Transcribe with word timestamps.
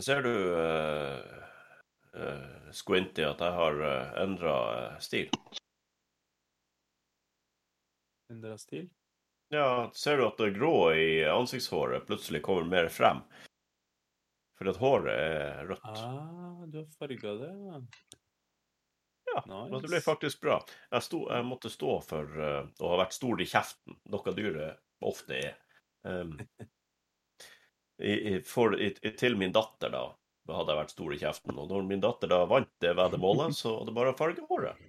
Ser 0.00 0.22
du, 0.22 0.54
uh, 0.54 1.20
uh, 2.16 2.70
Squinty, 2.72 3.22
at 3.26 3.42
jeg 3.44 3.52
har 3.58 3.82
uh, 3.84 4.22
endra 4.22 4.56
stil? 5.04 5.28
Endra 8.32 8.56
stil? 8.58 8.88
Ja, 9.52 9.90
ser 9.94 10.16
du 10.16 10.24
at 10.26 10.40
det 10.40 10.54
grå 10.56 10.94
i 10.96 11.24
ansiktshåret 11.28 12.06
plutselig 12.08 12.40
kommer 12.42 12.64
mer 12.64 12.88
frem? 12.88 13.20
Fordi 14.56 14.72
at 14.72 14.80
håret 14.80 15.12
er 15.12 15.66
rødt. 15.68 15.84
Ah, 15.84 16.62
du 16.72 16.78
har 16.80 16.88
farga 16.96 17.34
det? 17.42 17.52
Ja, 17.52 17.80
ja 19.34 19.42
nice. 19.44 19.70
men 19.74 19.82
det 19.82 19.90
ble 19.92 20.00
faktisk 20.00 20.40
bra. 20.40 20.56
Jeg, 20.88 21.04
sto, 21.04 21.26
jeg 21.28 21.48
måtte 21.50 21.72
stå 21.72 21.98
for 22.06 22.40
uh, 22.40 22.62
å 22.80 22.94
ha 22.94 23.02
vært 23.04 23.18
stor 23.18 23.44
i 23.44 23.48
kjeften, 23.52 24.00
noe 24.14 24.34
dyret 24.38 24.80
ofte 25.04 25.36
er. 25.36 25.58
Um, 26.08 26.38
i, 27.98 28.12
i, 28.12 28.40
for, 28.46 28.74
i, 28.80 28.92
til 29.18 29.36
min 29.38 29.52
datter, 29.54 29.92
da, 29.92 30.06
da 30.48 30.56
hadde 30.58 30.72
jeg 30.72 30.80
vært 30.80 30.94
stor 30.94 31.14
i 31.14 31.20
kjeften. 31.20 31.58
Og 31.58 31.68
når 31.70 31.84
min 31.88 32.02
datter 32.02 32.30
da 32.30 32.42
vant 32.50 32.70
det 32.82 32.94
veddemålet, 32.98 33.56
så 33.60 33.76
var 33.78 33.90
det 33.90 33.96
bare 33.98 34.14
å 34.14 34.18
farge 34.18 34.46
håret. 34.48 34.88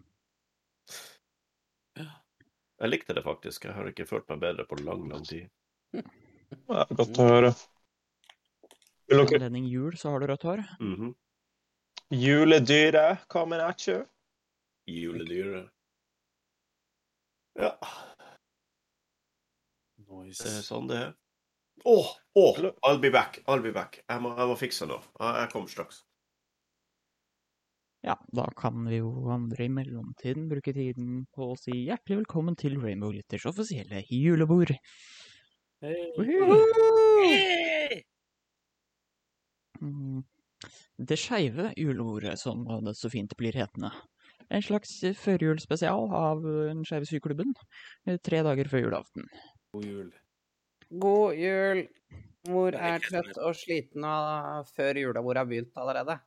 Jeg 2.84 2.90
likte 2.90 3.16
det 3.16 3.24
faktisk. 3.24 3.68
Jeg 3.68 3.78
har 3.78 3.88
ikke 3.88 4.08
følt 4.10 4.28
meg 4.34 4.42
bedre 4.44 4.66
på 4.68 4.80
lang, 4.84 5.06
lang 5.12 5.28
tid. 5.28 5.48
Det 6.54 6.76
er 6.84 6.98
godt 7.00 7.18
å 7.18 7.26
høre. 7.26 7.50
Vil 9.10 9.22
dere 9.24 9.40
Anledning 9.40 9.66
jul, 9.66 9.96
så 9.98 10.12
har 10.14 10.22
du 10.22 10.28
rødt 10.30 10.44
hår. 10.46 10.60
Mm 10.80 10.96
-hmm. 10.96 11.14
Juledyret 12.14 13.28
kommer 13.28 13.60
at 13.60 13.88
you. 13.88 14.06
Juledyret. 14.86 15.70
Ja. 17.56 17.72
Nice. 19.98 20.44
Det 20.44 20.58
er 20.58 20.62
sånn 20.62 20.88
det 20.88 20.98
er. 20.98 21.14
Å! 21.84 21.94
Oh, 21.94 22.12
oh, 22.40 22.72
I'll 22.88 23.00
be 23.00 23.10
back. 23.12 23.42
I'll 23.46 23.62
be 23.62 23.74
back. 23.76 23.98
Jeg 24.08 24.24
må, 24.24 24.32
jeg 24.38 24.48
må 24.48 24.56
fikse 24.56 24.86
noe. 24.88 25.04
Jeg 25.20 25.50
kommer 25.52 25.72
straks. 25.72 25.98
Ja, 28.04 28.16
da 28.36 28.46
kan 28.60 28.86
vi 28.88 29.02
jo 29.02 29.10
andre 29.32 29.66
i 29.66 29.72
mellomtiden 29.72 30.48
bruke 30.52 30.74
tiden 30.76 31.26
på 31.36 31.50
å 31.52 31.60
si 31.60 31.86
hjertelig 31.90 32.22
velkommen 32.22 32.56
til 32.60 32.76
Rainbow 32.80 33.12
Glitters 33.12 33.48
offisielle 33.52 34.02
julebord. 34.08 34.72
Hey. 35.84 36.08
Mm. 39.84 40.24
Det 41.04 41.20
skeive 41.20 41.72
julebordet, 41.76 42.38
som 42.40 42.64
det 42.88 42.96
så 42.96 43.12
fint 43.12 43.36
blir 43.40 43.56
hetende. 43.60 43.92
En 44.48 44.64
slags 44.64 45.02
førjulsspesial 45.20 46.12
av 46.16 46.44
Den 46.44 46.84
skeive 46.88 47.08
syklubben 47.08 47.56
tre 48.24 48.44
dager 48.48 48.72
før 48.72 48.88
julaften. 48.88 49.28
God 49.76 49.88
jul. 49.88 50.12
God 51.02 51.38
jul. 51.40 51.88
Mor 52.52 52.76
er 52.76 53.00
trøtt 53.00 53.38
og 53.40 53.56
sliten 53.56 54.04
og 54.04 54.68
før 54.76 55.00
julebord 55.00 55.40
har 55.40 55.48
begynt 55.48 55.78
allerede. 55.80 56.18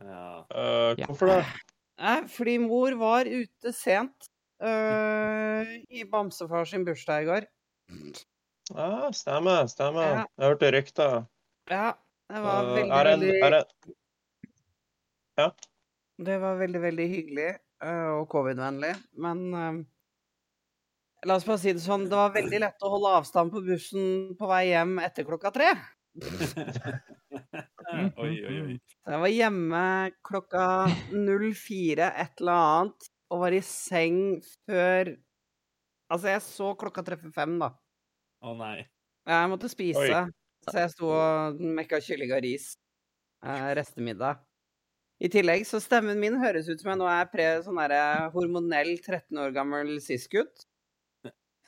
Ja. 0.00 0.24
Uh, 0.48 0.96
hvorfor 1.04 1.34
det? 1.34 1.40
Nei, 2.00 2.16
fordi 2.32 2.54
mor 2.62 2.96
var 2.96 3.28
ute 3.28 3.72
sent 3.76 4.30
uh, 4.64 5.68
i 5.92 6.06
bamsefar 6.08 6.64
sin 6.70 6.86
bursdag 6.88 7.26
i 7.26 7.28
går. 7.28 7.48
Ja, 8.72 9.10
stemmer, 9.12 9.68
stemmer. 9.68 10.08
Ja. 10.08 10.24
Jeg 10.40 10.54
hørte 10.54 10.72
rykter. 10.72 11.16
Ja, 11.68 11.92
det 12.32 12.44
var 12.46 12.64
uh, 12.64 12.72
veldig, 12.78 12.88
er 12.96 13.12
en, 13.12 13.26
veldig 13.26 13.44
er 13.44 13.58
en... 13.60 13.94
Ja. 15.42 15.50
Det 16.20 16.40
var 16.40 16.58
veldig, 16.60 16.80
veldig 16.88 17.08
hyggelig 17.14 17.50
og 17.80 18.26
covid-vennlig, 18.28 18.90
men 19.24 19.86
La 21.28 21.36
oss 21.36 21.44
bare 21.44 21.60
si 21.60 21.72
det 21.76 21.82
sånn, 21.84 22.06
det 22.08 22.16
var 22.16 22.32
veldig 22.32 22.60
lett 22.62 22.84
å 22.86 22.90
holde 22.94 23.10
avstand 23.18 23.52
på 23.52 23.60
bussen 23.66 24.04
på 24.38 24.48
vei 24.48 24.70
hjem 24.70 24.94
etter 25.04 25.26
klokka 25.28 25.50
tre. 25.52 25.70
oi, 28.24 28.34
oi, 28.48 28.56
oi. 28.64 28.76
Så 29.04 29.12
jeg 29.12 29.22
var 29.24 29.32
hjemme 29.32 29.82
klokka 30.26 30.64
04 31.12 32.08
et 32.24 32.40
eller 32.40 32.56
annet 32.56 33.10
og 33.30 33.44
var 33.44 33.54
i 33.54 33.60
seng 33.64 34.40
før 34.66 35.12
Altså, 36.10 36.26
jeg 36.32 36.42
så 36.42 36.72
klokka 36.74 37.04
treffe 37.06 37.28
fem, 37.30 37.52
da. 37.62 37.68
Å 38.42 38.54
nei. 38.58 38.80
Jeg 39.30 39.50
måtte 39.52 39.68
spise, 39.70 40.00
oi. 40.02 40.22
så 40.66 40.72
jeg 40.74 40.90
sto 40.90 41.12
og 41.14 41.60
mekka 41.76 42.00
kylling 42.02 42.32
og 42.34 42.42
ris. 42.42 42.72
Eh, 43.46 43.68
restemiddag. 43.78 44.40
I 45.22 45.30
tillegg 45.30 45.62
så 45.68 45.78
stemmen 45.78 46.18
min 46.18 46.40
høres 46.40 46.66
ut 46.66 46.82
som 46.82 46.90
jeg 46.90 46.98
nå 46.98 47.06
er 47.12 47.30
pre 47.30 47.46
sånn 47.62 47.78
hormonell 48.34 48.90
13 48.96 49.38
år 49.38 49.54
gammel 49.54 50.00
cis-gutt. 50.02 50.66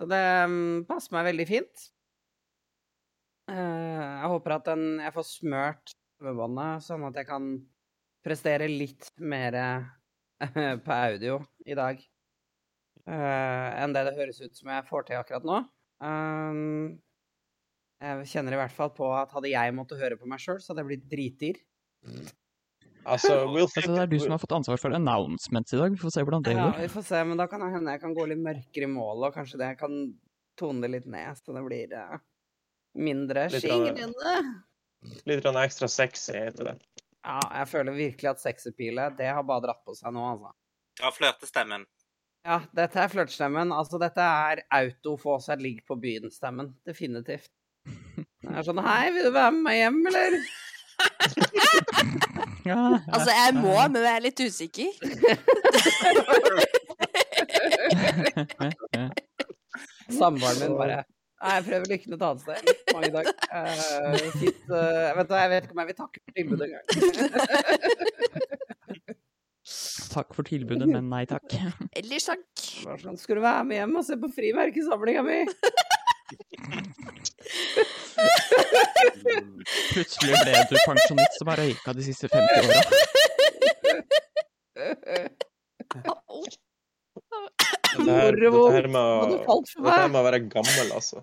Så 0.02 0.08
det 0.10 0.18
um, 0.50 0.82
passer 0.82 1.14
meg 1.14 1.28
veldig 1.28 1.44
fint. 1.46 1.82
Uh, 3.46 3.54
jeg 3.54 4.30
håper 4.32 4.54
at 4.56 4.64
den, 4.66 4.82
jeg 4.98 5.14
får 5.14 5.26
smørt 5.28 5.92
stemmebåndet, 5.92 6.82
sånn 6.82 7.04
at 7.06 7.20
jeg 7.20 7.28
kan 7.28 7.46
prestere 8.26 8.66
litt 8.66 9.12
mer 9.22 9.58
uh, 9.62 9.86
på 10.82 10.96
audio 10.96 11.38
i 11.62 11.78
dag 11.78 12.02
uh, 12.02 13.68
enn 13.78 13.94
det 13.94 14.02
det 14.08 14.16
høres 14.18 14.42
ut 14.42 14.58
som 14.58 14.74
jeg 14.74 14.88
får 14.90 15.06
til 15.06 15.20
akkurat 15.20 15.46
nå. 15.46 15.62
Jeg 18.02 18.26
kjenner 18.32 18.56
i 18.56 18.58
hvert 18.58 18.74
fall 18.74 18.90
på 18.96 19.06
at 19.14 19.30
hadde 19.36 19.54
jeg 19.54 19.78
måttet 19.78 20.02
høre 20.02 20.18
på 20.18 20.26
meg 20.26 20.42
sjøl, 20.42 20.58
så 20.58 20.72
hadde 20.72 20.82
jeg 20.82 20.90
blitt 20.90 21.10
dritdyr. 21.12 21.62
Altså, 23.04 23.32
we'll 23.50 23.66
altså, 23.66 23.82
det 23.90 24.02
er 24.02 24.10
du 24.10 24.18
som 24.22 24.34
har 24.34 24.40
fått 24.42 24.52
ansvar 24.54 24.78
for 24.78 24.94
announcements 24.94 25.74
i 25.74 25.78
dag. 25.78 25.90
Vi 25.90 25.98
får 25.98 26.14
se 26.14 26.22
hvordan 26.22 26.44
det 26.46 26.54
går. 26.54 26.60
Ja, 26.60 26.82
vi 26.84 26.90
får 26.92 27.06
se, 27.08 27.22
men 27.26 27.40
da 27.40 27.46
kan 27.50 27.64
det 27.64 27.72
hende 27.74 27.94
jeg 27.96 28.02
kan 28.02 28.14
gå 28.14 28.26
litt 28.30 28.42
mørkere 28.42 28.86
i 28.86 28.90
målet, 28.90 29.24
og 29.30 29.38
kanskje 29.38 29.58
det 29.62 29.70
kan 29.80 29.96
tone 30.58 30.84
det 30.84 30.92
litt 30.92 31.08
ned, 31.10 31.38
så 31.38 31.56
det 31.56 31.64
blir 31.66 31.96
uh, 31.98 32.20
mindre 32.94 33.48
skingrende. 33.50 34.36
Litt 35.26 35.48
ekstra 35.64 35.88
sexy 35.90 36.36
heter 36.36 36.70
det. 36.70 36.76
Ja, 37.22 37.40
jeg 37.62 37.70
føler 37.70 37.96
virkelig 37.96 38.30
at 38.30 38.42
sexappeale, 38.42 39.08
det 39.18 39.30
har 39.34 39.42
bare 39.46 39.66
dratt 39.66 39.82
på 39.86 39.96
seg 39.98 40.14
nå, 40.14 40.22
altså. 40.36 40.54
Ja, 41.00 41.10
flørtestemmen. 41.14 41.88
Ja, 42.46 42.60
dette 42.74 42.98
er 42.98 43.10
flørtestemmen. 43.10 43.74
Altså, 43.74 43.98
dette 44.02 44.22
er 44.22 44.64
auto 44.78 45.16
få 45.18 45.38
seg 45.42 45.62
ligg 45.62 45.82
på 45.88 45.96
byen-stemmen. 46.02 46.72
Definitivt. 46.86 47.50
Det 47.86 48.50
er 48.50 48.66
sånn 48.66 48.82
Hei, 48.82 49.10
vil 49.14 49.30
du 49.30 49.34
være 49.34 49.54
med 49.54 49.66
meg 49.66 49.78
hjem, 49.80 50.02
eller? 50.10 50.40
ja, 52.66 52.76
ja. 52.76 52.98
Altså, 53.12 53.30
jeg 53.30 53.54
må, 53.58 53.88
men 53.92 54.02
jeg 54.02 54.16
er 54.16 54.20
litt 54.26 54.40
usikker. 54.40 54.86
Samboeren 60.12 60.60
min 60.60 60.76
bare 60.78 61.04
Nei, 61.42 61.54
jeg 61.56 61.64
prøver 61.66 61.86
lykken 61.90 62.14
et 62.14 62.22
annet 62.22 62.42
sted. 62.44 62.58
Mange 62.94 63.10
dag. 63.16 63.26
Uh, 63.50 64.14
fint, 64.38 64.62
uh, 64.70 64.78
jeg, 64.78 65.14
vet, 65.16 65.30
jeg, 65.34 65.50
vet, 65.50 65.62
ikke 65.64 65.74
om 65.74 65.80
jeg 65.82 65.88
vil 65.88 65.98
takke 65.98 66.18
for 66.22 66.30
tilbudet 66.36 66.64
engang. 66.68 66.86
takk 70.14 70.30
for 70.36 70.42
tilbudet, 70.46 70.88
men 70.92 71.04
nei 71.10 71.24
takk. 71.26 71.42
Ellers 71.98 72.26
takk. 72.30 72.46
Hva 72.84 72.94
Sånn, 73.02 73.18
skal 73.18 73.36
du 73.40 73.42
være 73.42 73.64
med 73.66 73.76
hjem 73.80 73.98
og 73.98 74.06
se 74.06 74.14
på 74.22 74.30
frimerkesamlinga 74.36 75.22
mi? 75.26 75.40
Plutselig 79.92 80.34
ble 80.42 80.52
du 80.70 80.76
pensjonist 80.86 81.38
som 81.38 81.52
har 81.52 81.62
røyka 81.62 81.94
de 81.96 82.02
siste 82.06 82.28
50 82.32 82.38
åra. 82.66 82.80
Det 87.92 88.12
her, 88.12 88.32
det 88.32 88.50
her 88.72 88.88
med, 88.88 89.32
det 89.36 89.92
her 89.92 90.08
med 90.08 90.20
å 90.20 90.24
være 90.24 90.40
gammel, 90.48 90.92
altså. 90.96 91.20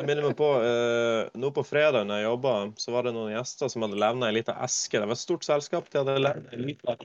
Jeg 0.00 0.06
minner 0.08 0.24
meg 0.24 0.34
på 0.38 0.48
uh, 0.60 1.28
Nå 1.38 1.50
på 1.54 1.62
fredag 1.66 2.06
når 2.08 2.20
jeg 2.20 2.26
jobba, 2.26 2.54
så 2.80 2.94
var 2.94 3.06
det 3.06 3.14
noen 3.16 3.34
gjester 3.34 3.70
som 3.72 3.84
hadde 3.84 4.00
levna 4.00 4.30
ei 4.30 4.36
lita 4.38 4.56
eske. 4.64 4.98
Det 4.98 5.06
var 5.06 5.16
et 5.16 5.22
stort 5.22 5.46
selskap. 5.46 5.88
De 5.92 6.00
hadde 6.00 6.16
levna 6.20 6.56
ei 6.56 6.60
lita 6.72 6.96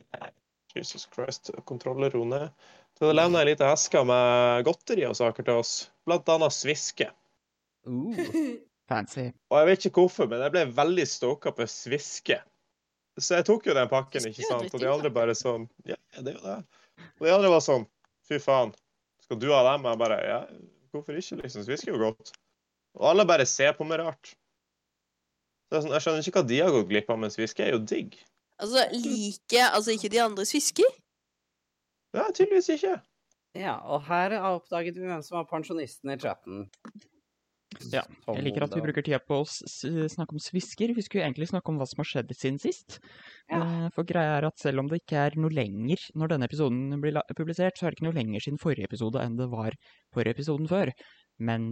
Jesus 0.75 1.07
Christ, 1.13 1.51
kontroller 1.69 2.11
ro 2.15 2.23
ned. 2.27 2.49
De 2.95 3.05
hadde 3.05 3.17
levna 3.19 3.43
ei 3.43 3.51
lita 3.51 3.69
eske 3.71 4.01
med 4.07 4.65
godteri 4.67 5.05
og 5.07 5.15
saker 5.19 5.47
til 5.47 5.61
oss, 5.61 5.75
blant 6.07 6.31
annet 6.31 6.55
Sviske. 6.55 7.09
Uh, 7.88 8.57
fancy. 8.90 9.29
Og 9.51 9.62
jeg 9.62 9.69
vet 9.69 9.88
ikke 9.90 10.06
hvorfor, 10.06 10.29
men 10.31 10.44
jeg 10.44 10.53
ble 10.53 10.66
veldig 10.78 11.07
stoka 11.09 11.53
på 11.56 11.68
Sviske. 11.69 12.39
Så 13.15 13.38
jeg 13.38 13.48
tok 13.48 13.68
jo 13.69 13.75
den 13.77 13.92
pakken, 13.92 14.27
ikke 14.27 14.44
sant? 14.44 14.74
Og 14.74 14.81
de 14.81 14.89
andre 14.92 15.12
bare 15.13 15.36
sånn 15.38 15.69
Ja, 15.88 15.95
det 16.19 16.33
er 16.33 16.39
jo 16.39 16.44
det. 16.44 16.57
Og 17.19 17.27
de 17.27 17.31
andre 17.31 17.51
var 17.54 17.62
sånn 17.63 17.86
Fy 18.27 18.42
faen, 18.44 18.74
skal 19.24 19.39
du 19.39 19.51
ha 19.54 19.62
dem? 19.69 19.86
Jeg 19.88 20.01
bare 20.01 20.18
Ja, 20.25 20.39
hvorfor 20.92 21.15
ikke, 21.15 21.38
liksom? 21.44 21.63
Svisker 21.63 21.94
jo 21.94 22.01
godt. 22.01 22.33
Og 22.98 23.07
alle 23.12 23.25
bare 23.27 23.45
ser 23.48 23.75
på 23.77 23.88
meg 23.88 24.01
rart. 24.01 24.33
Så 25.65 25.77
jeg, 25.77 25.86
sånn, 25.86 25.95
jeg 25.95 26.04
skjønner 26.04 26.27
ikke 26.27 26.39
hva 26.39 26.48
de 26.50 26.62
har 26.62 26.74
gått 26.75 26.92
glipp 26.92 27.12
av, 27.12 27.19
men 27.21 27.33
sviske 27.33 27.63
er 27.65 27.75
jo 27.75 27.81
digg. 27.81 28.18
Altså, 28.62 28.86
liker 28.94 29.74
altså 29.75 29.95
ikke 29.95 30.12
de 30.13 30.21
andre 30.24 30.45
svisker? 30.48 30.92
Ja, 32.15 32.30
tydeligvis 32.30 32.69
ikke. 32.77 32.95
Ja, 33.56 33.75
og 33.88 34.06
her 34.07 34.36
oppdaget 34.39 34.98
vi 35.00 35.07
hvem 35.07 35.24
som 35.24 35.39
var 35.39 35.50
pensjonisten 35.50 36.12
i 36.12 36.19
chatten. 36.19 36.65
Ja. 37.92 38.04
Jeg 38.30 38.45
liker 38.45 38.66
at 38.66 38.75
vi 38.75 38.83
bruker 38.83 39.06
tida 39.06 39.19
på 39.24 39.42
å 39.42 39.48
snakke 39.48 40.36
om 40.36 40.42
svisker. 40.42 40.94
Vi 40.95 41.04
skulle 41.06 41.25
egentlig 41.25 41.50
snakke 41.51 41.72
om 41.72 41.80
hva 41.80 41.88
som 41.89 42.01
har 42.01 42.10
skjedd 42.10 42.31
siden 42.36 42.60
sist. 42.62 43.00
Ja. 43.51 43.60
Eh, 43.60 43.88
for 43.95 44.07
greia 44.07 44.38
er 44.39 44.48
at 44.50 44.62
selv 44.62 44.83
om 44.83 44.89
det 44.92 45.01
ikke 45.04 45.25
er 45.27 45.38
noe 45.39 45.54
lenger 45.54 46.01
når 46.18 46.33
denne 46.33 46.50
episoden 46.50 46.95
blir 47.04 47.19
publisert, 47.38 47.77
så 47.77 47.88
er 47.88 47.94
det 47.94 48.00
ikke 48.00 48.07
noe 48.10 48.18
lenger 48.18 48.45
siden 48.45 48.62
forrige 48.62 48.89
episode 48.89 49.22
enn 49.22 49.38
det 49.39 49.50
var 49.51 49.77
forrige 50.16 50.38
episoden 50.38 50.69
før. 50.72 50.94
Men 51.44 51.68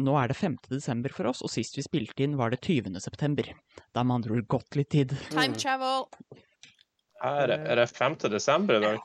nå 0.00 0.16
er 0.16 0.32
det 0.32 0.38
5. 0.38 0.56
desember 0.72 1.12
for 1.12 1.28
oss, 1.28 1.42
og 1.44 1.52
sist 1.52 1.76
vi 1.76 1.84
spilte 1.84 2.24
inn 2.24 2.38
var 2.40 2.54
det 2.54 2.62
20. 2.64 2.96
september. 3.04 3.50
Det 3.76 4.00
har 4.00 4.08
med 4.08 4.22
andre 4.22 4.38
ord 4.38 4.48
gått 4.56 4.80
litt 4.80 4.92
tid. 4.94 5.12
Time 5.34 5.60
travel. 5.60 6.08
Er, 7.24 7.52
er 7.56 7.80
det 7.80 7.90
5. 7.92 8.16
desember 8.32 8.80
i 8.80 8.84
dag? 8.84 9.04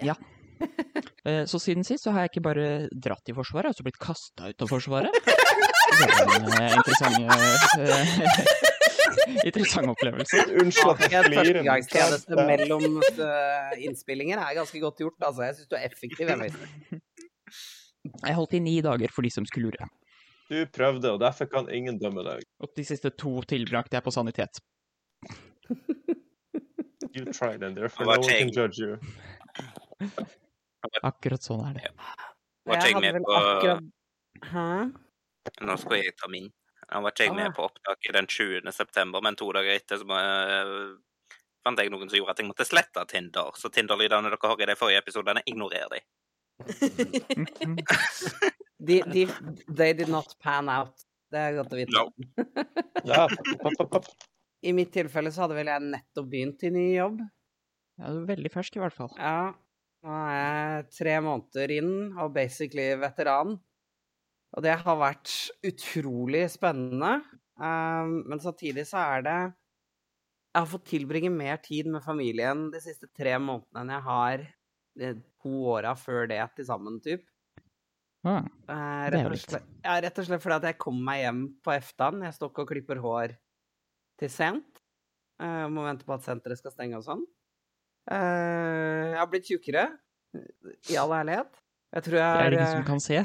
Eh, 0.00 0.12
Så 1.50 1.58
siden 1.60 1.84
sist 1.84 2.06
så 2.06 2.12
har 2.14 2.24
jeg 2.24 2.30
ikke 2.32 2.44
bare 2.46 2.66
dratt 2.92 3.28
i 3.28 3.34
Forsvaret, 3.36 3.66
jeg 3.66 3.68
har 3.68 3.74
også 3.74 3.84
blitt 3.84 3.98
kasta 4.00 4.48
ut 4.48 4.64
av 4.64 4.70
Forsvaret. 4.70 5.18
Det 5.88 6.06
var 6.08 6.34
en 6.36 6.48
eh, 6.62 6.76
interessant, 6.76 7.16
eh, 7.80 9.44
interessant 9.50 9.92
opplevelse. 9.92 10.42
Unnskyld 10.62 10.92
at 10.92 11.04
jeg 11.04 11.24
flirer. 11.26 11.40
førstegangstjeneste 11.40 12.46
mellom 12.50 12.98
eh, 13.02 13.78
innspillinger 13.88 14.42
er 14.42 14.56
ganske 14.60 14.82
godt 14.82 15.02
gjort. 15.04 15.16
Altså, 15.20 15.46
jeg 15.48 15.58
syns 15.58 15.70
du 15.70 15.78
er 15.78 15.86
effektiv. 15.88 16.34
Jeg. 16.34 16.52
Jeg 18.08 18.36
holdt 18.38 18.54
i 18.54 18.58
ni 18.62 18.76
dager 18.80 19.10
for 19.12 19.26
de 19.26 19.30
som 19.34 19.44
skulle 19.44 19.68
lure. 19.68 19.88
Du 20.48 20.54
prøvde, 20.72 21.10
og 21.12 21.18
derfor 21.20 21.48
kan 21.50 21.66
ingen 21.68 21.98
dømme 22.00 22.22
deg. 22.24 22.46
Og 22.62 22.70
de 22.78 22.84
siste 22.86 23.10
to 23.10 23.34
tilbrakte 23.50 23.98
jeg 23.98 24.04
på 24.06 24.12
sanitet. 24.14 24.62
You 27.12 27.26
tried 27.34 27.66
and 27.66 27.76
therefore 27.76 28.06
no 28.06 28.12
one 28.12 28.22
can 28.22 28.52
judge 28.54 28.78
you. 28.78 28.96
Akkurat 31.02 31.42
sånn 31.42 31.64
er 31.68 31.74
det. 31.78 31.90
Var 32.68 32.76
ikke 32.76 32.78
Jeg 32.78 32.92
jeg 32.92 32.94
hadde 32.94 33.02
med 33.04 33.14
vel 33.14 33.24
på 33.24 33.34
akkurat 33.38 33.82
Hæ? 34.52 34.66
Nå 35.66 35.76
skal 35.80 35.96
jeg 36.02 36.14
ta 36.20 36.28
min. 36.30 36.48
Jeg 36.88 37.02
var 37.04 37.10
ikke 37.12 37.24
jeg 37.26 37.30
Ah. 37.32 37.34
med 37.40 37.54
på 37.56 37.64
opptaket 37.68 38.12
den 38.14 38.26
20. 38.26 38.72
september, 38.72 39.20
men 39.20 39.36
to 39.36 39.50
dager 39.52 39.74
etter 39.74 39.96
så 39.98 40.04
må, 40.06 40.14
jeg- 40.18 40.96
fant 41.64 41.78
jeg 41.78 41.90
noen 41.90 42.08
som 42.08 42.18
gjorde 42.18 42.30
at 42.30 42.38
jeg 42.38 42.46
måtte 42.48 42.64
slette 42.68 43.04
Tinder. 43.08 43.50
Så 43.56 43.68
Tinder-lydene 43.72 44.30
dere 44.30 44.38
har 44.42 44.60
i 44.62 44.66
de 44.66 44.76
forrige 44.76 45.02
episodene, 45.02 45.42
ignorer 45.46 45.88
de. 45.90 46.00
De, 48.80 49.02
de, 49.02 49.26
they 49.74 49.92
did 49.92 50.08
not 50.08 50.34
pan 50.40 50.68
out. 50.68 50.94
Det 51.32 51.38
er 51.38 51.56
godt 51.58 51.72
å 51.74 51.76
vite. 51.76 51.90
No. 53.04 53.28
I 54.62 54.72
mitt 54.72 54.92
tilfelle 54.94 55.30
så 55.34 55.42
hadde 55.44 55.56
vel 55.58 55.66
jeg 55.70 55.82
nettopp 55.82 56.28
begynt 56.30 56.62
i 56.64 56.70
ny 56.70 56.84
jobb. 56.96 57.18
Ja, 57.98 58.12
du 58.14 58.20
er 58.22 58.28
veldig 58.36 58.52
fersk 58.54 58.78
i 58.78 58.80
hvert 58.82 58.94
fall. 58.96 59.10
Ja. 59.18 59.52
Nå 60.06 60.14
er 60.14 60.34
jeg 60.38 60.90
tre 60.94 61.14
måneder 61.24 61.72
inn 61.78 61.92
og 62.22 62.32
basically 62.36 62.90
veteran. 63.00 63.56
Og 64.56 64.64
det 64.64 64.76
har 64.80 64.98
vært 65.00 65.32
utrolig 65.68 66.44
spennende. 66.52 67.18
Um, 67.58 68.20
men 68.30 68.40
samtidig 68.40 68.84
så 68.86 69.00
er 69.16 69.24
det 69.26 69.38
Jeg 70.54 70.62
har 70.62 70.68
fått 70.70 70.86
tilbringe 70.90 71.30
mer 71.34 71.58
tid 71.62 71.88
med 71.90 72.02
familien 72.02 72.68
de 72.72 72.80
siste 72.82 73.08
tre 73.14 73.34
månedene 73.42 73.82
enn 73.82 73.90
jeg 73.92 74.04
har 74.06 74.44
de 74.98 75.10
to 75.42 75.52
åra 75.74 75.92
før 75.98 76.26
det 76.30 76.40
til 76.56 76.66
sammen, 76.70 77.00
typ. 77.04 77.26
Ah, 78.24 78.44
Eh, 78.68 79.10
Det 79.10 79.18
er 79.18 79.24
jo 79.24 79.30
litt. 79.32 79.54
ja, 79.84 79.94
rett 80.04 80.18
og 80.18 80.26
slett 80.26 80.42
fordi 80.42 80.56
at 80.58 80.66
jeg 80.68 80.78
kom 80.78 80.98
meg 81.04 81.22
hjem 81.22 81.42
på 81.64 81.72
eftan. 81.74 82.22
Jeg 82.26 82.34
står 82.36 82.50
ikke 82.52 82.64
og 82.64 82.68
klipper 82.72 83.00
hår 83.04 83.36
til 84.20 84.30
sent. 84.30 84.82
Jeg 85.40 85.70
må 85.72 85.84
vente 85.86 86.04
på 86.08 86.14
at 86.16 86.26
senteret 86.26 86.58
skal 86.60 86.74
stenge 86.74 86.98
og 86.98 87.04
sånn. 87.06 87.24
Eh, 88.08 89.06
jeg 89.12 89.18
har 89.20 89.30
blitt 89.32 89.48
tjukkere, 89.48 89.86
i 90.88 90.96
all 91.00 91.12
ærlighet. 91.12 91.50
Jeg 91.96 92.04
tror 92.04 92.14
det 92.18 92.24
er 92.24 92.42
jeg 92.42 92.50
det 92.52 92.56
ingen 92.58 92.66
er 92.66 92.74
som 92.74 92.84
kan 92.84 93.00
se. 93.00 93.20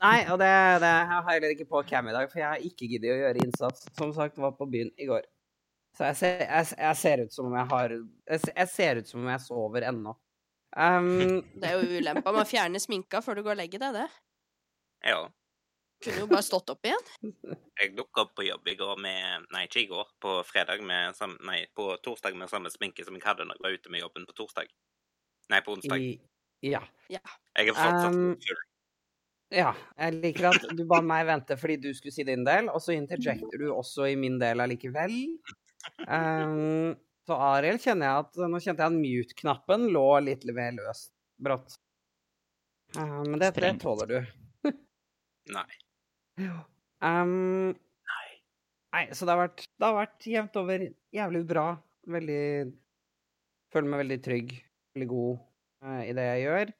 Nei, 0.00 0.18
og 0.32 0.38
det, 0.40 0.52
det 0.80 0.92
jeg 0.92 1.08
har 1.12 1.26
heller 1.28 1.52
ikke 1.52 1.66
på 1.68 1.82
cam 1.88 2.08
i 2.08 2.14
dag, 2.16 2.30
for 2.30 2.40
jeg 2.40 2.48
har 2.48 2.62
ikke 2.70 2.88
giddet 2.88 3.12
å 3.12 3.18
gjøre 3.18 3.42
innsats. 3.44 3.84
Som 3.98 4.14
sagt, 4.16 4.40
var 4.40 4.54
på 4.56 4.68
byen 4.70 4.92
i 4.96 5.08
går. 5.08 5.26
Så 5.98 6.08
jeg 6.08 6.16
ser, 6.20 6.44
jeg, 6.46 6.70
jeg 6.78 6.96
ser 7.00 7.24
ut 7.26 7.34
som 7.34 7.48
om 7.48 7.54
jeg 7.58 7.66
har 7.72 7.92
Jeg, 7.92 8.40
jeg 8.54 8.68
ser 8.70 9.00
ut 9.00 9.08
som 9.10 9.20
om 9.24 9.30
jeg 9.32 9.42
sover 9.44 9.86
ennå. 9.88 10.14
Um, 10.76 11.40
Det 11.58 11.68
er 11.68 11.76
jo 11.80 11.98
ulempa 11.98 12.32
med 12.32 12.44
å 12.44 12.48
fjerne 12.48 12.80
sminka 12.80 13.22
før 13.24 13.38
du 13.38 13.44
går 13.46 13.56
og 13.56 13.60
legger 13.62 13.82
deg, 13.82 13.96
det. 14.02 14.08
Ja. 15.08 15.20
Kunne 16.04 16.22
jo 16.22 16.28
bare 16.30 16.46
stått 16.46 16.70
opp 16.70 16.86
igjen. 16.86 17.32
Jeg 17.80 17.94
dukka 17.98 18.22
opp 18.22 18.36
på 18.38 18.46
jobb 18.46 18.68
i 18.70 18.76
går 18.78 19.00
med 19.02 19.48
Nei, 19.54 19.64
ikke 19.66 19.80
i 19.82 19.88
går. 19.90 20.12
På 20.22 20.36
fredag 20.46 20.82
med 20.86 21.16
samme, 21.18 21.38
Nei, 21.48 21.64
på 21.74 21.90
torsdag 22.04 22.38
med 22.38 22.50
samme 22.50 22.70
sminke 22.70 23.06
som 23.06 23.18
jeg 23.18 23.26
hadde 23.26 23.46
når 23.48 23.58
jeg 23.58 23.66
var 23.66 23.78
ute 23.78 23.94
med 23.94 24.04
jobben 24.04 24.28
på 24.28 24.36
torsdag. 24.38 24.70
Nei, 25.50 25.60
på 25.66 25.74
onsdag. 25.74 26.04
i, 26.04 26.12
ja. 26.68 26.82
Jeg 27.10 27.72
er 27.72 27.74
fortsatt 27.74 28.14
Um, 28.14 28.36
full. 28.44 28.62
Ja, 29.54 29.72
jeg 29.96 30.18
liker 30.20 30.50
at 30.50 30.64
du 30.76 30.82
ba 30.88 31.00
meg 31.00 31.24
vente 31.28 31.56
fordi 31.56 31.78
du 31.80 31.88
skulle 31.96 32.12
si 32.12 32.24
din 32.28 32.44
del, 32.44 32.68
og 32.68 32.82
så 32.84 32.92
interjecter 32.92 33.62
du 33.62 33.70
også 33.72 34.10
i 34.10 34.16
min 34.20 34.36
del 34.40 34.60
allikevel. 34.60 35.14
Um, 36.04 36.92
så 37.24 37.38
Arild 37.56 37.80
kjenner 37.80 38.10
jeg 38.10 38.24
at 38.26 38.38
Nå 38.50 38.58
kjente 38.60 38.84
jeg 38.84 38.92
at 38.92 38.98
mute-knappen 38.98 39.86
lå 39.94 40.06
litt 40.26 40.44
mer 40.52 40.76
løst 40.76 41.14
brått. 41.40 41.78
Uh, 42.96 43.24
men 43.24 43.38
det, 43.40 43.54
det 43.56 43.74
tåler 43.82 44.10
du. 44.10 44.18
Nei. 45.56 45.68
Um, 47.04 47.74
nei, 48.94 49.04
så 49.14 49.26
det 49.26 49.34
har 49.34 49.42
vært, 49.44 49.64
det 49.78 49.86
har 49.86 49.96
vært 49.96 50.26
jevnt 50.26 50.58
over 50.60 50.84
jævlig 51.14 51.44
bra. 51.48 51.68
Veldig 52.08 52.42
Føler 53.68 53.92
meg 53.92 54.00
veldig 54.00 54.16
trygg, 54.24 54.52
veldig 54.96 55.06
god 55.10 55.32
uh, 55.84 56.00
i 56.00 56.12
det 56.16 56.22
jeg 56.24 56.44
gjør. 56.46 56.70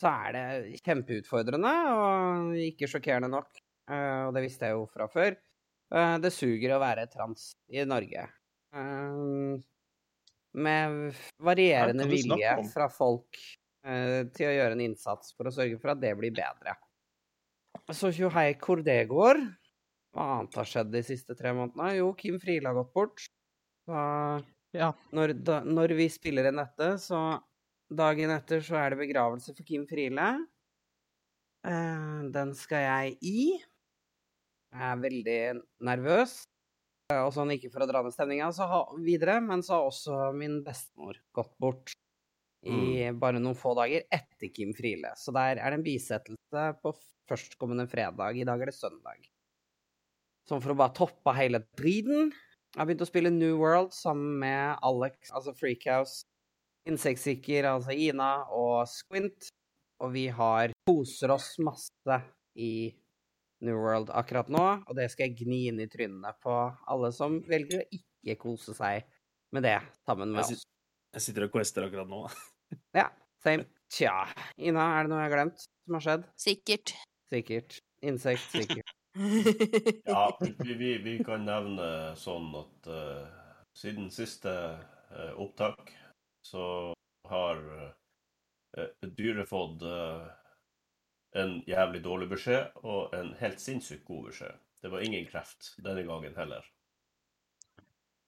Så 0.00 0.08
er 0.08 0.32
det 0.32 0.78
kjempeutfordrende 0.80 1.72
og 1.92 2.54
ikke 2.64 2.88
sjokkerende 2.88 3.28
nok. 3.28 3.60
Uh, 3.90 4.30
og 4.30 4.32
det 4.36 4.46
visste 4.46 4.70
jeg 4.70 4.78
jo 4.78 4.86
fra 4.88 5.04
før. 5.12 5.36
Eh, 5.90 6.16
det 6.22 6.30
suger 6.30 6.76
å 6.76 6.78
være 6.78 7.08
trans 7.10 7.48
i 7.74 7.82
Norge. 7.82 8.22
Med 10.64 11.16
varierende 11.42 12.04
er 12.06 12.12
vilje 12.12 12.52
fra 12.70 12.86
folk 12.94 13.40
til 13.82 14.46
å 14.46 14.52
gjøre 14.54 14.76
en 14.76 14.84
innsats 14.84 15.34
for 15.34 15.50
å 15.50 15.52
sørge 15.54 15.80
for 15.82 15.90
at 15.90 15.98
det 15.98 16.12
blir 16.20 16.30
bedre. 16.36 16.76
Så 17.96 18.10
tjo 18.14 18.28
hei 18.34 18.52
hvor 18.60 18.82
det 18.86 19.02
går. 19.10 19.40
Hva 20.14 20.26
annet 20.36 20.56
har 20.58 20.66
skjedd 20.68 20.90
de 20.92 21.02
siste 21.06 21.36
tre 21.38 21.52
månedene? 21.54 21.92
Jo, 21.98 22.12
Kim 22.18 22.38
Friele 22.42 22.70
har 22.70 22.78
gått 22.80 22.92
bort. 22.94 23.24
Så 23.86 24.00
Ja. 24.74 24.92
når, 25.12 25.32
da, 25.42 25.60
når 25.66 25.96
vi 25.98 26.08
spiller 26.08 26.46
inn 26.50 26.60
dette, 26.60 26.92
så 27.02 27.40
dagen 27.90 28.30
etter 28.30 28.60
så 28.62 28.76
er 28.78 28.90
det 28.94 29.00
begravelse 29.02 29.54
for 29.56 29.66
Kim 29.66 29.86
Friele. 29.90 30.28
Eh, 31.66 32.20
den 32.30 32.54
skal 32.54 32.84
jeg 32.86 33.18
i. 33.22 33.40
Jeg 34.70 34.86
er 34.92 35.02
veldig 35.02 35.40
nervøs. 35.82 36.44
Eh, 37.10 37.18
Og 37.24 37.32
sånn 37.34 37.50
ikke 37.50 37.72
for 37.72 37.82
å 37.82 37.88
dra 37.90 38.02
ned 38.02 38.14
stemninga 38.14 38.50
videre, 39.02 39.40
men 39.42 39.62
så 39.62 39.74
har 39.80 39.88
også 39.90 40.32
min 40.36 40.62
bestemor 40.64 41.18
gått 41.34 41.50
bort 41.58 41.90
i 42.66 43.08
bare 43.16 43.40
noen 43.40 43.56
få 43.56 43.72
dager 43.78 44.04
etter 44.12 44.50
Kim 44.52 44.74
Friele. 44.76 45.12
Så 45.16 45.32
der 45.32 45.58
er 45.58 45.72
det 45.72 45.80
en 45.80 45.86
bisettelse 45.86 46.64
på 46.82 46.92
førstkommende 47.30 47.86
fredag. 47.88 48.36
I 48.36 48.46
dag 48.48 48.60
er 48.60 48.70
det 48.70 48.76
søndag. 48.76 49.28
Sånn 50.48 50.62
for 50.62 50.74
å 50.74 50.80
bare 50.80 50.96
toppe 50.96 51.34
hele 51.36 51.62
driten. 51.78 52.32
Jeg 52.70 52.78
har 52.78 52.88
begynt 52.88 53.04
å 53.04 53.08
spille 53.08 53.32
New 53.34 53.56
World 53.58 53.94
sammen 53.94 54.38
med 54.42 54.82
Alex, 54.86 55.30
altså 55.34 55.54
Freakhouse, 55.56 56.24
Insektsikker, 56.88 57.66
altså 57.66 57.94
Ina, 57.94 58.46
og 58.54 58.84
Squint. 58.90 59.50
Og 60.00 60.14
vi 60.14 60.28
har 60.32 60.72
koser 60.88 61.32
oss 61.34 61.52
masse 61.60 62.18
i 62.56 62.90
New 63.66 63.76
World 63.76 64.12
akkurat 64.16 64.48
nå, 64.48 64.64
og 64.88 64.96
det 64.96 65.10
skal 65.12 65.28
jeg 65.28 65.42
gni 65.42 65.66
inn 65.68 65.80
i 65.82 65.88
trynene 65.90 66.32
på 66.40 66.54
alle 66.88 67.10
som 67.12 67.40
velger 67.44 67.82
å 67.82 67.88
ikke 67.98 68.38
kose 68.40 68.74
seg 68.76 69.04
med 69.52 69.66
det 69.66 69.76
sammen 70.08 70.32
med 70.32 70.46
oss. 70.46 70.64
Jeg 71.10 71.24
sitter 71.24 71.46
og 71.48 71.54
quester 71.54 71.86
akkurat 71.86 72.10
nå. 72.10 72.24
Ja, 72.98 73.08
same. 73.42 73.66
Tja. 73.90 74.14
Ina, 74.62 74.84
er 74.94 75.06
det 75.06 75.10
noe 75.10 75.18
jeg 75.18 75.26
har 75.26 75.32
glemt 75.34 75.64
som 75.64 75.96
har 75.96 76.04
skjedd? 76.04 76.26
Sikkert. 76.38 76.94
Sikkert. 77.32 77.78
Insekt, 78.06 78.46
sikkert. 78.54 78.94
Ja, 80.06 80.38
vi, 80.38 80.74
vi, 80.78 80.90
vi 81.02 81.16
kan 81.26 81.42
nevne 81.42 82.12
sånn 82.14 82.52
at 82.54 82.86
uh, 82.86 83.24
siden 83.74 84.06
siste 84.14 84.52
uh, 85.10 85.32
opptak 85.34 85.90
så 86.46 86.62
har 87.26 87.58
uh, 87.58 88.86
dyret 89.18 89.50
fått 89.50 89.82
en 91.34 91.56
jævlig 91.66 92.04
dårlig 92.06 92.30
beskjed 92.30 92.84
og 92.86 93.16
en 93.18 93.34
helt 93.42 93.58
sinnssykt 93.62 94.06
god 94.06 94.30
beskjed. 94.30 94.62
Det 94.78 94.94
var 94.94 95.02
ingen 95.02 95.26
kreft 95.26 95.72
denne 95.82 96.06
gangen 96.06 96.38
heller. 96.38 96.62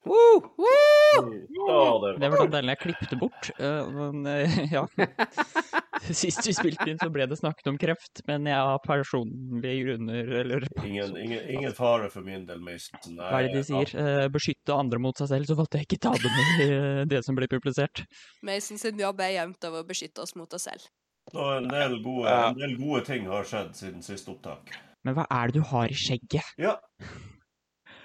Woo! 0.02 0.42
Woo! 0.58 0.91
Det 1.12 2.28
var 2.32 2.42
den 2.42 2.52
delen 2.54 2.72
jeg 2.72 2.80
klippte 2.82 3.18
bort. 3.20 3.50
eh, 3.58 3.88
Men 3.92 4.26
eh, 4.26 4.58
ja. 4.72 4.86
Sist 6.12 6.42
vi 6.48 6.52
spilte 6.56 6.88
inn, 6.90 6.98
så 6.98 7.06
ble 7.14 7.26
det 7.30 7.36
snakket 7.38 7.68
om 7.70 7.76
kreft, 7.78 8.22
men 8.26 8.48
jeg 8.50 8.58
har 8.58 8.80
personlige 8.82 9.84
grunner, 9.84 10.32
eller 10.40 10.64
ingen, 10.82 11.12
ingen, 11.20 11.44
ingen 11.52 11.74
fare 11.76 12.08
for 12.10 12.26
min 12.26 12.42
del, 12.48 12.58
Mason. 12.64 12.98
hva 13.20 13.38
er 13.38 13.46
det 13.52 13.60
de 13.60 13.62
sier? 13.68 13.92
Eh, 14.02 14.26
Beskytte 14.34 14.74
andre 14.74 14.98
mot 15.02 15.20
seg 15.20 15.30
selv, 15.30 15.46
så 15.46 15.54
valgte 15.60 15.78
jeg 15.78 15.86
ikke 15.86 16.00
ta 16.08 16.14
det 16.18 16.32
med 16.34 16.64
i 16.64 16.70
det 17.12 17.20
som 17.26 17.38
ble 17.38 17.46
publisert. 17.52 18.02
Mason 18.42 18.80
sin 18.82 18.98
jobb 18.98 19.22
er 19.22 19.36
jevnt 19.36 19.68
over 19.70 19.84
å 19.84 19.88
beskytte 19.92 20.24
oss 20.26 20.34
mot 20.38 20.50
oss 20.58 20.66
selv. 20.66 20.88
Og 21.36 21.52
en 21.60 21.68
del, 21.70 21.94
gode, 22.02 22.32
en 22.50 22.58
del 22.58 22.74
gode 22.80 23.04
ting 23.06 23.28
har 23.30 23.46
skjedd 23.46 23.76
siden 23.78 24.02
siste 24.02 24.32
opptak. 24.34 24.74
Men 25.06 25.14
hva 25.14 25.28
er 25.30 25.52
det 25.52 25.60
du 25.60 25.68
har 25.70 25.86
i 25.92 25.94
skjegget? 25.98 26.50
Ja, 26.58 26.80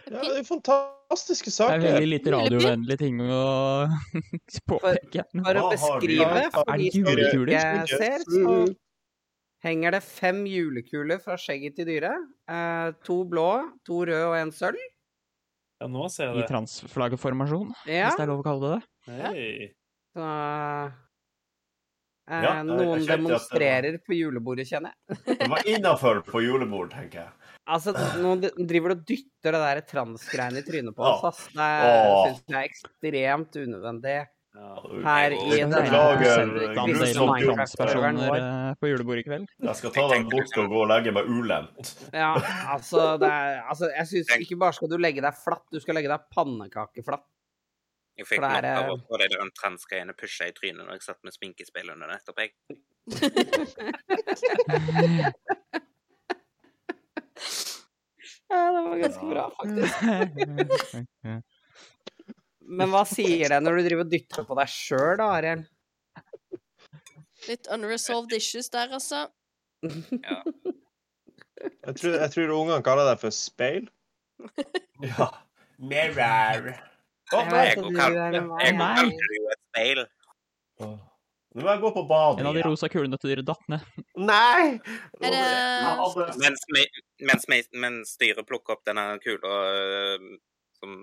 Ja, 0.08 0.22
det 0.24 0.40
er 0.40 0.44
fantastiske 0.48 1.52
Det 1.52 1.68
er 1.68 1.82
veldig 1.84 2.10
lite 2.10 2.32
radiovennlige 2.34 2.98
ting 3.02 3.22
å 3.22 3.42
påpeke. 4.72 5.24
For 5.34 5.60
å 5.62 5.64
beskrive, 5.74 6.44
for 6.54 6.74
de 6.78 6.92
som 6.94 7.10
ikke 7.14 7.88
ser, 8.02 8.26
så 8.28 8.58
henger 9.66 9.98
det 9.98 10.04
fem 10.06 10.44
julekuler 10.48 11.20
fra 11.24 11.36
skjegget 11.42 11.76
til 11.80 11.90
dyret. 11.90 12.28
Eh, 12.50 12.92
to 13.08 13.22
blå, 13.28 13.48
to 13.88 14.04
røde 14.08 14.28
og 14.30 14.38
en 14.40 14.52
sølv. 14.56 14.80
Ja, 15.82 15.88
nå 15.92 16.08
ser 16.10 16.32
I 16.32 16.40
jeg 16.40 16.46
det. 16.46 16.52
transflaggeformasjon, 16.54 17.74
Ja, 17.86 18.08
hvis 18.08 18.18
det 18.18 18.24
er 18.26 18.32
lov 18.32 18.40
å 18.42 18.48
kalle 18.48 18.70
det 18.72 18.80
det. 18.80 19.18
Hey. 19.28 19.68
så 20.18 20.24
eh, 20.26 20.96
Ja, 22.44 22.56
Noen 22.66 22.78
det 22.80 22.88
var- 22.88 23.12
demonstrerer 23.14 24.00
på 24.04 24.16
julebordet, 24.18 24.66
kjenner 24.72 24.92
jeg. 24.96 25.38
Det 25.44 25.50
var 25.52 25.62
innafor 25.70 26.24
på 26.28 26.42
julebord, 26.44 26.90
tenker 26.96 27.22
jeg. 27.28 27.32
Altså, 27.68 27.92
nå 28.22 28.38
driver 28.40 28.94
du 28.94 28.96
og 28.96 29.02
dytter 29.10 29.52
det 29.56 29.60
der 29.62 29.80
transgreiene 29.90 30.60
i 30.62 30.66
trynet 30.66 30.96
på 30.96 31.04
oss, 31.04 31.24
ass. 31.28 31.40
Det 31.52 31.68
syns 32.24 32.42
jeg 32.48 32.58
er 32.58 32.68
ekstremt 32.70 33.54
unødvendig. 33.60 34.18
Her 35.04 35.32
i 35.36 35.60
den 35.60 35.74
er 35.76 35.84
Minecraft-serveren 36.48 38.18
eh, 38.26 38.72
på 38.80 38.86
julebordet 38.90 39.22
i 39.22 39.26
kveld? 39.28 39.46
Jeg 39.68 39.76
skal 39.78 39.92
ta 39.94 40.04
den 40.14 40.24
bort 40.32 40.54
og 40.58 40.66
gå 40.72 40.78
og 40.82 40.88
legge 40.90 41.12
meg 41.14 41.24
ulendt. 41.30 41.86
Ja, 42.10 42.34
altså, 42.74 43.00
det 43.22 43.30
er, 43.30 43.62
altså 43.68 43.86
Jeg 43.92 44.06
syns 44.14 44.30
ikke 44.40 44.58
bare 44.64 44.74
skal 44.78 44.90
du 44.90 44.98
legge 45.02 45.22
deg 45.26 45.34
flatt, 45.38 45.68
du 45.70 45.80
skal 45.84 45.96
legge 46.00 46.10
deg 46.14 46.22
pannekakeflatt. 46.34 47.28
Jeg 48.18 48.26
fikk 48.26 48.42
nok 48.42 48.66
av 48.72 48.90
å 48.96 48.98
få 49.04 49.16
de 49.22 49.28
der 49.30 49.52
transgreiene 49.60 50.14
pusha 50.18 50.44
i 50.50 50.56
trynet 50.58 50.84
når 50.88 50.94
jeg 50.98 51.04
satt 51.12 51.22
med 51.28 51.34
sminkespeil 51.36 51.88
under 51.94 52.08
nettopp, 52.10 52.40
jeg. 52.42 52.50
Ja, 58.48 58.60
det 58.72 58.82
var 58.86 59.00
ganske 59.02 59.26
bra, 59.28 59.42
faktisk. 59.58 59.96
Men 62.78 62.92
hva 62.94 63.02
sier 63.08 63.52
det 63.52 63.58
når 63.64 63.76
du 63.76 63.82
driver 63.90 64.06
og 64.06 64.12
dytter 64.14 64.46
på 64.48 64.56
deg 64.60 64.70
sjøl, 64.72 65.18
da, 65.20 65.26
Ariel? 65.36 65.66
Litt 67.50 67.68
unresolved 67.76 68.32
issues 68.40 68.72
der, 68.72 68.88
altså. 68.96 69.26
Jeg 71.88 71.96
tror, 71.98 72.14
jeg 72.22 72.30
tror 72.34 72.52
ungene 72.54 72.84
kaller 72.86 73.08
det 73.10 73.18
for 73.22 73.34
speil. 73.34 73.88
Ja. 75.02 75.28
Mirror. 75.82 76.68
Oh, 77.34 77.44
Jeg 77.52 77.80
går 77.82 77.92
det 78.32 78.42
jo 78.46 79.48
et 79.52 79.62
speil. 79.72 80.04
Nå 80.78 81.64
må 81.66 81.72
jeg 81.72 81.82
gå 81.82 81.90
på 81.96 82.04
badet 82.06 82.44
En 82.44 82.50
av 82.52 82.54
de 82.60 82.62
rosa 82.68 82.86
kulene 82.94 83.18
til 83.18 83.32
dyret 83.34 83.48
datt 83.48 83.64
ned. 83.74 83.82
Nei! 84.22 84.78
Er 85.18 85.34
det- 85.34 86.38
Mens, 86.44 86.62
mens, 87.26 87.48
mens 87.74 88.14
styret 88.18 88.48
plukker 88.48 88.78
opp 88.78 88.86
denne 88.86 89.18
kula 89.24 89.54
øh, 89.72 90.28
som 90.78 91.00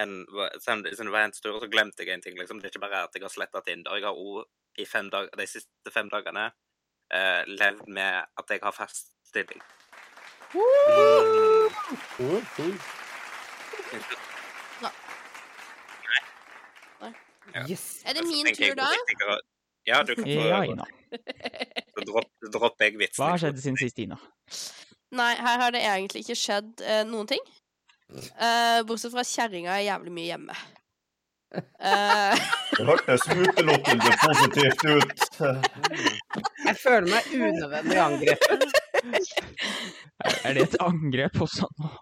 en, 0.00 0.26
siden 0.60 0.82
det 0.84 1.12
var 1.12 1.24
en 1.24 1.32
stor, 1.32 1.60
så 1.60 1.68
glemte 1.72 2.04
jeg 2.04 2.14
en 2.14 2.22
ting. 2.22 2.38
liksom. 2.38 2.60
Det 2.60 2.68
er 2.68 2.74
ikke 2.74 2.84
bare 2.84 3.04
at 3.06 3.14
jeg 3.14 3.24
har 3.24 3.32
sletta 3.32 3.62
Tinder. 3.64 3.96
Jeg 3.96 4.04
har 4.04 4.12
òg 4.12 4.44
i 4.78 4.84
fem 4.84 5.08
dag, 5.10 5.28
de 5.38 5.46
siste 5.48 5.92
fem 5.92 6.10
dagene 6.12 6.50
eh, 7.08 7.42
levd 7.48 7.88
med 7.88 8.28
at 8.38 8.50
jeg 8.50 8.60
har 8.62 8.76
fast 8.76 9.14
stilling. 9.24 9.62
Uh, 10.54 10.60
uh. 12.20 12.74
Yes. 17.70 18.02
Er 18.04 18.12
det 18.12 18.22
min 18.28 18.54
tur 18.54 18.74
da? 18.76 18.88
Ja, 19.86 20.02
du 20.02 20.14
kan 20.14 20.24
få 20.24 20.30
Ja, 20.30 20.64
Ina. 20.64 20.84
Så 21.94 22.04
dropp, 22.04 22.28
dropper 22.52 22.84
jeg 22.84 22.98
vitsen. 22.98 23.22
Hva 23.22 23.30
har 23.32 23.40
skjedd 23.40 23.60
siden 23.62 23.78
sist, 23.80 23.98
Ina? 24.02 24.18
Nei, 25.14 25.34
her 25.38 25.60
har 25.62 25.70
det 25.74 25.82
egentlig 25.86 26.24
ikke 26.24 26.34
skjedd 26.38 26.82
eh, 26.82 27.04
noen 27.06 27.28
ting. 27.30 27.42
Eh, 28.16 28.80
bortsett 28.86 29.12
fra 29.14 29.22
at 29.22 29.30
kjerringa 29.30 29.76
er 29.76 29.86
jævlig 29.86 30.12
mye 30.16 30.30
hjemme. 30.32 30.56
Eh, 31.56 32.42
Det 32.76 32.84
hørtes 32.88 33.22
utelukkende 33.30 34.10
positivt 34.20 34.82
ut. 34.90 35.22
Jeg 36.66 36.76
føler 36.82 37.06
meg 37.12 37.30
unødvendig 37.38 38.00
angrepet. 38.02 38.66
Er, 39.06 40.34
er 40.42 40.56
det 40.58 40.66
et 40.66 40.76
angrep 40.82 41.40
også 41.46 41.68
nå? 41.78 41.92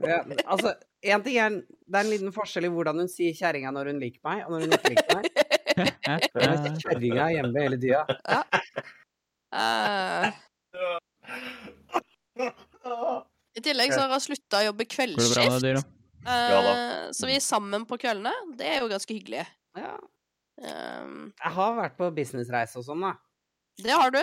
Ja, 0.00 0.22
altså, 0.48 0.72
en 1.04 1.22
ting 1.22 1.36
er 1.38 1.50
Det 1.60 1.98
er 1.98 2.00
en 2.06 2.08
liten 2.10 2.32
forskjell 2.34 2.64
i 2.66 2.70
hvordan 2.72 3.02
hun 3.04 3.10
sier 3.12 3.36
kjerringa 3.36 3.70
når 3.76 3.92
hun 3.92 4.00
liker 4.02 4.22
meg, 4.24 4.40
og 4.46 4.54
når 4.56 4.64
hun 4.64 4.76
ikke 4.78 4.94
liker 4.96 5.20
meg. 5.20 5.28
Eh, 5.74 6.66
Kjerringa 6.78 7.24
er 7.24 7.32
hjemme 7.34 7.62
hele 7.64 7.76
tida. 7.82 8.04
eh, 9.50 10.26
I 13.54 13.62
tillegg 13.62 13.92
så 13.94 14.02
har 14.02 14.10
hun 14.10 14.22
slutta 14.22 14.62
å 14.62 14.68
jobbe 14.70 14.86
kveldsskift. 14.90 15.60
dyra? 15.62 15.82
eh, 16.26 17.12
så 17.14 17.28
vi 17.28 17.36
er 17.36 17.44
sammen 17.44 17.84
på 17.88 17.98
kveldene. 18.00 18.32
Det 18.58 18.66
er 18.66 18.82
jo 18.82 18.90
ganske 18.90 19.14
hyggelig. 19.14 19.44
Ja. 19.78 19.94
Um, 20.54 21.32
Jeg 21.40 21.52
har 21.56 21.76
vært 21.78 21.96
på 21.98 22.08
businessreise 22.14 22.78
og 22.78 22.86
sånn, 22.86 23.02
da. 23.02 23.14
det 23.82 23.94
har 23.98 24.14
du. 24.14 24.22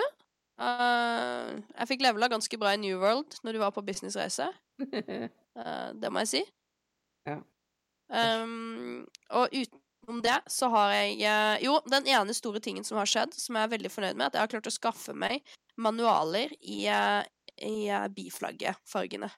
Uh, 0.61 1.59
jeg 1.79 1.89
fikk 1.89 2.03
levela 2.05 2.29
ganske 2.31 2.59
bra 2.61 2.71
i 2.75 2.79
New 2.79 2.99
World 3.01 3.39
når 3.43 3.55
du 3.57 3.61
var 3.63 3.73
på 3.75 3.83
businessreise. 3.85 4.47
Uh, 4.81 5.27
det 6.01 6.11
må 6.11 6.23
jeg 6.23 6.31
si. 6.31 6.43
Ja. 7.29 7.39
Um, 8.11 9.03
og 9.31 9.53
utenom 9.55 10.19
det 10.23 10.37
så 10.51 10.67
har 10.73 10.91
jeg 10.97 11.61
Jo, 11.63 11.77
den 11.87 12.09
ene 12.11 12.33
store 12.35 12.59
tingen 12.63 12.83
som 12.83 12.99
har 12.99 13.07
skjedd, 13.07 13.35
som 13.37 13.55
jeg 13.55 13.67
er 13.67 13.75
veldig 13.75 13.91
fornøyd 13.93 14.17
med, 14.17 14.27
at 14.27 14.35
jeg 14.35 14.43
har 14.43 14.53
klart 14.55 14.71
å 14.71 14.73
skaffe 14.73 15.15
meg 15.15 15.45
manualer 15.79 16.51
i, 16.59 16.83
i 17.61 17.87
eh, 17.89 18.07
biflaggefargene. 18.15 19.31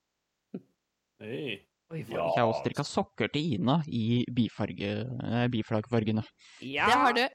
Hei. 1.21 1.61
Oi, 1.93 1.99
Ja. 2.09 2.23
Jeg 2.33 2.41
har 2.41 2.49
også 2.49 2.63
strikka 2.63 2.83
sokker 2.87 3.29
til 3.33 3.53
Ina 3.57 3.75
i 3.87 4.23
bifarge, 4.33 4.93
eh, 5.05 5.47
biflaggfargene. 5.53 6.23
Ja. 6.65 6.87
Det 6.89 6.99
har 7.03 7.17
du. 7.17 7.25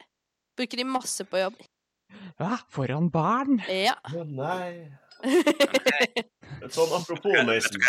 Bruker 0.58 0.80
de 0.80 0.86
masse 0.88 1.24
på 1.28 1.38
jobb. 1.38 1.60
Ja, 2.40 2.56
foran 2.72 3.10
barn! 3.12 3.60
Ja. 3.68 3.94
Å 4.10 4.24
nei. 4.24 4.88
Sånn 6.74 6.92
apropos, 6.94 7.34
Mason. 7.46 7.82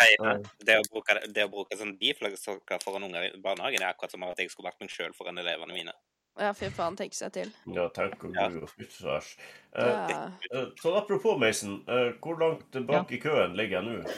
Det 0.66 0.76
å 0.78 0.84
bruke, 0.90 1.16
det 1.34 1.46
å 1.46 1.50
bruke 1.50 1.78
sånn 1.78 1.96
biflaggsokker 1.98 2.82
foran 2.84 3.06
unger 3.08 3.28
i 3.28 3.30
barnehagen 3.42 3.82
er 3.82 3.92
akkurat 3.92 4.14
som 4.14 4.24
at 4.26 4.38
jeg 4.42 4.50
skulle 4.52 4.70
vært 4.70 4.82
meg 4.82 4.92
sjøl 4.92 5.14
foran 5.16 5.40
elevene 5.42 5.74
mine. 5.74 5.94
Ja, 6.38 6.52
fy 6.52 6.68
faen, 6.70 6.96
tenke 6.96 7.14
seg 7.14 7.32
til. 7.32 7.52
Ja, 7.66 7.88
tenk 7.88 8.22
om 8.24 8.32
Ja. 8.34 8.48
du 8.48 8.60
og 8.62 8.68
fyttesvæsj. 8.70 9.36
Eh, 9.74 9.86
Ja. 9.86 10.26
eh, 10.52 10.66
Sånn 10.82 10.96
apropos, 10.96 11.38
Mason. 11.38 11.84
eh, 11.88 12.12
Hvor 12.20 12.38
langt 12.38 12.86
bak 12.86 13.10
i 13.12 13.18
køen 13.18 13.54
ligger 13.56 13.82
jeg 13.82 13.84
nå? 13.84 14.10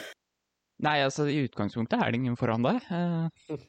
Nei, 0.79 0.99
altså, 0.99 1.27
i 1.29 1.47
utgangspunktet 1.47 2.01
er 2.01 2.11
det 2.11 2.15
ingen 2.15 2.35
foran 2.35 2.61
deg. 2.63 2.81
eh, 2.91 3.29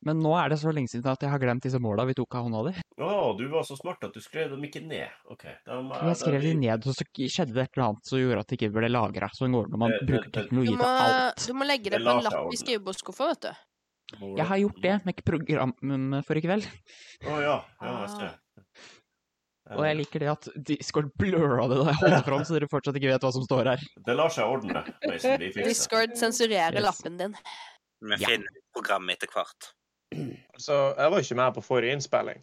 Men 0.00 0.20
nå 0.22 0.30
er 0.38 0.48
det 0.50 0.58
så 0.60 0.70
lenge 0.72 0.86
siden 0.88 1.10
at 1.10 1.18
jeg 1.18 1.28
har 1.28 1.40
glemt 1.40 1.60
disse 1.60 1.74
måla 1.82 2.06
vi 2.06 2.14
tok 2.14 2.32
av 2.36 2.44
hånda 2.46 2.70
di. 2.70 2.80
Å, 3.02 3.36
du 3.36 3.48
var 3.48 3.62
så 3.64 3.76
smart 3.76 4.04
at 4.04 4.12
du 4.14 4.20
skrev 4.20 4.48
dem 4.50 4.62
ikke 4.62 4.80
ned. 4.86 5.08
OK. 5.28 5.42
Da 5.66 5.80
må 5.82 5.92
Jeg 6.00 6.14
skrev 6.20 6.40
de 6.40 6.54
ned, 6.54 6.86
og 6.86 6.94
så 6.94 7.02
skjedde 7.18 7.52
det 7.52 7.64
et 7.64 7.70
eller 7.76 7.88
annet 7.88 8.06
som 8.06 8.18
gjorde 8.20 8.38
at 8.38 8.46
det 8.46 8.58
ikke 8.60 8.72
ble 8.72 8.88
lagra. 8.88 9.28
Sånn 9.34 9.50
går 9.50 9.64
det 9.66 9.72
når 9.74 9.78
man 9.78 9.90
Det- 9.90 9.98
det- 9.98 10.06
bruker 10.14 10.30
det- 10.30 10.44
teknologi 10.44 10.76
til 10.76 10.86
alt. 10.86 11.46
du 11.48 11.52
må 11.52 11.66
legge 11.66 11.90
det 11.90 11.98
Det 11.98 12.06
på 12.06 12.14
en 12.16 12.22
lapp 12.22 12.52
i 12.52 12.56
skrivebordsskuffa, 12.62 13.26
vet 13.26 13.40
du. 13.40 13.52
Jeg 14.16 14.46
har 14.48 14.56
gjort 14.62 14.78
det 14.82 14.94
med 15.04 15.18
programmet 15.26 16.24
for 16.24 16.38
i 16.40 16.42
kveld, 16.44 16.64
Å 17.28 17.40
ja. 17.44 17.56
Ja, 17.82 17.94
jeg 18.06 18.10
ser. 18.14 18.36
og 19.76 19.82
jeg 19.84 19.96
liker 19.98 20.22
det 20.24 20.28
at 20.32 20.48
Discord 20.70 21.10
blurra 21.20 21.66
det 21.68 21.76
da 21.82 21.90
jeg 21.92 21.98
holdt 22.00 22.24
fram, 22.30 22.44
så 22.48 22.56
dere 22.56 22.68
fortsatt 22.72 22.96
ikke 22.96 23.10
vet 23.12 23.26
hva 23.26 23.32
som 23.36 23.44
står 23.44 23.68
her. 23.74 23.82
Det 24.06 24.14
lar 24.16 24.32
seg 24.32 24.48
ordne. 24.48 24.84
Discord 25.60 26.16
sensurerer 26.16 26.78
Yes. 26.80 26.86
lappen 26.88 27.18
din. 27.20 27.34
Vi 28.00 28.16
Ja. 28.16 28.28
finner 28.32 28.62
programmet 28.72 29.18
etter 29.18 29.28
hvert. 29.34 29.68
Så 30.56 30.78
jeg 30.96 31.10
var 31.12 31.20
ikke 31.20 31.36
med 31.36 31.54
på 31.58 31.64
forrige 31.66 31.92
innspilling. 31.98 32.40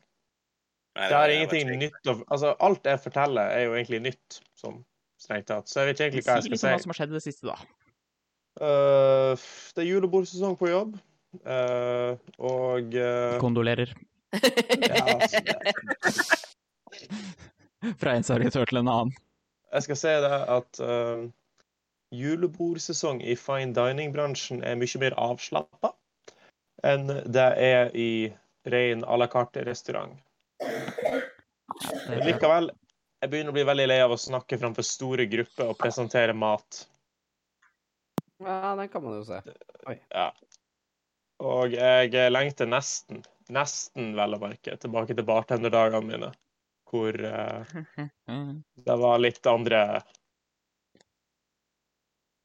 Nei, 0.95 1.07
Det 1.09 1.17
er 1.17 1.33
ingenting 1.33 1.71
nytt 1.81 2.07
å 2.07 2.13
Altså, 2.31 2.53
alt 2.63 2.85
jeg 2.87 3.01
forteller, 3.03 3.49
er 3.51 3.65
jo 3.65 3.73
egentlig 3.75 4.03
nytt, 4.05 4.37
sånn 4.55 4.77
strengt 5.19 5.47
tatt. 5.49 5.67
Så 5.67 5.81
jeg 5.81 5.89
vet 5.89 5.97
ikke 5.97 6.05
egentlig 6.11 6.23
hva 6.29 6.35
Si 6.37 6.45
jeg 6.45 6.51
litt 6.53 6.59
skal 6.61 6.69
om 6.69 6.77
hva 6.77 6.83
som 6.85 6.93
har 6.93 6.99
skjedd 7.01 7.09
i 7.09 7.17
det 7.17 7.23
siste, 7.25 7.49
da. 7.49 7.57
Uh, 8.61 9.33
det 9.75 9.81
er 9.83 9.89
julebordsesong 9.89 10.55
på 10.59 10.69
jobb, 10.69 10.93
og 11.43 12.95
uh, 12.95 13.39
Kondolerer. 13.41 13.93
ja, 14.35 15.03
altså, 15.15 15.39
Fra 18.01 18.15
en 18.15 18.25
servitør 18.25 18.65
til 18.65 18.81
en 18.81 18.89
annen. 18.89 19.13
Jeg 19.75 19.85
skal 19.85 19.99
si 19.99 20.13
det 20.23 20.37
at 20.55 20.79
uh, 20.81 21.25
julebordsesong 22.15 23.21
i 23.23 23.35
fine 23.39 23.75
dining-bransjen 23.75 24.63
er 24.63 24.79
mye 24.79 25.01
mer 25.01 25.17
avslappa 25.19 25.93
enn 26.85 27.07
det 27.09 27.49
er 27.61 27.91
i 27.97 28.33
ren 28.69 29.03
à 29.05 29.17
la 29.17 29.27
carte-restaurant. 29.31 30.13
Likevel, 32.25 32.69
jeg 33.21 33.31
begynner 33.31 33.53
å 33.53 33.57
bli 33.57 33.65
veldig 33.67 33.87
lei 33.89 34.01
av 34.03 34.13
å 34.13 34.19
snakke 34.21 34.59
framfor 34.61 34.85
store 34.85 35.25
grupper 35.29 35.71
og 35.71 35.79
presentere 35.79 36.35
mat. 36.37 36.85
Ja, 38.43 38.75
den 38.75 38.89
kan 38.91 39.03
man 39.05 39.17
jo 39.19 39.23
se. 39.27 39.41
Ja. 40.11 40.29
Og 41.43 41.73
jeg 41.75 42.31
lengter 42.31 42.69
nesten, 42.69 43.23
nesten 43.51 44.13
vel 44.15 44.37
å 44.37 44.41
merke, 44.41 44.77
tilbake 44.79 45.15
til 45.15 45.27
bartenderdagene 45.27 46.07
mine. 46.07 46.33
Hvor 46.89 47.17
Mm. 48.29 48.63
det 48.85 48.95
var 48.97 49.19
litt 49.19 49.45
andre 49.47 50.03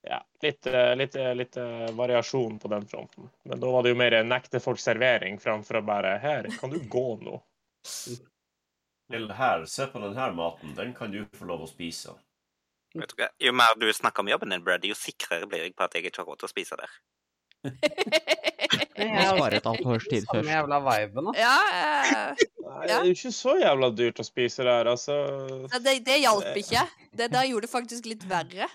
Ja, 0.03 0.25
litt, 0.41 0.67
eh, 0.67 0.97
litt, 0.97 1.17
eh, 1.17 1.35
litt 1.35 1.57
variasjon 1.93 2.59
på 2.59 2.69
den 2.69 2.87
fronten. 2.87 3.31
Men 3.45 3.61
da 3.61 3.71
var 3.71 3.83
det 3.83 3.91
jo 3.91 3.99
mer 4.01 4.17
nekte 4.25 4.61
folk 4.61 4.81
servering 4.81 5.39
framfor 5.39 5.77
å 5.81 5.85
bare 5.85 6.19
Her, 6.19 6.49
kan 6.59 6.71
du 6.71 6.79
gå 6.81 7.21
nå? 7.21 7.37
Lille 9.11 9.35
her, 9.35 9.67
se 9.67 9.87
på 9.87 10.01
denne 10.01 10.33
maten. 10.33 10.75
Den 10.75 10.95
kan 10.95 11.11
du 11.11 11.25
få 11.37 11.45
lov 11.45 11.67
å 11.67 11.69
spise. 11.69 12.15
Vet 12.95 13.13
du 13.13 13.23
hva? 13.23 13.29
Jo 13.39 13.53
mer 13.53 13.75
du 13.79 13.93
snakker 13.93 14.25
om 14.25 14.29
jobben 14.33 14.51
din, 14.51 14.65
Brad, 14.65 14.85
jo 14.85 14.95
sikrere 14.95 15.47
blir 15.47 15.67
jeg 15.67 15.77
på 15.77 15.85
at 15.85 15.95
jeg 15.95 16.09
ikke 16.09 16.23
har 16.25 16.31
råd 16.31 16.41
til 16.41 16.49
å 16.49 16.55
spise 16.55 16.81
der. 16.81 16.91
Må 19.09 19.25
spare 19.37 19.57
et 19.61 19.65
halvt 19.71 19.87
års 19.87 20.07
tid 20.11 20.27
først. 20.31 20.49
jævla 20.51 20.79
viben, 20.87 21.31
ja, 21.39 21.55
eh, 21.81 22.45
Nei, 22.71 22.87
det 22.87 22.95
er 22.97 23.05
jo 23.09 23.15
ikke 23.17 23.33
så 23.35 23.57
jævla 23.61 23.89
dyrt 23.97 24.21
å 24.23 24.25
spise 24.27 24.65
der, 24.67 24.87
altså. 24.93 25.17
det, 25.83 25.97
det 26.07 26.21
hjalp 26.23 26.55
ikke. 26.61 26.85
Det 27.17 27.31
der 27.33 27.49
gjorde 27.51 27.67
det 27.67 27.71
faktisk 27.73 28.07
litt 28.07 28.23
verre. 28.31 28.69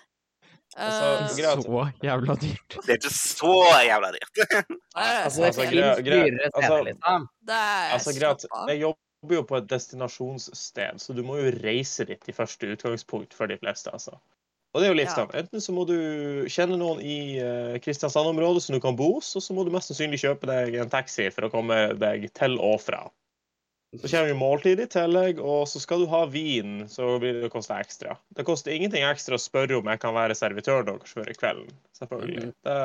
Altså, 0.75 1.05
Eh. 1.15 1.62
Så 1.63 1.86
jævla 2.03 2.36
dyrt. 2.41 2.75
Det 2.84 2.89
er 2.89 2.98
ikke 3.00 3.13
så 3.15 3.53
jævla 3.88 4.10
dyrt. 4.12 4.41
eh, 4.44 4.63
Altså, 4.96 5.41
det 5.41 5.48
Altså, 5.48 5.62
finnes 5.70 6.01
dyrere 6.03 6.50
Altså- 6.50 6.65
steder, 6.65 6.84
liksom. 6.89 7.27
Altså, 7.96 8.13
greit, 8.20 8.46
jeg 8.67 8.82
jobber 8.82 9.36
jo 9.39 9.44
på 9.44 9.58
et 9.58 9.67
destinasjonssted, 9.72 11.00
så 11.00 11.13
du 11.15 11.24
må 11.24 11.38
jo 11.39 11.51
reise 11.63 12.05
dit 12.05 12.27
i 12.27 12.36
første 12.36 12.67
utgangspunkt 12.75 13.34
for 13.34 13.48
de 13.48 13.58
fleste, 13.58 13.89
altså. 13.94 14.17
Og 14.75 14.82
det 14.84 14.89
er 14.89 14.91
jo 14.91 15.00
litt 15.00 15.08
Ja. 15.08 15.22
sånn, 15.22 15.29
enten 15.39 15.62
så 15.63 15.72
må 15.72 15.86
du 15.88 15.96
kjenne 16.51 16.75
noen 16.75 17.00
i 17.00 17.39
uh, 17.39 17.77
Kristiansand-området 17.79 18.65
som 18.65 18.75
du 18.75 18.82
kan 18.84 18.98
bo 19.00 19.13
hos, 19.15 19.29
og 19.39 19.44
så 19.46 19.55
må 19.55 19.63
du 19.63 19.72
mest 19.72 19.88
sannsynlig 19.88 20.20
kjøpe 20.20 20.50
deg 20.51 20.75
en 20.84 20.91
taxi 20.91 21.29
for 21.32 21.48
å 21.48 21.51
komme 21.53 21.77
deg 21.96 22.27
til 22.36 22.60
og 22.60 22.82
fra. 22.84 23.05
Så 23.96 24.10
kommer 24.12 24.27
jo 24.27 24.36
måltid 24.36 24.82
i 24.84 24.88
tillegg, 24.91 25.38
og 25.39 25.70
så 25.72 25.79
skal 25.79 26.01
du 26.03 26.10
ha 26.12 26.25
vin, 26.27 26.82
så 26.91 27.13
blir 27.22 27.38
det 27.39 27.50
koste 27.53 27.77
ekstra. 27.79 28.17
Det 28.36 28.44
koster 28.44 28.75
ingenting 28.75 29.05
ekstra 29.08 29.38
å 29.38 29.39
spørre 29.39 29.77
om 29.77 29.88
jeg 29.88 30.01
kan 30.03 30.12
være 30.17 30.36
servitøren 30.36 30.89
deres 30.89 31.15
før 31.15 31.32
i 31.32 31.36
kvelden. 31.38 31.70
Selvfølgelig. 31.96 32.50
Det, 32.67 32.75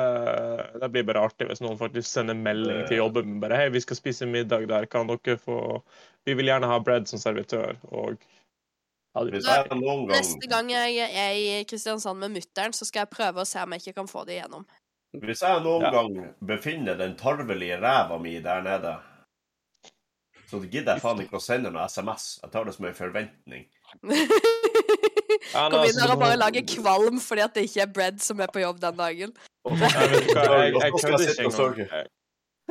det 0.79 0.91
blir 0.93 1.03
bare 1.09 1.25
artig 1.27 1.49
hvis 1.49 1.59
noen 1.65 1.75
faktisk 1.81 2.07
sender 2.07 2.39
melding 2.39 2.85
til 2.87 3.01
jobben 3.01 3.41
bare 3.43 3.59
hei, 3.59 3.67
vi 3.75 3.83
skal 3.83 3.99
spise 3.99 4.29
middag 4.29 4.69
der, 4.71 4.87
kan 4.87 5.11
dere 5.11 5.35
få 5.41 5.81
Vi 6.23 6.37
vil 6.37 6.47
gjerne 6.47 6.69
ha 6.69 6.79
bread 6.79 7.09
som 7.09 7.19
servitør, 7.19 7.75
og 7.91 8.21
jeg 9.15 9.75
noen 9.75 10.05
gang, 10.07 10.15
Neste 10.15 10.47
gang 10.47 10.69
jeg 10.71 10.97
er 11.03 11.33
i 11.35 11.63
Kristiansand 11.67 12.19
med 12.19 12.31
mutter'n, 12.37 12.73
så 12.73 12.85
skal 12.87 13.03
jeg 13.05 13.09
prøve 13.11 13.43
å 13.43 13.47
se 13.47 13.59
om 13.59 13.73
jeg 13.75 13.83
ikke 13.83 13.97
kan 13.99 14.07
få 14.07 14.25
det 14.25 14.37
igjennom. 14.39 14.65
hvis 15.19 15.41
jeg 15.43 15.63
noen 15.63 15.81
Ja. 15.83 15.91
gang 15.91 16.35
befinner 16.47 16.95
den 16.97 17.17
tarvelige 17.19 17.77
ræva 17.81 18.17
mi 18.21 18.39
der 18.39 18.61
nede, 18.61 18.93
så 20.49 20.59
gidder 20.63 20.93
jeg 20.95 21.01
faen 21.01 21.19
ikke 21.21 21.35
å 21.39 21.41
sende 21.43 21.71
noe 21.71 21.87
SMS. 21.87 22.39
Jeg 22.43 22.51
tar 22.51 22.63
det 22.65 22.73
som 22.75 22.85
en 22.85 22.93
forventning. 22.95 23.67
Kom 25.51 25.83
inn 25.83 25.99
her 25.99 26.11
og 26.13 26.19
bare 26.21 26.37
lage 26.39 26.61
kvalm 26.67 27.19
fordi 27.19 27.43
at 27.43 27.53
det 27.55 27.63
ikke 27.67 27.81
er 27.83 27.91
bread 27.91 28.19
som 28.23 28.39
er 28.39 28.47
på 28.51 28.61
jobb 28.63 28.79
den 28.79 28.97
dagen. 28.99 29.33
Jeg 29.67 29.79
jeg, 29.79 30.73
jeg 30.75 30.91
kødder 30.95 31.27
ikke 31.27 31.45
engang. 31.47 32.07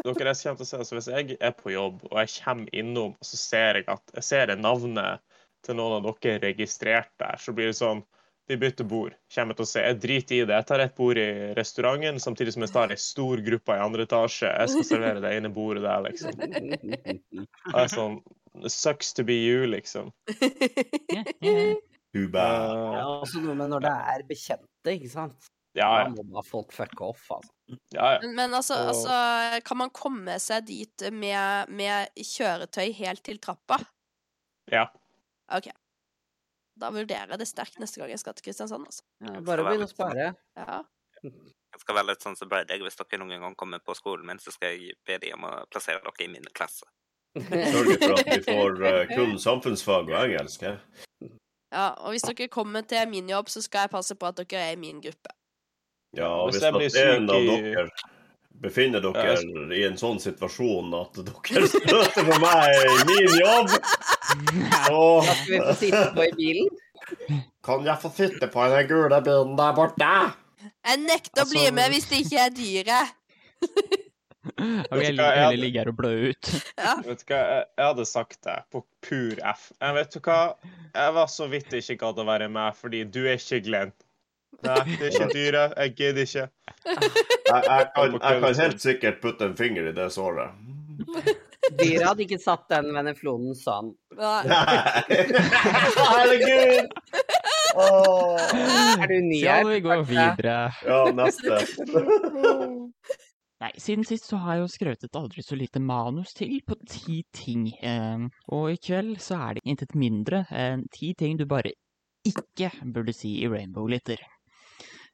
Dere 0.00 0.30
er 0.32 0.38
kjent 0.38 0.56
til 0.56 0.64
å 0.64 0.68
se, 0.68 0.76
altså 0.80 0.96
Hvis 0.96 1.08
jeg 1.12 1.36
er 1.40 1.50
på 1.52 1.72
jobb 1.74 2.04
og 2.10 2.16
jeg 2.22 2.30
kommer 2.40 2.68
innom 2.72 3.12
og 3.12 3.26
så 3.26 3.36
ser 3.36 3.80
jeg 3.80 3.84
at 3.92 4.14
jeg 4.16 4.24
ser 4.24 4.46
det 4.48 4.58
navnet 4.62 5.20
til 5.66 5.76
noen 5.78 5.98
av 5.98 6.08
dere 6.22 6.40
registrert 6.48 7.10
der, 7.20 7.36
så 7.38 7.52
blir 7.56 7.70
det 7.72 7.76
sånn 7.80 8.02
Vi 8.50 8.56
bytter 8.58 8.82
bord. 8.90 9.12
Kommer 9.30 9.54
til 9.54 9.62
å 9.62 9.68
se. 9.70 9.78
Jeg 9.84 9.98
driter 10.02 10.34
i 10.34 10.44
det. 10.48 10.56
Jeg 10.56 10.66
tar 10.66 10.80
et 10.82 10.94
bord 10.98 11.18
i 11.22 11.26
restauranten 11.54 12.16
samtidig 12.18 12.50
som 12.56 12.64
jeg 12.64 12.72
tar 12.74 12.90
ei 12.90 12.96
stor 12.98 13.38
gruppe 13.46 13.76
i 13.76 13.82
andre 13.84 14.02
etasje. 14.08 14.48
Jeg 14.50 14.72
skal 14.72 14.86
servere 14.88 15.20
det 15.22 15.30
ene 15.36 15.52
bordet 15.54 15.84
der, 15.84 16.02
liksom. 16.08 16.34
Det 16.34 17.76
er 17.78 17.92
sånn 17.92 18.16
sucks 18.66 19.12
to 19.14 19.22
be 19.22 19.36
you, 19.38 19.68
liksom. 19.70 20.10
Too 22.10 22.26
bad. 22.28 22.74
Uh, 22.74 22.96
Ja, 22.98 23.06
også 23.22 23.38
noe 23.44 23.54
med 23.54 23.70
når 23.70 23.84
det 23.86 23.92
er 24.16 24.24
bekjente, 24.26 24.94
ikke 24.96 25.12
sant? 25.12 25.46
ja, 25.78 25.86
ja. 26.00 26.08
Da 26.10 26.10
må 26.10 26.24
da 26.34 26.42
folk 26.42 26.72
fucke 26.74 27.06
off, 27.12 27.28
altså. 27.30 27.52
ja, 27.94 28.08
ja. 28.16 28.18
Men, 28.24 28.34
men 28.34 28.54
altså, 28.58 28.74
Og- 28.80 28.88
altså 28.90 29.62
Kan 29.64 29.78
man 29.78 29.90
komme 29.94 30.34
seg 30.42 30.66
dit 30.66 31.06
med, 31.14 31.70
med 31.70 32.10
kjøretøy 32.18 32.90
helt 32.98 33.22
til 33.22 33.38
trappa? 33.38 33.78
Ja. 34.74 34.88
OK. 35.56 35.68
Da 36.80 36.88
vurderer 36.94 37.34
jeg 37.34 37.38
det 37.42 37.48
sterkt 37.50 37.78
neste 37.82 38.00
gang 38.00 38.08
jeg 38.12 38.20
skal 38.22 38.34
til 38.38 38.46
Kristiansand, 38.46 38.86
altså. 38.88 39.02
Ja, 39.26 39.40
bare 39.44 39.64
begynn 39.66 39.84
å 39.84 39.90
spare. 39.90 40.30
Ja. 40.56 40.80
Jeg 41.22 41.80
skal 41.82 41.94
være 41.98 42.08
litt 42.08 42.22
sånn 42.24 42.36
som 42.38 42.48
så 42.48 42.62
Jeg, 42.68 42.80
hvis 42.80 42.96
dere 42.96 43.18
noen 43.20 43.42
gang 43.44 43.54
kommer 43.58 43.82
på 43.84 43.94
skolen 43.98 44.24
min, 44.26 44.38
så 44.40 44.50
skal 44.54 44.72
jeg 44.78 44.94
be 45.06 45.18
de 45.20 45.32
om 45.36 45.44
å 45.44 45.50
plassere 45.70 46.00
dere 46.06 46.24
i 46.24 46.28
min 46.32 46.46
klasse. 46.56 46.86
Sørge 47.36 47.98
for 48.00 48.16
at 48.16 48.30
vi 48.32 48.40
får 48.46 48.80
eh, 48.88 49.12
kun 49.12 49.36
samfunnsfag 49.38 50.08
og 50.10 50.16
engelsk. 50.24 50.62
eh. 50.62 50.78
ja. 51.70 51.90
Og 52.00 52.14
hvis 52.16 52.24
dere 52.26 52.48
kommer 52.48 52.82
til 52.88 53.04
min 53.12 53.28
jobb, 53.30 53.48
så 53.52 53.62
skal 53.62 53.86
jeg 53.86 53.92
passe 53.98 54.16
på 54.16 54.26
at 54.32 54.40
dere 54.40 54.64
er 54.70 54.72
i 54.78 54.80
min 54.80 55.02
gruppe. 55.04 55.34
Ja, 56.16 56.26
og 56.40 56.48
Hvis 56.50 56.56
hvis 56.58 56.64
jeg 56.64 56.74
blir 56.74 56.90
syk 56.90 57.30
av 57.30 57.36
i- 57.36 57.46
dere 57.74 57.84
befinner 58.60 59.00
Ja, 59.04 59.12
dere 59.16 59.76
i 59.78 59.84
en 59.86 59.96
sånn 60.00 60.18
situasjon 60.20 60.92
at 61.00 61.20
dere 61.24 61.68
støter 61.70 62.26
på 62.28 62.38
meg 62.42 62.76
i 62.76 62.98
min 63.08 63.38
jobb, 63.40 63.72
Da 63.72 65.00
skal 65.24 65.46
vi 65.48 65.60
få 65.64 65.74
sitte 65.80 66.04
på 66.16 66.26
i 66.28 66.32
bilen. 66.38 66.68
kan 67.64 67.84
jeg 67.88 68.02
få 68.02 68.10
sitte 68.16 68.48
på 68.52 68.68
den 68.74 68.86
gule 68.90 69.20
bilen 69.26 69.56
der 69.58 69.72
borte. 69.76 70.12
Jeg 70.86 71.00
nekter 71.06 71.44
å 71.44 71.50
bli 71.50 71.64
Altså- 71.66 71.74
med 71.80 71.90
hvis 71.96 72.08
det 72.10 72.20
ikke 72.26 72.44
er 72.44 72.54
dyret. 72.60 73.16
Vil 74.60 75.02
jeg 75.04 75.16
jeg 75.20 75.36
heller 75.36 75.56
ligge 75.60 75.78
her 75.82 75.88
og 75.92 75.96
blø 75.98 76.10
ut. 76.30 76.48
Ja. 76.80 76.94
Vet 77.04 77.20
du 77.20 77.32
hva, 77.32 77.40
jeg, 77.40 77.64
jeg 77.76 77.86
hadde 77.90 78.06
sagt 78.08 78.38
det 78.46 78.54
på 78.72 78.80
pur 79.04 79.40
F. 79.52 79.66
Jeg 79.80 79.96
vet 79.98 80.14
du 80.14 80.20
hva, 80.24 80.38
jeg 80.94 81.14
var 81.16 81.28
så 81.32 81.48
vidt 81.52 81.74
ikke 81.76 81.96
gadd 82.00 82.20
å 82.22 82.24
være 82.28 82.48
med, 82.52 82.76
fordi 82.78 83.02
du 83.04 83.20
er 83.26 83.36
ikke 83.36 83.60
Glenn. 83.66 83.92
Nei, 84.60 84.96
det 84.98 85.06
er 85.06 85.14
ikke 85.14 85.28
dyret. 85.32 85.76
Jeg 85.76 85.94
gidder 85.96 86.26
ikke. 86.28 86.48
Jeg, 87.50 87.64
jeg, 87.66 87.86
kan, 87.96 88.12
jeg 88.22 88.40
kan 88.42 88.58
helt 88.60 88.82
sikkert 88.82 89.16
putte 89.18 89.46
en 89.48 89.56
finger 89.58 89.88
i 89.90 89.92
det 89.96 90.04
såret. 90.14 90.52
Dyret 91.80 92.04
hadde 92.06 92.22
ikke 92.22 92.38
satt 92.38 92.68
den 92.70 92.92
veneflonen 92.94 93.56
sånn. 93.58 93.88
Nei! 94.14 94.44
Herregud! 96.12 96.94
Åh. 97.74 98.44
Er 99.02 99.10
du 99.10 99.16
ny 99.26 99.40
her? 99.42 99.48
Ja, 99.48 99.58
vi 99.66 99.80
går 99.82 100.04
videre. 100.08 100.54
Ja, 100.86 101.00
neste. 101.14 101.58
Nei, 103.60 103.74
siden 103.76 104.06
sist 104.08 104.30
så 104.30 104.38
har 104.40 104.56
jeg 104.56 104.64
jo 104.64 104.72
skrevet 104.72 105.04
et 105.04 105.20
aldri 105.20 105.42
så 105.44 105.58
lite 105.58 105.82
manus 105.84 106.32
til 106.38 106.54
på 106.66 106.78
ti 106.88 107.20
ting. 107.36 107.66
Eh, 107.82 108.26
og 108.54 108.70
i 108.72 108.78
kveld 108.80 109.18
så 109.20 109.42
er 109.50 109.58
det 109.58 109.66
intet 109.68 109.98
mindre 109.98 110.46
enn 110.54 110.86
ti 110.94 111.12
ting 111.18 111.36
du 111.36 111.48
bare 111.50 111.74
ikke 112.26 112.70
burde 112.94 113.12
si 113.16 113.40
i 113.44 113.50
Rainbow 113.50 113.90
Litter. 113.90 114.22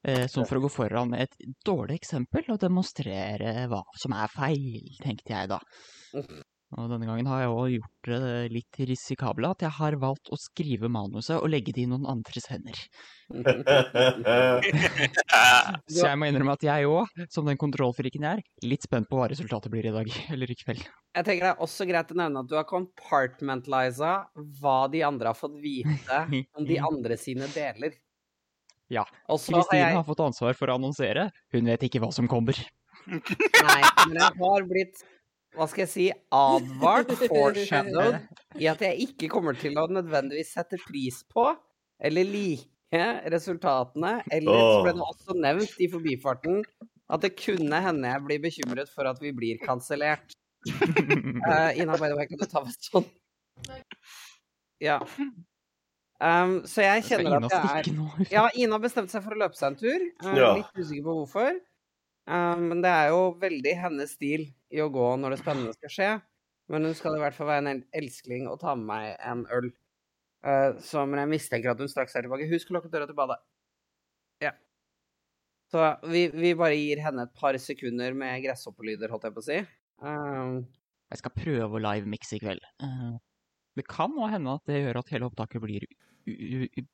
Eh, 0.07 0.27
som 0.31 0.47
for 0.47 0.61
å 0.61 0.63
gå 0.63 0.71
foran 0.71 1.11
med 1.11 1.27
et 1.27 1.49
dårlig 1.67 1.99
eksempel 1.99 2.47
og 2.55 2.61
demonstrere 2.63 3.67
hva 3.71 3.83
som 3.99 4.15
er 4.15 4.31
feil, 4.31 4.93
tenkte 5.03 5.35
jeg 5.35 5.51
da. 5.51 5.59
Og 6.75 6.89
denne 6.91 7.07
gangen 7.07 7.29
har 7.31 7.45
jeg 7.45 7.51
òg 7.55 7.69
gjort 7.77 8.09
det 8.11 8.51
litt 8.51 8.79
risikable 8.91 9.47
at 9.55 9.63
jeg 9.63 9.71
har 9.77 9.95
valgt 10.03 10.33
å 10.35 10.39
skrive 10.41 10.89
manuset 10.91 11.39
og 11.39 11.51
legge 11.53 11.75
det 11.75 11.85
i 11.85 11.91
noen 11.91 12.09
andres 12.11 12.49
hender. 12.51 12.79
Så 15.87 16.09
jeg 16.09 16.19
må 16.19 16.27
innrømme 16.27 16.57
at 16.59 16.67
jeg 16.67 16.89
òg, 16.91 17.07
som 17.31 17.47
den 17.47 17.61
kontrollfriken 17.61 18.27
jeg 18.27 18.41
er, 18.41 18.45
litt 18.67 18.87
spent 18.87 19.09
på 19.11 19.19
hva 19.19 19.29
resultatet 19.31 19.71
blir 19.73 19.87
i 19.91 19.95
dag, 19.95 20.11
eller 20.35 20.51
i 20.51 20.59
kveld. 20.59 20.83
Jeg 21.17 21.27
tenker 21.27 21.47
det 21.47 21.53
er 21.55 21.65
også 21.67 21.87
greit 21.89 22.13
å 22.13 22.19
nevne 22.19 22.43
at 22.43 22.51
du 22.51 22.57
har 22.59 22.67
compartmentaliza 22.69 24.13
hva 24.59 24.79
de 24.93 25.01
andre 25.07 25.33
har 25.33 25.39
fått 25.39 25.57
vite 25.63 26.19
om 26.59 26.67
de 26.67 26.77
andre 26.91 27.15
sine 27.21 27.47
deler. 27.55 27.95
Ja. 28.93 29.03
Og 29.27 29.41
har 29.41 29.61
Kristine 29.61 29.83
jeg 29.83 29.99
har 29.99 30.07
fått 30.07 30.23
ansvar 30.25 30.57
for 30.59 30.71
å 30.71 30.79
annonsere, 30.79 31.29
hun 31.55 31.71
vet 31.73 31.87
ikke 31.89 32.03
hva 32.05 32.13
som 32.15 32.29
kommer. 32.31 32.59
Nei, 33.07 33.81
men 34.07 34.19
jeg 34.19 34.33
har 34.41 34.67
blitt 34.67 35.05
hva 35.57 35.65
skal 35.71 35.87
jeg 35.87 35.91
si, 35.93 36.07
advart, 36.37 37.13
foreshadowed, 37.31 38.19
i 38.61 38.67
at 38.69 38.83
jeg 38.85 39.07
ikke 39.07 39.31
kommer 39.33 39.57
til 39.57 39.79
å 39.81 39.87
nødvendigvis 39.89 40.53
sette 40.53 40.77
pris 40.85 41.23
på 41.33 41.49
eller 42.05 42.29
like 42.29 43.07
resultatene. 43.33 44.19
Eller 44.33 44.61
så 44.61 44.83
ble 44.85 44.95
det 44.99 45.07
også 45.07 45.39
nevnt 45.41 45.81
i 45.81 45.89
forbifarten 45.93 46.61
at 47.07 47.23
det 47.23 47.37
kunne 47.39 47.81
hende 47.83 48.11
jeg 48.11 48.25
blir 48.27 48.43
bekymret 48.43 48.91
for 48.93 49.09
at 49.09 49.21
vi 49.23 49.33
blir 49.35 49.61
kansellert. 49.63 50.35
Uh, 50.67 51.73
Ina, 51.81 51.97
by 51.97 52.11
the 52.11 52.17
way, 52.19 52.27
kan 52.29 52.41
du 52.41 52.49
ta 52.51 52.65
meg 52.67 52.75
sånn? 52.83 53.07
Ja. 54.83 54.99
Um, 56.17 56.63
så 56.65 56.81
jeg 56.81 57.03
kjenner 57.11 57.45
at 57.45 57.53
jeg 57.53 57.81
er 57.83 58.29
ja, 58.39 58.45
Ina 58.57 58.79
bestemte 58.81 59.13
seg 59.13 59.25
for 59.25 59.37
å 59.37 59.41
løpe 59.43 59.59
seg 59.59 59.75
en 59.75 59.81
tur. 59.81 60.05
Er 60.25 60.39
Ja. 60.39 60.53
Litt 60.57 60.79
usikker 60.79 61.05
på 61.05 61.17
hvorfor. 61.21 61.59
Um, 62.27 62.69
men 62.71 62.81
det 62.83 62.91
er 62.91 63.11
jo 63.13 63.35
veldig 63.43 63.75
hennes 63.83 64.15
stil 64.17 64.47
i 64.75 64.81
å 64.83 64.89
gå 64.91 65.11
når 65.21 65.37
det 65.37 65.43
spennende 65.43 65.75
skal 65.77 65.93
skje. 65.93 66.13
Men 66.73 66.89
hun 66.89 66.97
skal 66.99 67.15
i 67.15 67.21
hvert 67.23 67.37
fall 67.37 67.51
være 67.51 67.75
en 67.75 67.83
elskling 67.95 68.49
og 68.51 68.59
ta 68.63 68.73
med 68.75 68.89
meg 68.89 69.11
en 69.21 69.45
øl. 69.55 69.69
Uh, 70.47 70.79
så, 70.83 71.05
men 71.07 71.21
jeg 71.23 71.33
mistenker 71.37 71.75
at 71.75 71.83
hun 71.83 71.91
straks 71.91 72.17
er 72.17 72.27
tilbake. 72.27 72.49
Husk 72.51 72.73
å 72.73 72.79
lukke 72.79 72.91
døra 72.91 73.07
til 73.07 73.19
badet. 73.19 73.39
Ja. 74.43 74.55
Så 75.71 75.85
vi, 76.11 76.27
vi 76.35 76.57
bare 76.59 76.79
gir 76.79 77.01
henne 77.05 77.29
et 77.29 77.37
par 77.39 77.57
sekunder 77.63 78.17
med 78.19 78.43
gresshoppelyder, 78.45 79.13
holdt 79.13 79.29
jeg 79.29 79.37
på 79.37 79.45
å 79.45 79.47
si. 79.47 79.61
Um, 80.03 80.59
Jeg 81.13 81.21
skal 81.23 81.35
prøve 81.37 81.79
å 81.79 81.83
live-mikse 81.83 82.39
i 82.39 82.43
kveld. 82.43 82.67
Eh, 82.83 83.15
Det 83.77 83.87
kan 83.91 84.13
nå 84.17 84.29
hende 84.33 84.57
at 84.57 84.69
det 84.69 84.83
gjør 84.83 85.01
at 85.03 85.15
hele 85.15 85.31
opptaket 85.31 85.63
blir 85.63 85.87
u 86.27 86.35
u 86.35 86.67
u 86.67 86.85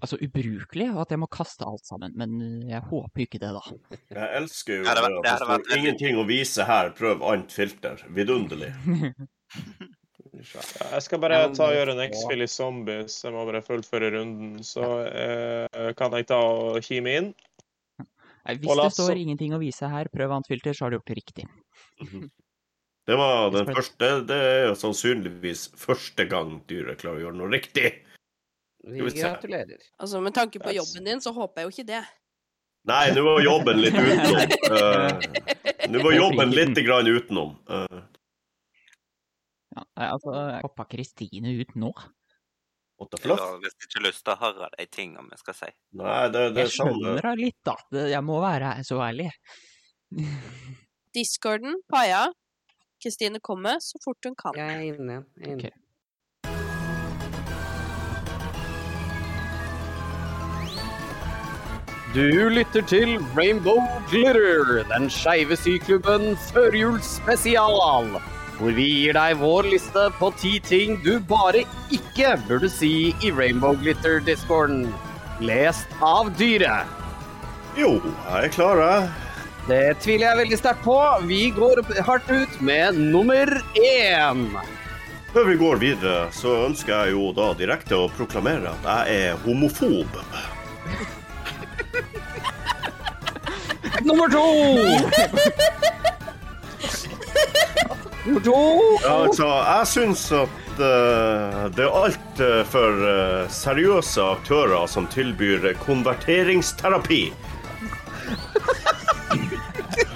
altså 0.00 0.16
ubrukelig, 0.24 0.88
og 0.94 1.02
at 1.04 1.12
jeg 1.12 1.20
må 1.20 1.28
kaste 1.32 1.66
alt 1.68 1.84
sammen. 1.86 2.14
Men 2.18 2.36
eh, 2.40 2.70
jeg 2.72 2.84
håper 2.88 3.24
ikke 3.26 3.40
det, 3.42 3.52
da. 3.56 3.96
Jeg 4.14 4.28
elsker 4.40 4.80
jo 4.80 4.86
det 4.86 4.92
at 4.92 5.08
det 5.08 5.24
det 5.26 5.48
vært 5.50 5.66
står 5.66 5.82
ingenting 5.82 6.20
å 6.20 6.28
vise 6.28 6.68
her, 6.68 6.92
prøv 6.96 7.24
annet 7.28 7.52
filter. 7.54 8.06
Vidunderlig. 8.16 8.72
Jeg 10.32 11.02
skal 11.04 11.20
bare 11.20 11.38
ta 11.52 11.66
og 11.68 11.74
gjøre 11.76 11.92
en 11.92 12.00
X-Fill 12.06 12.42
i 12.42 12.48
Zombies. 12.48 13.18
Jeg 13.22 13.34
må 13.34 13.42
bare 13.44 13.60
fullføre 13.62 14.08
runden. 14.14 14.62
Så 14.64 14.86
eh, 15.04 15.90
kan 15.98 16.14
jeg 16.16 16.26
ta 16.30 16.38
og 16.40 16.78
kime 16.82 17.12
inn. 17.18 17.28
Hvis 18.48 18.80
det 18.80 18.88
står 18.96 19.20
ingenting 19.20 19.52
å 19.54 19.60
vise 19.60 19.86
her, 19.92 20.08
prøv 20.10 20.32
annet 20.32 20.48
filter, 20.50 20.74
så 20.74 20.86
har 20.86 20.94
du 20.94 20.96
gjort 20.98 21.12
det 21.12 21.18
riktig. 21.20 21.46
Det 23.06 23.16
var 23.18 23.50
den 23.50 23.66
første 23.66 24.08
Det 24.28 24.38
er 24.38 24.74
sannsynligvis 24.78 25.68
første 25.78 26.26
gang 26.30 26.60
dyret 26.70 27.00
klarer 27.02 27.18
å 27.18 27.24
gjøre 27.26 27.38
noe 27.40 27.50
riktig. 27.50 27.90
Vi 28.82 29.02
gratulerer. 29.14 29.78
Altså, 29.98 30.20
med 30.22 30.34
tanke 30.34 30.58
på 30.62 30.74
jobben 30.74 31.06
din, 31.06 31.22
så 31.22 31.32
håper 31.34 31.62
jeg 31.62 31.68
jo 31.68 31.74
ikke 31.76 31.88
det. 31.92 32.02
Nei, 32.90 33.04
nå 33.14 33.22
var 33.22 33.44
jobben 33.44 33.78
litt 33.78 33.98
utenom. 34.02 34.54
Uh, 34.70 35.86
nå 35.90 36.02
var 36.02 36.16
jobben 36.16 36.54
litt 36.56 36.80
grann 36.82 37.10
utenom. 37.10 37.54
Uh. 37.70 38.02
Ja, 39.72 39.84
altså, 40.08 40.34
hoppa 40.64 40.86
Kristine 40.90 41.54
ut 41.60 41.78
nå? 41.78 41.92
Hvis 43.02 43.22
du 43.22 43.32
ikke 43.32 43.86
ikke 43.88 44.02
lyst 44.04 44.22
til 44.26 44.34
å 44.34 44.38
høre 44.38 44.68
de 44.76 44.84
tingene 44.86 45.30
vi 45.30 45.38
skal 45.40 45.56
si. 45.58 45.70
Nei, 45.98 46.20
det, 46.30 46.42
det 46.54 46.68
jeg 46.68 46.74
skjønner 46.76 47.18
det 47.24 47.32
litt, 47.40 47.58
da. 47.66 47.74
Jeg 48.12 48.22
må 48.26 48.38
være 48.42 48.76
så 48.86 49.00
ærlig. 49.02 49.30
Discorden, 51.16 51.80
Paia. 51.90 52.28
Kristine 53.02 53.40
kommer 53.42 53.80
så 53.80 53.98
fort 54.04 54.24
hun 54.24 54.34
kan. 54.38 54.56
Jeg 54.56 54.76
er 54.76 54.94
inne. 54.94 55.24
Jeg 55.38 55.48
er 55.48 55.52
inne. 55.52 55.58
Okay. 55.58 55.78
Du 62.12 62.48
lytter 62.52 62.82
til 62.86 63.18
Rainbow 63.36 63.78
Glitter, 64.10 64.84
den 64.90 65.08
skeive 65.10 65.56
syklubben 65.56 66.36
førjulsspesial. 66.52 68.10
Hvor 68.58 68.74
vi 68.76 68.84
gir 68.84 69.16
deg 69.16 69.38
vår 69.40 69.70
liste 69.72 70.04
på 70.18 70.28
ti 70.36 70.58
ting 70.60 71.00
du 71.06 71.16
bare 71.24 71.64
ikke 71.88 72.36
burde 72.50 72.68
si 72.68 73.14
i 73.24 73.32
Rainbow 73.32 73.72
Glitter-discorden. 73.80 74.84
Lest 75.40 75.88
av 76.04 76.28
dyret. 76.36 76.84
Jo, 77.80 77.96
jeg 78.04 78.44
er 78.44 78.52
klar, 78.60 78.84
jeg. 78.84 79.21
Det 79.68 79.94
tviler 80.02 80.26
jeg 80.26 80.38
veldig 80.40 80.56
sterkt 80.58 80.82
på. 80.82 80.96
Vi 81.28 81.42
går 81.54 81.82
hardt 82.02 82.30
ut 82.30 82.60
med 82.64 82.98
nummer 82.98 83.46
én. 83.78 84.46
Før 85.32 85.44
vi 85.48 85.54
går 85.56 85.78
videre, 85.80 86.26
så 86.34 86.66
ønsker 86.66 86.92
jeg 86.92 87.14
jo 87.14 87.28
da 87.36 87.52
direkte 87.56 87.94
å 87.96 88.08
proklamere 88.12 88.72
at 88.74 88.88
jeg 88.90 89.28
er 89.28 89.38
homofob. 89.46 90.18
nummer 94.08 94.28
to! 94.34 94.42
nummer 98.26 98.42
to. 98.44 98.58
Ja, 99.06 99.14
altså, 99.14 99.46
jeg 99.46 99.88
syns 99.94 100.26
at 100.42 100.82
uh, 100.82 101.70
det 101.70 101.86
er 101.86 101.96
altfor 102.02 103.00
uh, 103.00 103.14
eh, 103.14 103.48
seriøse 103.62 104.26
aktører 104.34 104.90
som 104.90 105.06
tilbyr 105.14 105.70
konverteringsterapi. 105.86 107.24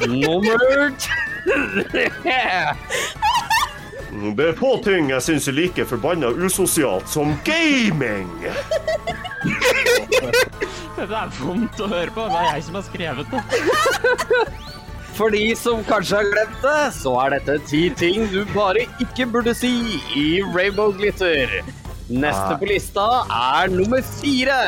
Nummer 0.08 0.92
tre. 1.00 2.06
Det 4.36 4.46
er 4.48 4.56
få 4.56 4.76
ting 4.84 5.10
jeg 5.12 5.22
syns 5.22 5.48
er 5.50 5.56
like 5.56 5.84
forbanna 5.88 6.30
usosialt 6.32 7.08
som 7.10 7.34
gaming. 7.46 8.30
Det 10.96 11.04
er 11.12 11.28
vondt 11.36 11.80
å 11.84 11.86
høre 11.90 12.08
på. 12.14 12.24
Det 12.32 12.38
er 12.40 12.54
jeg 12.56 12.62
som 12.64 12.78
har 12.78 12.84
skrevet 12.86 13.34
det. 13.34 13.40
For 15.16 15.32
de 15.32 15.42
som 15.56 15.82
kanskje 15.84 16.18
har 16.22 16.30
glemt 16.32 16.62
det, 16.64 16.80
så 16.96 17.12
er 17.22 17.36
dette 17.36 17.58
ti 17.68 17.82
ting 18.00 18.24
du 18.32 18.42
bare 18.54 18.86
ikke 19.04 19.26
burde 19.32 19.52
si 19.56 20.00
i 20.16 20.26
Rainbow 20.54 20.92
Glitter. 20.96 21.58
Neste 22.08 22.54
ah. 22.54 22.56
på 22.60 22.68
lista 22.68 23.06
er 23.32 23.72
nummer 23.72 24.04
fire. 24.20 24.58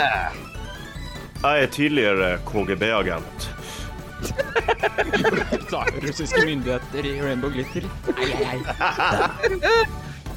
Jeg 1.38 1.64
er 1.64 1.72
tidligere 1.72 2.30
KGB-agent. 2.48 3.48
Russiske 6.02 6.44
myndigheter 6.46 7.06
i 7.06 7.20
Rainbow 7.22 7.50
Glitter. 7.50 7.82
Ei, 8.18 8.32
ei, 8.32 8.60
ei. 9.62 9.84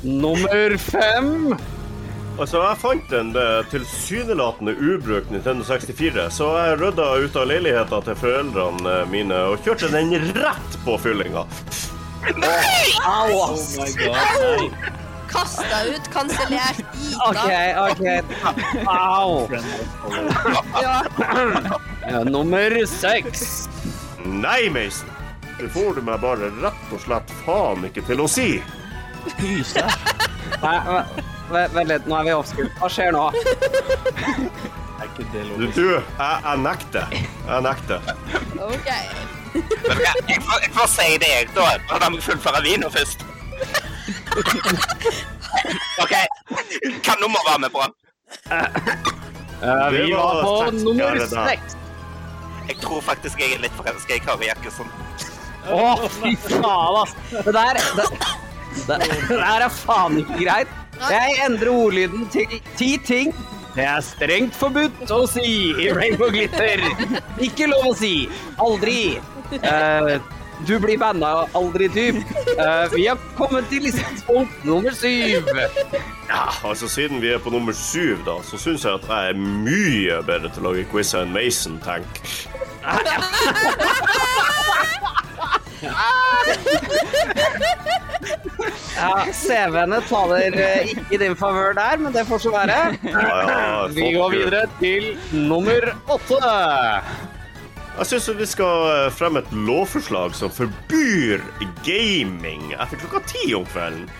Nummer 0.01 0.77
fem. 0.77 1.55
Altså, 2.39 2.61
Jeg 2.63 2.77
fant 2.81 3.11
en 3.13 3.33
tilsynelatende 3.69 4.73
ubrukt 4.79 5.29
Nintendo 5.33 5.63
64, 5.67 6.29
så 6.33 6.47
jeg 6.57 6.79
rydda 6.81 7.07
ut 7.25 7.35
av 7.37 7.45
leiligheta 7.51 7.99
til 8.07 8.17
foreldrene 8.17 8.95
mine 9.11 9.41
og 9.51 9.61
kjørte 9.65 9.91
den 9.93 10.15
rett 10.39 10.79
på 10.85 10.95
fyllinga. 11.03 11.43
Nei! 12.37 12.87
Au! 13.05 13.29
Oh 13.51 13.59
my 13.77 13.89
god. 13.99 14.73
Kasta 15.31 15.83
ut, 15.87 16.07
kansellert, 16.11 16.81
gita. 16.97 17.29
OK, 17.29 17.51
OK. 17.87 18.03
Au! 18.87 19.47
Ja. 20.81 22.23
Nummer 22.27 22.85
seks. 22.89 23.69
Nei, 24.25 24.69
Mason. 24.69 25.09
Det 25.59 25.69
får 25.69 25.95
du 25.95 26.01
meg 26.05 26.21
bare 26.21 26.49
rett 26.61 26.93
og 26.93 27.01
slett 27.03 27.31
faen 27.45 27.85
ikke 27.85 28.03
til 28.07 28.23
å 28.23 28.27
si. 28.29 28.49
Pyse. 29.37 29.83
Vent 31.51 31.89
litt, 31.89 32.07
nå 32.07 32.21
er 32.21 32.29
vi 32.29 32.35
offskutt. 32.35 32.71
Hva 32.79 32.89
skjer 32.91 33.11
nå? 33.15 33.25
Du, 35.01 35.65
du 35.75 35.85
jeg, 35.91 36.05
jeg 36.17 36.57
nekter. 36.61 37.13
Jeg 37.13 37.65
nekter. 37.65 38.11
OK. 38.61 38.89
Jeg 39.51 40.39
får, 40.45 40.61
jeg 40.63 40.71
får 40.77 40.87
si 40.93 41.07
det, 41.19 41.31
jeg, 41.33 41.49
da. 41.57 41.65
må 42.07 42.21
jeg 42.21 42.25
fullføre 42.29 42.61
vina 42.65 42.91
først. 42.93 43.25
OK. 45.99 46.15
Hva 47.03 47.17
nummer 47.19 47.43
var 47.49 47.59
vi 47.65 47.71
på? 47.73 47.89
Uh, 49.61 49.87
vi 49.93 50.07
var 50.13 50.41
på 50.45 50.55
nummer 50.79 51.21
seks. 51.27 51.80
Jeg 52.69 52.77
tror 52.83 53.01
faktisk 53.05 53.41
jeg 53.41 53.55
er 53.55 53.63
litt 53.65 53.77
forelska 53.77 54.17
i 54.17 54.21
Kari 54.23 54.51
Jakkesson. 54.51 54.91
Å, 55.71 56.09
fy 56.19 56.35
faen, 56.47 57.01
ass. 57.01 57.15
Det 57.31 57.53
der 57.55 57.79
det, 57.79 58.05
det, 58.75 58.99
det 58.99 59.39
der 59.39 59.65
er 59.65 59.73
faen 59.81 60.21
ikke 60.21 60.43
greit. 60.43 60.77
Jeg 61.01 61.41
endrer 61.45 61.73
ordlyden 61.73 62.27
til 62.33 62.61
ti 62.77 62.93
ting 63.05 63.33
det 63.71 63.85
er 63.87 64.01
strengt 64.03 64.55
forbudt 64.59 65.11
å 65.15 65.21
si 65.31 65.71
i 65.79 65.87
Rainbow 65.95 66.27
Glitter. 66.33 66.81
Ikke 67.39 67.69
lov 67.71 67.93
å 67.93 67.95
si. 67.95 68.25
Aldri. 68.59 69.15
Uh, 69.63 70.17
du 70.67 70.79
blir 70.79 70.97
banna 70.97 71.31
aldri 71.57 71.89
typ. 71.89 72.15
Uh, 72.59 72.85
vi 72.95 73.07
har 73.07 73.17
kommet 73.37 73.65
til 73.69 73.85
lisenspunkt 73.87 74.65
nummer 74.65 74.91
syv. 74.95 75.47
Ja, 76.29 76.47
altså 76.63 76.87
Siden 76.87 77.21
vi 77.21 77.33
er 77.33 77.37
på 77.43 77.49
nummer 77.49 77.73
syv, 77.73 78.17
da, 78.25 78.37
så 78.43 78.57
syns 78.57 78.85
jeg 78.85 78.93
at 78.93 79.09
jeg 79.09 79.33
er 79.33 79.41
mye 79.41 80.21
bedre 80.27 80.51
til 80.53 80.65
å 80.65 80.71
lage 80.71 80.87
quiz 80.91 81.13
enn 81.17 81.33
Mason, 81.35 81.79
tenk. 81.83 82.21
Ja, 89.01 89.25
CV-ene 89.33 89.97
taler 90.05 90.53
eh, 90.53 90.91
ikke 90.91 91.05
i 91.15 91.19
din 91.23 91.35
favør 91.37 91.73
der, 91.77 91.97
men 92.01 92.13
det 92.13 92.27
får 92.29 92.43
så 92.45 92.53
være. 92.53 92.77
Vi 93.95 94.11
går 94.13 94.35
videre 94.35 94.65
til 94.79 95.13
nummer 95.33 95.93
åtte. 96.05 96.39
Jeg 97.97 98.07
syns 98.07 98.29
vi 98.39 98.45
skal 98.47 98.85
eh, 98.87 99.09
fremme 99.13 99.41
et 99.43 99.51
lovforslag 99.51 100.35
som 100.37 100.51
forbyr 100.53 101.41
gaming 101.85 102.71
etter 102.77 103.01
klokka 103.01 103.21
ti 103.33 103.51
om 103.57 103.65
kvelden. 103.67 104.07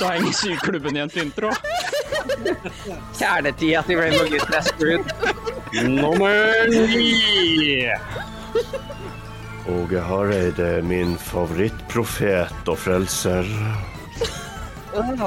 Da 0.00 0.10
henger 0.12 0.34
syklubben 0.36 0.96
i 0.96 1.00
en 1.00 1.10
intro. 1.16 1.48
Kjernetida 3.18 3.80
til 3.86 3.96
Rainbow 3.96 4.28
Gutten 4.28 4.56
er 4.58 4.66
screwed. 4.66 5.06
Nummer 5.88 6.68
ni. 6.68 7.88
Åge 9.72 10.02
Hareide 10.04 10.66
er 10.76 10.84
min 10.84 11.16
favorittprofet 11.16 12.68
og 12.68 12.78
frelser. 12.82 13.48
Oh. 14.92 15.24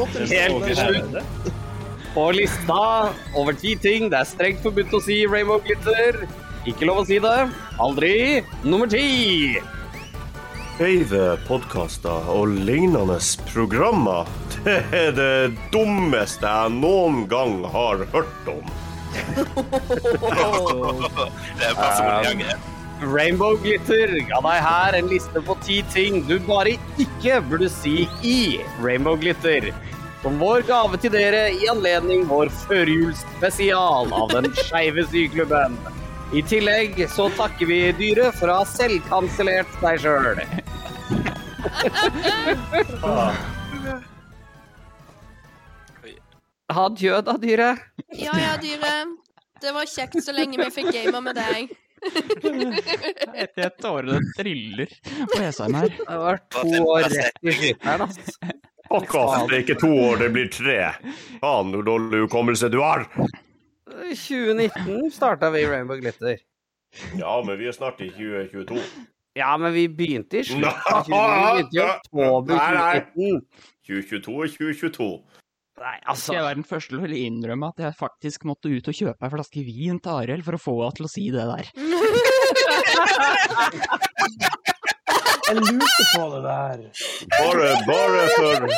Og 0.00 0.08
helt 0.16 0.64
til 0.64 0.76
slutt 0.80 1.55
på 2.16 2.30
lista 2.32 3.12
over 3.36 3.52
ti 3.52 3.74
ting 3.76 4.06
det 4.08 4.22
er 4.22 4.28
strengt 4.28 4.62
forbudt 4.64 4.94
å 4.96 5.00
si 5.04 5.18
Rainbow 5.28 5.60
Glitter. 5.60 6.22
Ikke 6.66 6.88
lov 6.88 7.02
å 7.02 7.06
si 7.08 7.18
det. 7.20 7.40
Aldri. 7.82 8.40
Nummer 8.64 8.88
ti. 8.88 9.60
Skeive 10.76 11.36
podkaster 11.44 12.30
og 12.32 12.54
lignende 12.68 13.18
programmer, 13.50 14.28
det 14.64 14.78
er 14.96 15.12
det 15.16 15.52
dummeste 15.72 16.48
jeg 16.48 16.72
noen 16.78 17.26
gang 17.28 17.60
har 17.72 18.04
hørt 18.14 18.48
om. 18.48 18.64
det 21.56 21.68
er 21.68 21.76
personlig 21.76 22.48
um, 22.48 22.64
Rainbow 23.12 23.56
Glitter 23.60 24.12
ga 24.28 24.40
deg 24.44 24.58
her 24.64 24.96
en 24.98 25.08
liste 25.08 25.40
på 25.44 25.56
ti 25.64 25.82
ting 25.92 26.22
du 26.28 26.36
bare 26.44 26.76
ikke 27.00 27.40
burde 27.48 27.68
si 27.72 28.08
i 28.24 28.58
Rainbow 28.80 29.16
Glitter 29.20 29.70
som 30.22 30.38
vår 30.40 30.64
gave 30.68 30.98
til 31.02 31.12
dere 31.14 31.42
i 31.54 31.68
anledning 31.70 32.24
vår 32.30 32.50
førjulsspesial 32.64 34.12
av 34.16 34.32
Den 34.32 34.48
skeive 34.56 35.04
syklubben. 35.10 35.76
I 36.34 36.42
tillegg 36.42 36.98
så 37.12 37.28
takker 37.38 37.68
vi 37.70 37.80
dyret 38.00 38.34
for 38.38 38.50
å 38.50 38.60
ha 38.60 38.66
selvkansellert 38.66 39.70
seg 39.82 40.00
sjøl. 40.02 40.40
Adjø 46.66 47.20
da, 47.22 47.36
dyret. 47.38 47.86
Ja 48.18 48.34
ja, 48.42 48.56
dyret. 48.60 49.14
Det 49.62 49.72
var 49.72 49.86
kjekt 49.88 50.18
så 50.24 50.34
lenge 50.34 50.58
vi 50.60 50.70
fikk 50.74 50.90
gama 50.92 51.22
med 51.30 51.38
deg. 51.38 51.70
Etter 52.06 53.68
et 53.70 53.78
tårene 53.80 54.18
triller 54.36 54.90
på 55.32 55.38
Esheim 55.46 55.78
her. 55.78 55.94
Det 55.96 56.18
var 56.26 56.42
to 56.52 56.64
år 56.82 57.06
rett 57.14 57.38
i 57.40 57.54
skyteren, 57.54 58.04
altså. 58.04 58.50
Akkurat, 58.90 59.48
det 59.50 59.56
er 59.56 59.64
ikke 59.64 59.78
to 59.80 59.90
år, 59.90 60.20
det 60.22 60.30
blir 60.34 60.48
tre. 60.52 60.78
Faen, 61.42 61.72
hvor 61.74 61.86
dårlig 61.86 62.22
hukommelse 62.26 62.70
du 62.72 62.78
har. 62.82 63.06
2019 63.86 65.10
starta 65.14 65.50
vi 65.54 65.66
Rainbow 65.66 65.98
Glitter. 66.00 66.38
Ja, 67.18 67.42
men 67.46 67.58
vi 67.58 67.68
er 67.68 67.74
snart 67.76 68.00
i 68.04 68.10
2022. 68.14 68.80
Ja, 69.36 69.56
men 69.60 69.72
vi 69.74 69.88
begynte 69.92 70.38
i 70.40 70.44
slutten 70.48 70.70
av 70.70 71.02
2019. 71.04 71.10
Vi 71.10 71.12
begynte 71.12 71.76
i 71.76 71.80
oktober 71.84 72.54
nei, 72.56 72.72
nei. 72.78 73.00
2022 73.86 74.36
er 74.46 74.54
2022. 74.54 75.10
Nei, 75.76 75.96
altså 76.08 76.32
jeg 76.32 76.44
var 76.46 76.56
den 76.56 76.64
første 76.64 76.96
til 76.96 77.12
å 77.12 77.18
innrømme 77.20 77.68
at 77.68 77.82
jeg 77.84 77.98
faktisk 77.98 78.46
måtte 78.48 78.72
ut 78.72 78.86
og 78.88 78.96
kjøpe 78.96 79.28
ei 79.28 79.32
flaske 79.34 79.60
vin 79.66 80.00
til 80.00 80.22
Arild 80.22 80.46
for 80.46 80.56
å 80.56 80.62
få 80.62 80.76
henne 80.80 80.96
til 80.96 81.04
å 81.04 81.12
si 81.12 81.26
det 81.34 81.44
der. 81.50 81.64
Jeg 85.46 85.56
lurte 85.62 86.04
på 86.16 86.24
det 86.32 86.40
der. 86.42 86.80
Bare, 87.36 87.68
bare 87.86 88.22
for 88.34 88.68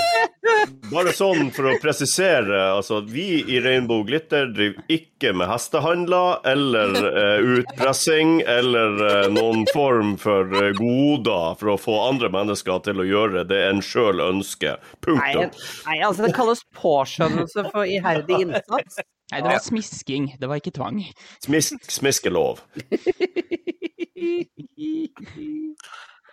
Bare 0.89 1.13
sånn 1.13 1.51
for 1.53 1.69
å 1.69 1.75
presisere, 1.83 2.57
altså 2.73 3.01
vi 3.05 3.43
i 3.53 3.59
Rainbow 3.61 4.03
Glitter 4.09 4.49
driver 4.53 4.81
ikke 4.93 5.35
med 5.37 5.51
hestehandler 5.51 6.39
eller 6.49 6.97
eh, 7.09 7.49
utpressing 7.59 8.39
eller 8.49 8.97
eh, 9.05 9.27
noen 9.35 9.67
form 9.75 10.15
for 10.21 10.49
eh, 10.61 10.71
goder 10.79 11.59
for 11.61 11.75
å 11.75 11.77
få 11.81 11.99
andre 12.07 12.31
mennesker 12.33 12.81
til 12.87 13.05
å 13.05 13.09
gjøre 13.09 13.45
det 13.51 13.61
en 13.69 13.83
sjøl 13.85 14.23
ønsker. 14.25 14.81
nei, 15.09 15.35
nei, 15.45 15.99
altså 16.01 16.25
det 16.25 16.35
kalles 16.37 16.65
påskjønnelse 16.79 17.69
for 17.73 17.85
iherdig 17.85 18.43
innsats. 18.47 19.03
Nei, 19.29 19.43
det 19.45 19.51
var 19.51 19.61
smisking, 19.61 20.33
det 20.41 20.49
var 20.49 20.57
ikke 20.63 20.73
tvang. 20.79 21.03
Smisk, 21.45 21.85
smiskelov. 21.93 22.65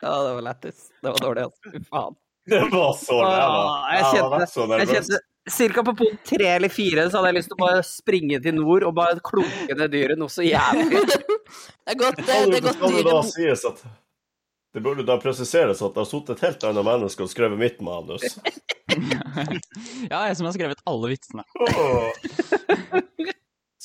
Ja, 0.02 0.14
det 0.24 0.34
var 0.38 0.42
lættis. 0.50 0.90
Det 1.02 1.14
var 1.14 1.24
dårlig, 1.24 1.48
altså. 1.48 1.72
Fy 1.72 1.84
faen. 1.90 2.16
Det 2.46 2.60
var 2.72 2.92
så 2.94 3.16
Åh, 3.26 3.86
jeg 3.90 4.04
kjente, 4.14 4.76
jeg 4.78 4.90
kjente 4.92 5.20
Cirka 5.50 5.84
på 5.86 5.94
punkt 5.98 6.26
tre 6.30 6.46
eller 6.56 6.70
fire 6.74 7.04
så 7.10 7.18
hadde 7.20 7.32
jeg 7.32 7.38
lyst 7.40 7.50
til 7.52 7.58
å 7.58 7.62
bare 7.62 7.82
springe 7.86 8.40
til 8.42 8.56
nord 8.58 8.86
og 8.86 8.96
bare 8.98 9.22
klunke 9.26 9.78
ned 9.78 9.92
dyret 9.94 10.18
noe 10.18 10.30
så 10.34 10.46
jævlig. 10.46 11.04
Det 11.86 11.94
er 11.94 11.98
godt, 12.00 12.18
det, 12.18 12.38
det 12.50 12.58
er 12.58 12.64
godt 12.66 12.80
skal 12.80 12.96
da 13.06 13.20
sies 13.30 13.66
at 13.70 13.84
Det 14.74 14.82
burde 14.82 15.06
da 15.06 15.20
presiseres 15.22 15.84
at 15.86 15.94
det 15.94 16.02
har 16.02 16.10
sittet 16.10 16.40
et 16.40 16.48
helt 16.48 16.66
annet 16.66 16.88
menneske 16.88 17.26
og 17.26 17.30
skrevet 17.30 17.62
mitt 17.62 17.82
manus. 17.86 18.26
Ja, 20.10 20.26
jeg 20.30 20.36
som 20.38 20.46
har 20.48 20.54
skrevet 20.56 20.82
alle 20.88 21.10
vitsene. 21.12 21.44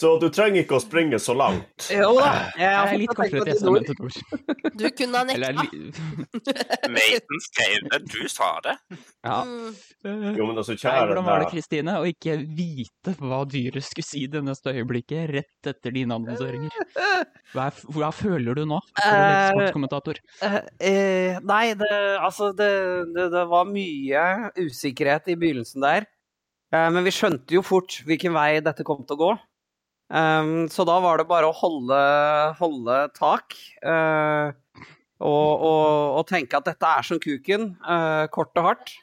Så 0.00 0.14
du 0.16 0.30
trenger 0.32 0.62
ikke 0.62 0.78
å 0.78 0.80
springe 0.80 1.18
så 1.20 1.34
langt. 1.36 1.90
Jo 1.92 2.14
da. 2.16 2.30
Jeg 2.56 2.72
har 2.72 2.92
litt 2.96 3.12
kortere 3.12 3.52
enn 3.52 3.84
til. 3.84 3.98
Du 4.80 4.86
kunne 4.96 5.20
ha 5.20 5.26
nekta. 5.28 5.64
Maiden 6.94 7.42
skrev 7.44 7.90
det, 7.92 7.98
du 8.08 8.22
sa 8.32 8.48
det. 8.64 8.74
Ja. 9.26 9.42
Mm. 9.44 9.74
Jo, 10.38 10.46
men 10.48 10.56
altså, 10.62 10.72
kjære 10.80 11.10
hvordan 11.10 11.26
var 11.26 11.44
det. 11.44 11.50
Kristine, 11.52 11.98
å 12.00 12.06
ikke 12.08 12.38
vite 12.40 13.12
hva 13.20 13.42
dyret 13.44 13.84
skulle 13.84 14.06
si 14.08 14.22
det 14.32 14.40
neste 14.46 14.72
øyeblikket, 14.72 15.26
rett 15.34 15.68
etter 15.74 15.92
dine 15.98 16.16
annonseringer? 16.16 16.72
Hva, 17.52 17.66
er- 17.68 17.92
hva 17.98 18.10
føler 18.16 18.56
du 18.56 18.64
nå, 18.70 18.80
som 18.96 19.18
Eh, 19.20 19.50
sportskommentator? 19.50 20.22
Uh, 20.40 20.56
eh, 20.80 21.36
nei, 21.44 21.74
det, 21.76 21.92
altså 22.22 22.54
det, 22.56 22.70
det, 23.12 23.28
det 23.36 23.44
var 23.52 23.68
mye 23.68 24.24
usikkerhet 24.64 25.28
i 25.28 25.36
begynnelsen 25.44 25.84
der. 25.84 26.08
Eh, 26.72 26.88
men 26.94 27.04
vi 27.04 27.12
skjønte 27.14 27.56
jo 27.56 27.62
fort 27.66 28.00
hvilken 28.08 28.32
vei 28.36 28.62
dette 28.64 28.86
kom 28.86 29.04
til 29.04 29.18
å 29.18 29.22
gå. 29.26 29.30
Um, 30.10 30.66
så 30.66 30.82
da 30.88 30.96
var 31.02 31.20
det 31.20 31.28
bare 31.30 31.46
å 31.46 31.54
holde, 31.54 31.98
holde 32.58 32.96
tak. 33.14 33.54
uh, 33.86 34.50
og, 35.20 35.50
og, 35.62 36.16
og 36.18 36.24
tenke 36.30 36.58
at 36.58 36.66
dette 36.66 36.90
er 36.98 37.06
som 37.06 37.20
kuken. 37.22 37.76
uh, 37.86 38.26
kort 38.34 38.56
og 38.58 38.66
hardt. 38.72 38.94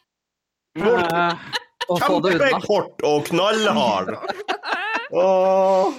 Uh, 0.77 1.31
og 1.91 2.01
få 2.03 2.19
det 2.25 2.35
unna. 2.35 2.49
Kjempekort 2.51 3.07
og 3.07 3.29
knallhard. 3.31 4.15
Oh, 5.15 5.93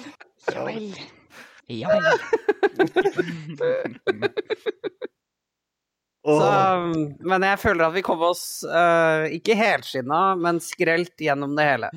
Ja 0.52 0.66
vel. 0.66 0.90
Ja 1.72 1.94
vel. 3.56 4.28
Så, 6.26 6.34
um, 6.44 6.94
men 7.30 7.44
jeg 7.46 7.60
føler 7.62 7.86
at 7.86 7.94
vi 7.94 8.02
kom 8.04 8.20
oss 8.26 8.42
uh, 8.66 9.24
ikke 9.32 9.54
helskinna, 9.56 10.34
men 10.36 10.58
skrelt 10.60 11.14
gjennom 11.22 11.54
det 11.56 11.64
hele. 11.68 11.88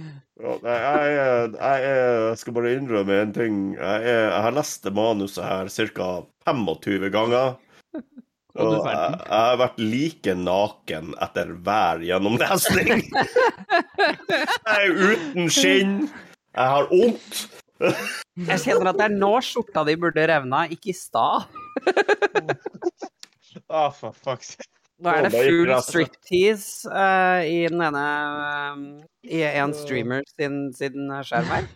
Ja, 0.42 0.54
jeg, 0.62 1.16
jeg, 1.18 1.58
er- 1.58 2.28
jeg 2.30 2.38
skal 2.40 2.56
bare 2.56 2.76
innrømme 2.78 3.18
en 3.26 3.34
ting. 3.36 3.58
Jeg, 3.76 4.06
jeg 4.08 4.44
har 4.46 4.56
lest 4.56 4.86
det 4.86 4.94
manuset 4.96 5.44
her 5.44 5.72
ca. 5.98 6.10
25 6.48 7.10
ganger. 7.14 7.58
Og 8.62 8.74
jeg, 8.84 8.94
jeg 8.94 9.32
har 9.32 9.60
vært 9.62 9.78
like 9.80 10.34
naken 10.36 11.14
etter 11.24 11.54
hver 11.64 12.02
gjennomlesning. 12.04 13.04
Jeg 14.32 14.76
er 14.76 14.92
uten 14.92 15.48
skinn. 15.52 15.94
Jeg 16.52 16.74
har 16.74 16.90
vondt. 16.92 17.46
Jeg 17.82 18.60
kjenner 18.66 18.92
at 18.92 19.00
det 19.00 19.06
er 19.08 19.16
nå 19.16 19.32
skjorta 19.46 19.86
di 19.88 19.96
burde 20.00 20.26
revna, 20.30 20.66
ikke 20.74 20.92
i 20.92 20.98
stad. 20.98 21.48
Ah, 23.70 23.90
for 23.90 24.14
fuck's 24.16 24.56
sake. 24.56 24.68
Nå 25.02 25.10
er 25.10 25.26
det 25.26 25.32
full 25.34 25.72
altså. 25.74 25.92
striptease 25.92 26.90
uh, 26.94 27.42
i 27.42 27.64
den 27.66 27.82
ene 27.82 28.02
eh, 29.26 29.40
I 29.40 29.40
en 29.64 29.74
streamer 29.74 30.26
sin, 30.36 30.68
sin 30.78 31.10
skjerm 31.26 31.50
her. 31.50 31.70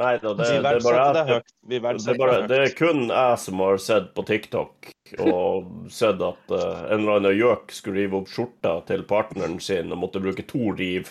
Nei 0.00 0.14
da, 0.22 0.32
det, 0.32 0.46
det 0.46 0.70
er 0.70 0.80
bare 0.80 1.02
det 1.12 1.24
jeg. 1.28 1.42
Det 1.68 1.76
er, 1.76 1.82
bare, 2.16 2.36
det 2.40 2.48
det 2.48 2.60
er 2.62 2.74
kun 2.78 3.10
jeg 3.10 3.40
som 3.42 3.60
har 3.60 3.80
sett 3.82 4.12
på 4.16 4.24
TikTok 4.24 4.92
og 5.20 5.90
sett 5.92 6.22
at 6.24 6.54
uh, 6.54 6.86
en 6.86 7.02
eller 7.02 7.18
annen 7.18 7.36
gjøk 7.36 7.74
skulle 7.74 8.06
rive 8.06 8.22
opp 8.22 8.30
skjorta 8.32 8.78
til 8.88 9.04
partneren 9.10 9.58
sin 9.60 9.92
og 9.92 10.00
måtte 10.06 10.22
bruke 10.24 10.46
to 10.48 10.72
riv. 10.78 11.10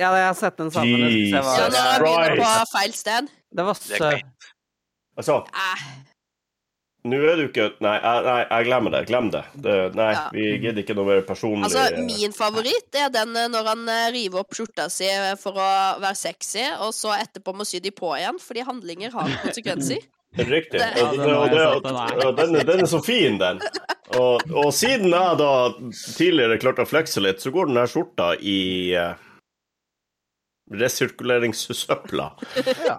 Ja, 0.00 0.10
jeg 0.16 0.28
har 0.28 0.36
sett 0.36 0.60
den 0.60 0.72
sammen. 0.74 1.06
Det, 1.06 1.12
synes 1.12 1.32
Ja, 1.32 1.68
Jesus 1.68 2.04
var, 2.04 2.34
Christ. 2.34 2.72
feil 2.74 2.94
sted. 2.96 3.32
det 3.52 3.66
var 3.70 3.80
søtt. 3.80 3.96
Jeg 3.96 4.02
sa 4.02 4.12
greit. 4.18 4.50
Altså, 5.22 5.42
Eh, 5.52 5.80
nå 7.04 7.18
er 7.26 7.36
du 7.40 7.44
ikke 7.48 7.64
Nei, 7.82 7.96
nei, 8.02 8.36
jeg 8.46 8.66
glemmer 8.68 8.92
det. 8.94 9.00
Glem 9.08 9.30
det. 9.34 9.40
det 9.64 9.76
nei, 9.98 10.10
Ja. 10.14 10.28
vi 10.34 10.44
gidder 10.62 10.82
ikke 10.84 10.94
noe 10.94 11.08
mer 11.08 11.22
personlig 11.26 11.66
altså, 11.66 12.02
min 12.06 12.32
favoritt 12.36 12.94
er 12.94 13.08
den 13.10 13.34
eh, 13.36 13.48
når 13.50 13.70
han 13.72 13.82
eh, 13.90 14.04
river 14.14 14.44
opp 14.44 14.54
skjorta 14.54 14.86
si 14.92 15.08
for 15.42 15.58
å 15.58 15.70
være 16.02 16.14
sexy, 16.20 16.62
og 16.78 16.92
så 16.94 17.16
etterpå 17.18 17.54
må 17.58 17.66
sy 17.66 17.80
de 17.82 17.90
på 17.90 18.12
igjen, 18.20 18.38
fordi 18.38 18.62
handlinger 18.68 19.10
har 19.16 19.32
konsekvenser. 19.46 20.04
Riktig. 20.38 20.78
Det- 20.78 20.92
ja, 20.96 21.10
den, 21.12 21.34
og, 21.34 21.50
det, 21.52 21.64
og, 21.66 22.22
og 22.28 22.36
den, 22.38 22.54
den 22.70 22.84
er 22.86 22.88
så 22.88 23.02
fin, 23.04 23.34
den. 23.42 23.58
Og, 24.16 24.40
og 24.62 24.70
siden 24.76 25.10
jeg 25.12 25.36
da 25.42 25.50
tidligere 26.16 26.56
klarte 26.62 26.86
å 26.86 26.88
flekse 26.88 27.20
litt, 27.24 27.42
så 27.42 27.50
går 27.52 27.68
den 27.68 27.80
her 27.82 27.90
skjorta 27.90 28.30
i 28.40 28.56
uh, 28.96 29.12
resirkuleringssøpla. 30.72 32.30
Ja. 32.86 32.96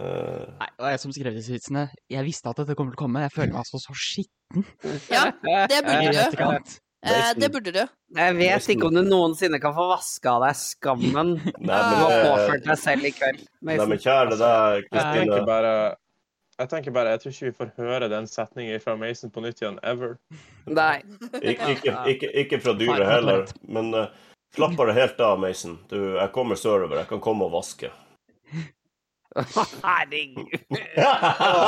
Eh, 0.00 0.44
Nei, 0.60 0.68
og 0.80 0.86
jeg 0.92 1.00
som 1.02 1.12
skrev 1.14 1.34
disse 1.36 1.52
vitsene, 1.52 1.88
jeg 2.08 2.24
visste 2.24 2.52
at 2.52 2.60
dette 2.62 2.76
kommer 2.78 2.94
til 2.94 3.00
å 3.00 3.04
komme. 3.04 3.24
Jeg 3.26 3.34
føler 3.34 3.52
meg 3.52 3.62
altså 3.64 3.80
så 3.82 3.96
skitten 3.96 4.64
Ja, 5.12 5.26
det 5.68 5.82
burde 5.86 6.14
du. 6.16 6.78
Eh, 7.00 7.30
det 7.36 7.48
burde 7.52 7.72
du. 7.72 7.80
Jeg 8.16 8.36
vet 8.36 8.68
ikke 8.74 8.88
om 8.88 8.96
du 8.96 9.02
noensinne 9.06 9.60
kan 9.62 9.72
få 9.76 9.86
vaska 9.92 10.36
av 10.36 10.44
deg 10.44 10.58
skammen 10.60 11.34
nei, 11.38 11.54
du 11.56 11.64
men, 11.64 11.96
har 12.02 12.12
eh, 12.12 12.26
påført 12.28 12.66
deg 12.68 12.80
selv 12.80 13.08
i 13.08 13.12
kveld. 13.16 13.42
nei, 13.64 13.78
men 13.80 14.00
kjære 14.00 14.36
deg, 14.40 14.86
Jeg 14.88 14.90
Kristine. 14.92 15.42
bare 15.48 15.74
jeg 16.60 16.68
tenker 16.68 16.92
bare, 16.92 17.14
jeg 17.14 17.22
tror 17.22 17.32
ikke 17.32 17.46
vi 17.46 17.56
får 17.56 17.68
høre 17.80 18.08
den 18.12 18.26
setningen 18.28 18.82
fra 18.84 18.92
Mason 19.00 19.32
på 19.32 19.40
nytt 19.40 19.62
igjen, 19.62 19.78
ever. 19.80 20.18
Nei. 20.68 20.98
Ikke, 21.40 21.70
ikke, 21.72 21.94
ikke, 22.12 22.28
ikke 22.42 22.58
fra 22.60 22.74
dyret 22.76 23.06
heller. 23.08 23.46
Men 23.64 23.88
uh, 23.96 24.10
slapp 24.52 24.74
bare 24.76 24.92
helt 24.92 25.22
av, 25.24 25.40
Mason. 25.40 25.78
Du, 25.88 25.96
jeg 26.18 26.32
kommer 26.36 26.60
sørover. 26.60 26.98
Jeg 27.00 27.08
kan 27.14 27.22
komme 27.24 27.48
og 27.48 27.54
vaske. 27.54 27.88
Herregud. 29.36 30.48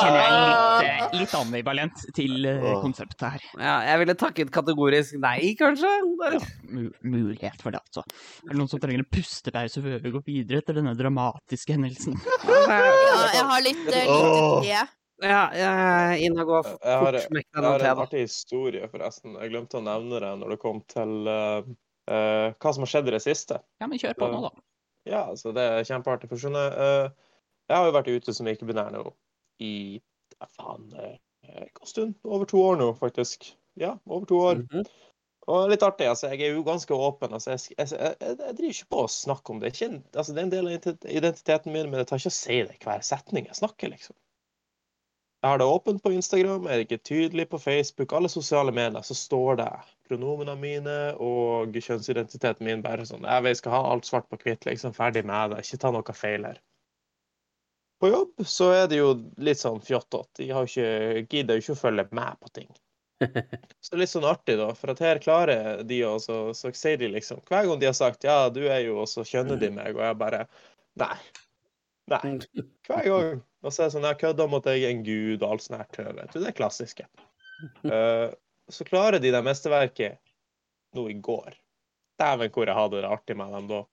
Kjenner 0.03 0.18
jeg 0.18 0.31
litt, 0.35 0.87
eh, 0.87 1.03
litt 1.20 1.35
ambivalent 1.38 2.01
til 2.16 2.48
eh, 2.48 2.64
konseptet 2.83 3.37
her. 3.37 3.44
Ja, 3.55 3.75
jeg 3.87 4.01
ville 4.03 4.16
takket 4.18 4.51
kategorisk 4.55 5.18
nei, 5.22 5.53
kanskje. 5.59 5.90
Ja, 5.92 6.40
mulighet 7.07 7.62
for 7.62 7.75
det, 7.75 7.83
altså. 7.85 8.03
Er 8.42 8.55
det 8.55 8.59
noen 8.59 8.70
som 8.72 8.83
trenger 8.83 9.05
en 9.05 9.11
pustepause 9.14 9.85
før 9.85 10.03
vi 10.03 10.14
går 10.16 10.25
videre 10.27 10.64
til 10.66 10.81
denne 10.81 10.96
dramatiske 10.98 11.79
hendelsen? 11.79 12.18
Ja, 12.72 13.29
jeg 13.35 13.46
har 13.48 13.62
litt, 13.64 13.87
eh, 13.92 14.09
Åh. 14.11 14.62
lite 14.62 14.66
te. 14.66 14.83
Ja, 15.22 15.42
ja, 15.55 15.72
Ina, 16.18 16.44
gå 16.46 16.59
fort. 16.64 16.83
Jeg 16.83 16.98
har, 16.98 17.18
fort 17.22 17.38
jeg 17.38 17.64
har 17.64 17.85
en 17.87 18.03
artig 18.03 18.25
historie, 18.25 18.88
forresten. 18.90 19.37
Jeg 19.38 19.53
glemte 19.53 19.79
å 19.79 19.85
nevne 19.85 20.18
det 20.22 20.33
når 20.40 20.55
det 20.55 20.59
kom 20.62 20.81
til 20.90 21.31
uh, 21.31 21.68
uh, 22.11 22.48
hva 22.57 22.72
som 22.75 22.83
har 22.83 22.90
skjedd 22.90 23.11
i 23.12 23.14
det 23.14 23.22
siste. 23.22 23.61
Ja, 23.79 23.87
men 23.87 24.03
kjør 24.03 24.18
på 24.18 24.31
nå, 24.33 24.40
da. 24.48 24.64
Ja, 25.09 25.22
så 25.38 25.53
det 25.55 25.62
er 25.62 25.87
kjempeartig. 25.87 26.31
For 26.31 26.38
skjønner, 26.38 26.75
eh, 26.87 27.31
jeg 27.73 27.81
har 27.81 27.89
jo 27.89 27.97
vært 27.97 28.11
ute 28.13 28.35
som 28.37 28.49
ikke-binær 28.51 28.93
nå 28.93 29.07
i 29.65 29.75
ja, 29.97 30.49
faen, 30.59 30.91
en 30.93 31.71
god 31.79 31.89
stund. 31.89 32.19
Over 32.29 32.49
to 32.51 32.61
år 32.61 32.77
nå, 32.81 32.93
faktisk. 32.99 33.49
Ja, 33.81 33.97
over 34.07 34.27
to 34.29 34.41
år. 34.41 34.55
Mm 34.61 34.69
-hmm. 34.73 34.91
Og 35.51 35.71
litt 35.71 35.83
artig, 35.83 36.07
altså. 36.07 36.29
Jeg 36.31 36.41
er 36.47 36.55
jo 36.55 36.63
ganske 36.63 36.95
åpen. 36.95 37.33
altså. 37.33 37.51
Jeg, 37.51 37.61
jeg, 37.79 37.89
jeg, 37.91 38.17
jeg 38.21 38.57
driver 38.59 38.75
ikke 38.75 38.93
på 38.95 39.05
å 39.05 39.09
snakke 39.09 39.51
om 39.53 39.61
det. 39.61 39.73
Ikke, 39.73 40.03
altså, 40.15 40.33
det 40.33 40.41
er 40.41 40.45
en 40.45 40.53
del 40.53 40.69
av 40.69 41.07
identiteten 41.09 41.73
min, 41.73 41.91
men 41.91 41.99
jeg 41.99 42.07
tar 42.07 42.21
ikke 42.23 42.35
å 42.35 42.37
si 42.37 42.59
det 42.63 42.77
i 42.77 42.85
hver 42.85 43.01
setning 43.01 43.47
jeg 43.47 43.59
snakker, 43.59 43.89
liksom. 43.89 44.17
Jeg 45.43 45.51
har 45.51 45.59
det 45.59 45.67
åpent 45.67 46.03
på 46.03 46.13
Instagram, 46.15 46.69
jeg 46.71 46.75
er 46.75 46.85
ikke 46.85 46.99
tydelig 47.03 47.49
på 47.51 47.59
Facebook. 47.59 48.13
Alle 48.13 48.29
sosiale 48.29 48.71
medier 48.73 49.03
så 49.03 49.15
står 49.15 49.57
det 49.59 49.71
pronomene 50.07 50.55
mine 50.55 50.99
og 51.19 51.75
kjønnsidentiteten 51.75 52.63
min 52.67 52.85
bare 52.85 53.07
sånn 53.09 53.27
Jeg 53.27 53.57
skal 53.59 53.75
ha 53.75 53.81
alt 53.91 54.07
svart 54.07 54.29
på 54.31 54.39
hvitt, 54.45 54.69
liksom. 54.69 54.95
Ferdig 54.95 55.25
med 55.27 55.51
det. 55.51 55.65
Ikke 55.67 55.81
ta 55.83 55.91
noe 55.91 56.15
feil 56.15 56.47
her. 56.47 56.63
På 58.03 58.09
jobb 58.11 58.47
så 58.47 58.73
er 58.75 58.88
det 58.91 58.97
jo 58.99 59.12
litt 59.38 59.61
sånn 59.61 59.79
fjottete. 59.79 60.41
De 60.41 60.49
har 60.51 60.67
ikke, 60.67 61.23
gidder 61.31 61.55
jo 61.55 61.62
ikke 61.62 61.75
å 61.77 61.79
følge 61.79 62.05
med 62.11 62.41
på 62.43 62.49
ting. 62.59 62.73
Så 63.79 63.93
det 63.93 63.95
er 63.95 64.01
litt 64.01 64.11
sånn 64.11 64.27
artig, 64.27 64.57
da. 64.59 64.73
For 64.75 64.91
at 64.91 65.03
her 65.05 65.21
klarer 65.23 65.85
de 65.87 66.01
å 66.09 66.17
så, 66.19 66.38
så 66.59 66.73
sier 66.75 66.99
de 66.99 67.12
liksom 67.12 67.45
Hver 67.47 67.69
gang 67.69 67.79
de 67.79 67.87
har 67.87 67.95
sagt 67.95 68.27
'ja, 68.27 68.49
du 68.51 68.65
er 68.67 68.81
jo', 68.83 68.97
og 69.05 69.07
så 69.07 69.23
kjenner 69.23 69.61
de 69.61 69.69
meg, 69.71 69.95
og 69.95 70.03
jeg 70.03 70.19
bare 70.19 70.41
Nei. 70.99 71.15
Nei. 72.11 72.33
Hver 72.88 73.07
gang. 73.07 73.45
Og 73.62 73.71
så 73.71 73.85
er 73.85 73.87
det 73.87 73.95
sånn 73.95 74.09
Jeg 74.11 74.21
kødder 74.25 74.51
om 74.51 74.59
at 74.59 74.67
jeg 74.73 74.83
er 74.83 74.97
en 74.97 75.07
gud 75.07 75.38
og 75.38 75.47
alt 75.53 75.67
sånt 75.69 75.79
her 75.79 75.95
tøv. 75.95 76.11
Vet 76.19 76.35
du, 76.35 76.41
det 76.43 76.51
er 76.51 76.59
klassiske. 76.59 77.07
Uh, 77.87 78.35
så 78.81 78.88
klarer 78.88 79.23
de 79.23 79.31
det 79.31 79.45
mesterverket 79.47 80.19
nå 80.99 81.07
i 81.07 81.15
går. 81.23 81.55
Dæven 82.19 82.51
hvor 82.51 82.67
jeg 82.67 82.81
hadde 82.81 83.07
det 83.07 83.15
artig 83.15 83.38
med 83.38 83.55
dem 83.55 83.71
da. 83.71 83.85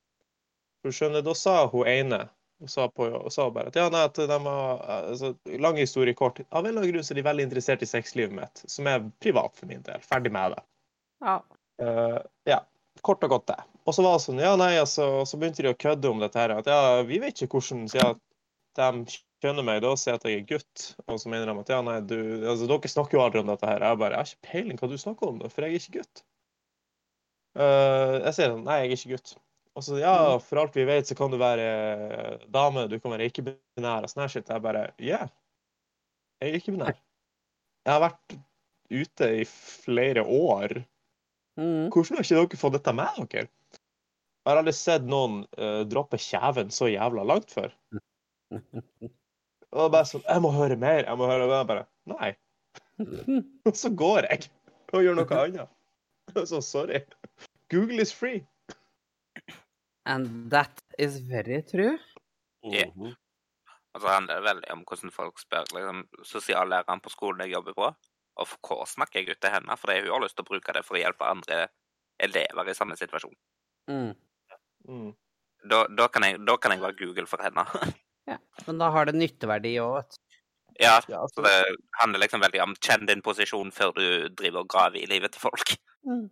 For 0.81 0.97
skjønner, 0.97 1.21
Da 1.21 1.37
sa 1.37 1.59
hun 1.69 1.85
ene 1.85 2.23
og 2.59 2.71
sa, 2.71 2.87
på, 2.91 3.05
og 3.07 3.31
sa 3.31 3.45
bare 3.55 3.71
at 3.71 3.77
ja, 3.79 3.85
nei, 3.91 4.01
at 4.09 4.17
de 4.19 4.35
har 4.43 4.81
altså, 4.97 5.31
Lang 5.63 5.77
historie 5.79 6.15
kort. 6.17 6.41
Av 6.49 6.65
en 6.65 6.71
eller 6.71 6.83
annen 6.83 6.93
grunn 6.93 7.05
så 7.07 7.13
er 7.13 7.21
de 7.21 7.27
veldig 7.29 7.45
interessert 7.47 7.85
i 7.85 7.87
sexlivet 7.87 8.35
mitt, 8.35 8.63
som 8.67 8.89
er 8.91 9.05
privat 9.23 9.55
for 9.55 9.69
min 9.69 9.85
del. 9.85 10.03
Ferdig 10.03 10.33
med 10.35 10.57
det. 10.57 10.65
Ja. 11.23 11.37
Uh, 11.79 12.19
ja. 12.49 12.59
Kort 13.05 13.23
og 13.23 13.31
godt, 13.31 13.47
det. 13.47 13.59
Og 13.87 13.95
så 13.95 14.03
var 14.03 14.17
det 14.17 14.25
sånn, 14.25 14.41
ja, 14.43 14.51
nei, 14.59 14.73
altså, 14.81 15.07
så 15.27 15.39
begynte 15.39 15.63
de 15.63 15.71
å 15.71 15.79
kødde 15.79 16.11
om 16.11 16.19
dette 16.19 16.41
her. 16.41 16.51
At 16.59 16.67
ja, 16.67 16.99
vi 17.07 17.21
vet 17.23 17.39
ikke 17.39 17.61
hvordan 17.61 17.87
siden 17.91 18.19
de 18.79 19.19
kjenner 19.39 19.63
meg 19.65 19.79
da, 19.83 19.93
og 19.95 20.01
sier 20.01 20.19
at 20.19 20.25
jeg 20.27 20.41
er 20.41 20.47
gutt, 20.49 20.89
og 21.07 21.19
så 21.21 21.31
mener 21.31 21.47
de 21.47 21.55
at 21.63 21.71
ja, 21.71 21.79
nei, 21.85 21.99
du 22.03 22.17
altså, 22.43 22.67
Dere 22.67 22.91
snakker 22.91 23.17
jo 23.17 23.23
aldri 23.23 23.43
om 23.43 23.51
dette 23.53 23.69
her. 23.69 23.85
Jeg 23.87 24.01
bare 24.01 24.17
Jeg 24.17 24.19
har 24.19 24.33
ikke 24.33 24.51
peiling 24.51 24.81
hva 24.81 24.91
du 24.91 24.97
snakker 24.99 25.31
om, 25.31 25.39
da, 25.39 25.51
for 25.53 25.65
jeg 25.65 25.77
er 25.77 25.83
ikke 25.83 26.01
gutt. 26.01 26.25
Uh, 27.57 28.19
jeg 28.27 28.35
sier 28.35 28.51
sånn 28.51 28.67
Nei, 28.67 28.81
jeg 28.83 28.89
er 28.91 28.99
ikke 28.99 29.15
gutt. 29.15 29.39
Og 29.79 29.83
så 29.85 29.95
ja, 30.01 30.13
mm. 30.35 30.41
for 30.43 30.59
alt 30.59 30.75
vi 30.75 30.83
vet, 30.83 31.07
så 31.07 31.15
kan 31.15 31.31
du 31.31 31.37
være 31.39 31.67
dame, 32.51 32.89
du 32.91 32.97
kan 32.99 33.13
være 33.13 33.29
ikke-binær 33.29 34.03
og 34.03 34.11
sånn 34.11 34.25
her 34.25 34.33
shit. 34.33 34.49
Jeg 34.51 34.63
bare 34.65 34.89
Yeah, 34.99 35.29
jeg 36.43 36.51
er 36.51 36.59
ikke-binær. 36.59 36.97
Jeg 37.87 37.93
har 37.93 38.03
vært 38.03 38.35
ute 38.89 39.29
i 39.39 39.45
flere 39.47 40.25
år. 40.25 40.81
Mm. 41.59 41.87
Hvordan 41.93 42.19
har 42.19 42.27
ikke 42.27 42.41
dere 42.41 42.59
fått 42.59 42.75
dette 42.75 42.95
med 42.95 43.23
dere? 43.31 43.47
Jeg 44.43 44.51
har 44.51 44.59
aldri 44.61 44.75
sett 44.75 45.07
noen 45.07 45.41
uh, 45.59 45.81
droppe 45.87 46.19
kjeven 46.19 46.71
så 46.75 46.91
jævla 46.91 47.23
langt 47.27 47.51
før. 47.55 47.71
Og 49.69 49.91
bare 49.93 50.07
sånn 50.09 50.23
Jeg 50.25 50.41
må 50.43 50.51
høre 50.55 50.75
mer. 50.79 51.03
Jeg 51.05 51.19
må 51.19 51.27
høre 51.29 51.47
mer. 51.47 51.67
Bare 51.69 51.87
Nei. 52.09 52.31
Og 53.67 53.75
så 53.77 53.91
går 53.95 54.27
jeg 54.27 54.49
og 54.91 55.03
gjør 55.05 55.19
noe 55.19 55.43
annet. 55.43 55.75
Så 56.49 56.59
sorry. 56.65 57.03
Google 57.69 58.01
is 58.01 58.11
free. 58.15 58.43
And 60.05 60.51
that 60.51 60.81
is 60.97 61.19
very 61.19 61.61
true. 61.61 61.97
Yeah. 62.63 62.91
Og 63.93 64.01
så 64.01 64.07
handler 64.07 64.39
det 64.39 64.45
veldig 64.45 64.71
om 64.73 64.83
hvordan 64.87 65.11
folk 65.11 65.39
spør 65.41 65.69
liksom, 65.75 66.03
sosiallæreren 66.23 67.01
på 67.01 67.11
skolen 67.13 67.45
jeg 67.45 67.55
jobber 67.57 67.77
på. 67.77 67.91
Of 68.39 68.55
course 68.63 68.95
snakker 68.95 69.19
jeg 69.19 69.35
ut 69.35 69.41
til 69.41 69.51
henne, 69.51 69.77
for 69.77 69.91
hun 69.91 70.11
har 70.13 70.23
lyst 70.23 70.37
til 70.37 70.45
å 70.45 70.51
bruke 70.51 70.75
det 70.75 70.85
for 70.87 70.95
å 70.95 71.01
hjelpe 71.01 71.27
andre 71.27 71.65
elever 72.19 72.69
i 72.69 72.75
samme 72.77 72.95
situasjon. 72.99 73.35
Mm. 73.89 74.13
Mm. 74.87 75.09
Da, 75.69 75.83
da, 75.91 76.07
kan 76.07 76.23
jeg, 76.23 76.39
da, 76.47 76.55
kan 76.61 76.71
jeg, 76.75 76.83
være 76.83 76.99
Google 77.01 77.27
for 77.29 77.43
henne. 77.43 77.65
Ja, 78.29 78.35
Men 78.67 78.77
da 78.77 78.91
har 78.93 79.07
det 79.09 79.15
nytteverdi 79.17 79.71
òg, 79.81 79.95
vet 79.95 80.11
du. 80.13 80.35
Ja, 80.83 80.99
så 81.01 81.41
det 81.41 81.53
handler 81.97 82.21
liksom 82.21 82.43
veldig 82.43 82.59
om 82.61 82.75
kjenn 82.77 83.07
din 83.09 83.23
posisjon 83.25 83.71
før 83.73 83.95
du 83.95 84.03
driver 84.37 84.61
og 84.61 84.69
graver 84.69 84.99
i 85.01 85.07
livet 85.09 85.33
til 85.33 85.41
folk. 85.41 85.73
Mm. 86.05 86.27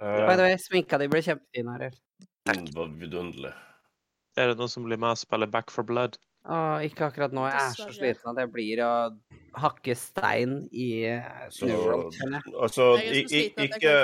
Uh, 0.00 0.22
By 0.24 0.38
the 0.38 0.46
way, 0.46 0.56
sminka 0.56 0.96
di 0.96 1.10
ble 1.12 1.20
kjempefin, 1.26 1.68
Arild. 1.74 1.98
Takk. 2.46 2.68
Var 2.76 2.94
vidunderlig. 3.00 3.52
Er 4.36 4.52
det 4.52 4.58
noen 4.60 4.70
som 4.70 4.84
blir 4.86 5.00
med 5.00 5.16
og 5.16 5.20
spiller 5.20 5.50
Back 5.50 5.72
for 5.74 5.86
Blood? 5.88 6.18
Åh, 6.46 6.84
ikke 6.86 7.08
akkurat 7.08 7.32
nå. 7.34 7.42
Jeg 7.48 7.58
er 7.58 7.72
så 7.74 7.88
sliten 7.90 8.30
at 8.30 8.38
jeg 8.38 8.50
blir 8.54 8.82
å 8.86 8.92
hakke 9.58 9.96
stein 9.98 10.60
i 10.70 10.90
eh, 11.10 11.24
Snowworld. 11.50 12.14
Altså, 12.54 12.92
ikke 13.02 13.96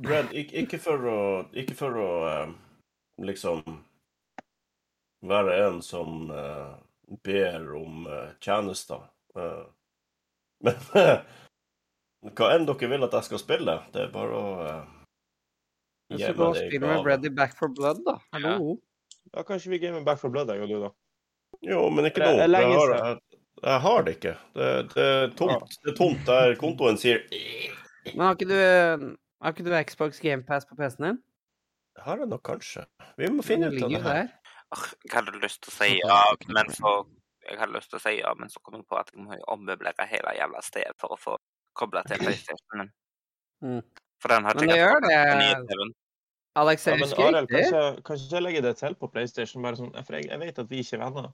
Brad, 0.00 0.32
ikke 0.32 0.78
for 0.80 1.04
å 1.10 1.18
Ikke 1.52 1.76
for 1.76 1.98
å 2.00 2.10
eh, 2.30 2.54
liksom 3.26 3.60
være 5.28 5.58
en 5.66 5.82
som 5.84 6.30
uh, 6.32 6.78
ber 7.20 7.66
om 7.76 8.06
uh, 8.08 8.30
tjenester. 8.40 9.02
Uh, 9.36 9.66
men 10.64 12.32
hva 12.32 12.48
enn 12.54 12.64
dere 12.68 12.88
vil 12.88 13.04
at 13.04 13.18
jeg 13.18 13.28
skal 13.28 13.42
spille, 13.42 13.74
det 13.92 14.06
er 14.06 14.14
bare 14.14 14.40
å 14.40 14.70
gi 16.10 16.26
meg 16.26 16.38
det 16.38 16.46
og 16.46 16.58
spille 16.58 16.86
med 16.86 17.06
Ready 17.06 17.32
Back 17.34 17.56
for 17.58 17.72
Blood, 17.76 18.02
da. 18.06 18.16
Hallo? 18.34 18.54
Ja, 18.74 19.38
ja 19.38 19.46
kanskje 19.46 19.74
vi 19.74 19.80
gamer 19.82 20.04
Back 20.06 20.22
for 20.22 20.32
Blood, 20.32 20.50
jeg 20.52 20.64
og 20.64 20.72
du, 20.72 20.78
da. 20.86 20.90
Jo, 21.66 21.84
men 21.92 22.08
ikke 22.08 22.24
nå. 22.24 22.32
Jeg, 22.40 22.50
har, 22.50 22.94
jeg, 22.96 23.40
jeg 23.62 23.80
har 23.86 24.04
det 24.06 24.16
ikke. 24.18 24.34
Det, 24.56 24.68
det, 24.94 25.06
er 25.06 25.32
tomt. 25.38 25.78
Det 25.84 25.92
er 25.92 25.98
tomt 25.98 26.22
der 26.28 26.54
kontoen 26.60 27.00
sier 27.00 27.22
Men 28.12 28.24
har 28.24 28.38
ikke 28.38 28.50
du, 28.50 29.16
har 29.42 29.54
ikke 29.54 29.66
du 29.66 29.74
Xbox 29.90 30.22
GamePass 30.24 30.68
på 30.68 30.78
PC-en 30.78 31.08
din? 31.10 31.22
Det 31.96 32.06
har 32.06 32.22
jeg 32.22 32.30
nok 32.30 32.44
kanskje. 32.46 32.86
Vi 33.18 33.30
må 33.30 33.44
finne 33.44 33.68
ut 33.70 33.82
av 33.82 33.92
det 33.92 34.04
her. 34.06 34.28
Jeg 35.04 35.16
hadde 35.16 35.40
lyst 35.42 35.64
til 35.64 35.72
å 35.72 35.76
si 35.80 35.96
ja, 35.98 36.20
men 36.54 36.70
så 36.72 36.92
jeg 37.48 37.58
hadde 37.58 37.74
lyst 37.74 37.90
til 37.90 37.98
å 37.98 38.02
si 38.04 38.12
ja, 38.20 38.30
men 38.38 38.52
så 38.52 38.60
kom 38.62 38.76
jeg 38.78 38.86
på 38.88 38.98
at 39.00 39.10
jeg 39.12 39.24
må 39.24 39.36
ommøblere 39.50 40.06
hele 40.08 40.36
jævla 40.36 40.62
stedet 40.62 40.94
for 41.00 41.16
å 41.16 41.18
få 41.18 41.36
kobla 41.76 42.04
til 42.06 42.20
PlayStation. 42.24 42.92
Mm. 43.64 43.82
For 44.20 44.32
den 44.32 44.48
hadde 44.48 44.64
men 44.64 44.72
det 44.72 44.80
gjør 44.80 45.04
det. 45.06 45.90
Alex, 46.60 46.86
ja, 46.86 46.96
men 46.98 47.12
Arild, 47.14 47.46
kanskje, 47.48 47.82
kanskje 48.04 48.34
jeg 48.34 48.42
legger 48.42 48.64
det 48.66 48.72
til 48.80 48.96
på 48.98 49.08
PlayStation? 49.12 49.62
Bare 49.62 49.78
sånn, 49.78 49.92
for 50.02 50.18
jeg, 50.18 50.26
jeg 50.32 50.40
vet 50.40 50.58
at 50.58 50.72
vi 50.72 50.80
ikke 50.82 50.98
er 50.98 51.02
venner 51.04 51.28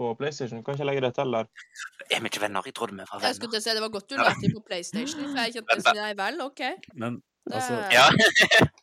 på 0.00 0.12
PlayStation. 0.16 0.62
Kanskje 0.64 0.84
jeg 0.84 0.90
legger 0.90 1.06
det 1.06 1.12
til 1.18 1.36
der? 1.36 1.50
Er 2.08 2.24
vi 2.24 2.30
ikke 2.32 2.42
venner? 2.42 2.64
Jeg 2.64 2.76
trodde 2.78 2.96
vi 2.96 3.04
var 3.04 3.12
venner. 3.12 3.28
Jeg 3.28 3.38
skulle 3.38 3.52
til 3.52 3.60
å 3.60 3.66
si 3.66 3.76
Det 3.76 3.84
var 3.84 3.92
godt 3.98 4.08
du 4.08 4.16
la 4.16 4.32
til 4.40 4.56
på 4.56 4.62
PlayStation, 4.70 5.28
for 5.28 5.42
jeg 5.44 5.58
kjente 5.58 5.94
nei 6.00 6.10
vel, 6.18 6.40
OK. 6.46 6.64
Men 6.96 7.20
altså 7.52 7.82
Ja. 7.94 8.08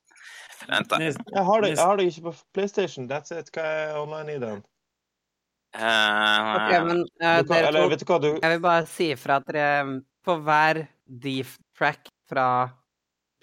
Vent, 0.70 0.90
da. 0.94 1.00
Jeg 1.02 1.44
har, 1.48 1.64
det, 1.64 1.74
jeg 1.74 1.82
har 1.82 1.98
det 2.00 2.06
ikke 2.12 2.28
på 2.30 2.36
PlayStation. 2.56 3.10
That's 3.10 3.34
it. 3.36 3.50
Hva 3.54 3.66
er 3.66 3.98
online 4.00 4.38
i 4.38 4.40
den? 4.44 4.62
Uh, 5.74 6.54
OK, 6.54 6.72
men 6.86 7.02
uh, 7.02 7.42
kan, 7.42 7.48
dere 7.50 7.72
eller, 7.72 7.98
to, 7.98 8.18
du... 8.22 8.30
Jeg 8.38 8.52
vil 8.52 8.62
bare 8.62 8.86
si 8.86 9.08
ifra 9.16 9.40
at 9.42 9.48
dere 9.50 10.02
På 10.24 10.36
hver 10.46 10.84
deef-track 11.24 12.12
fra 12.30 12.46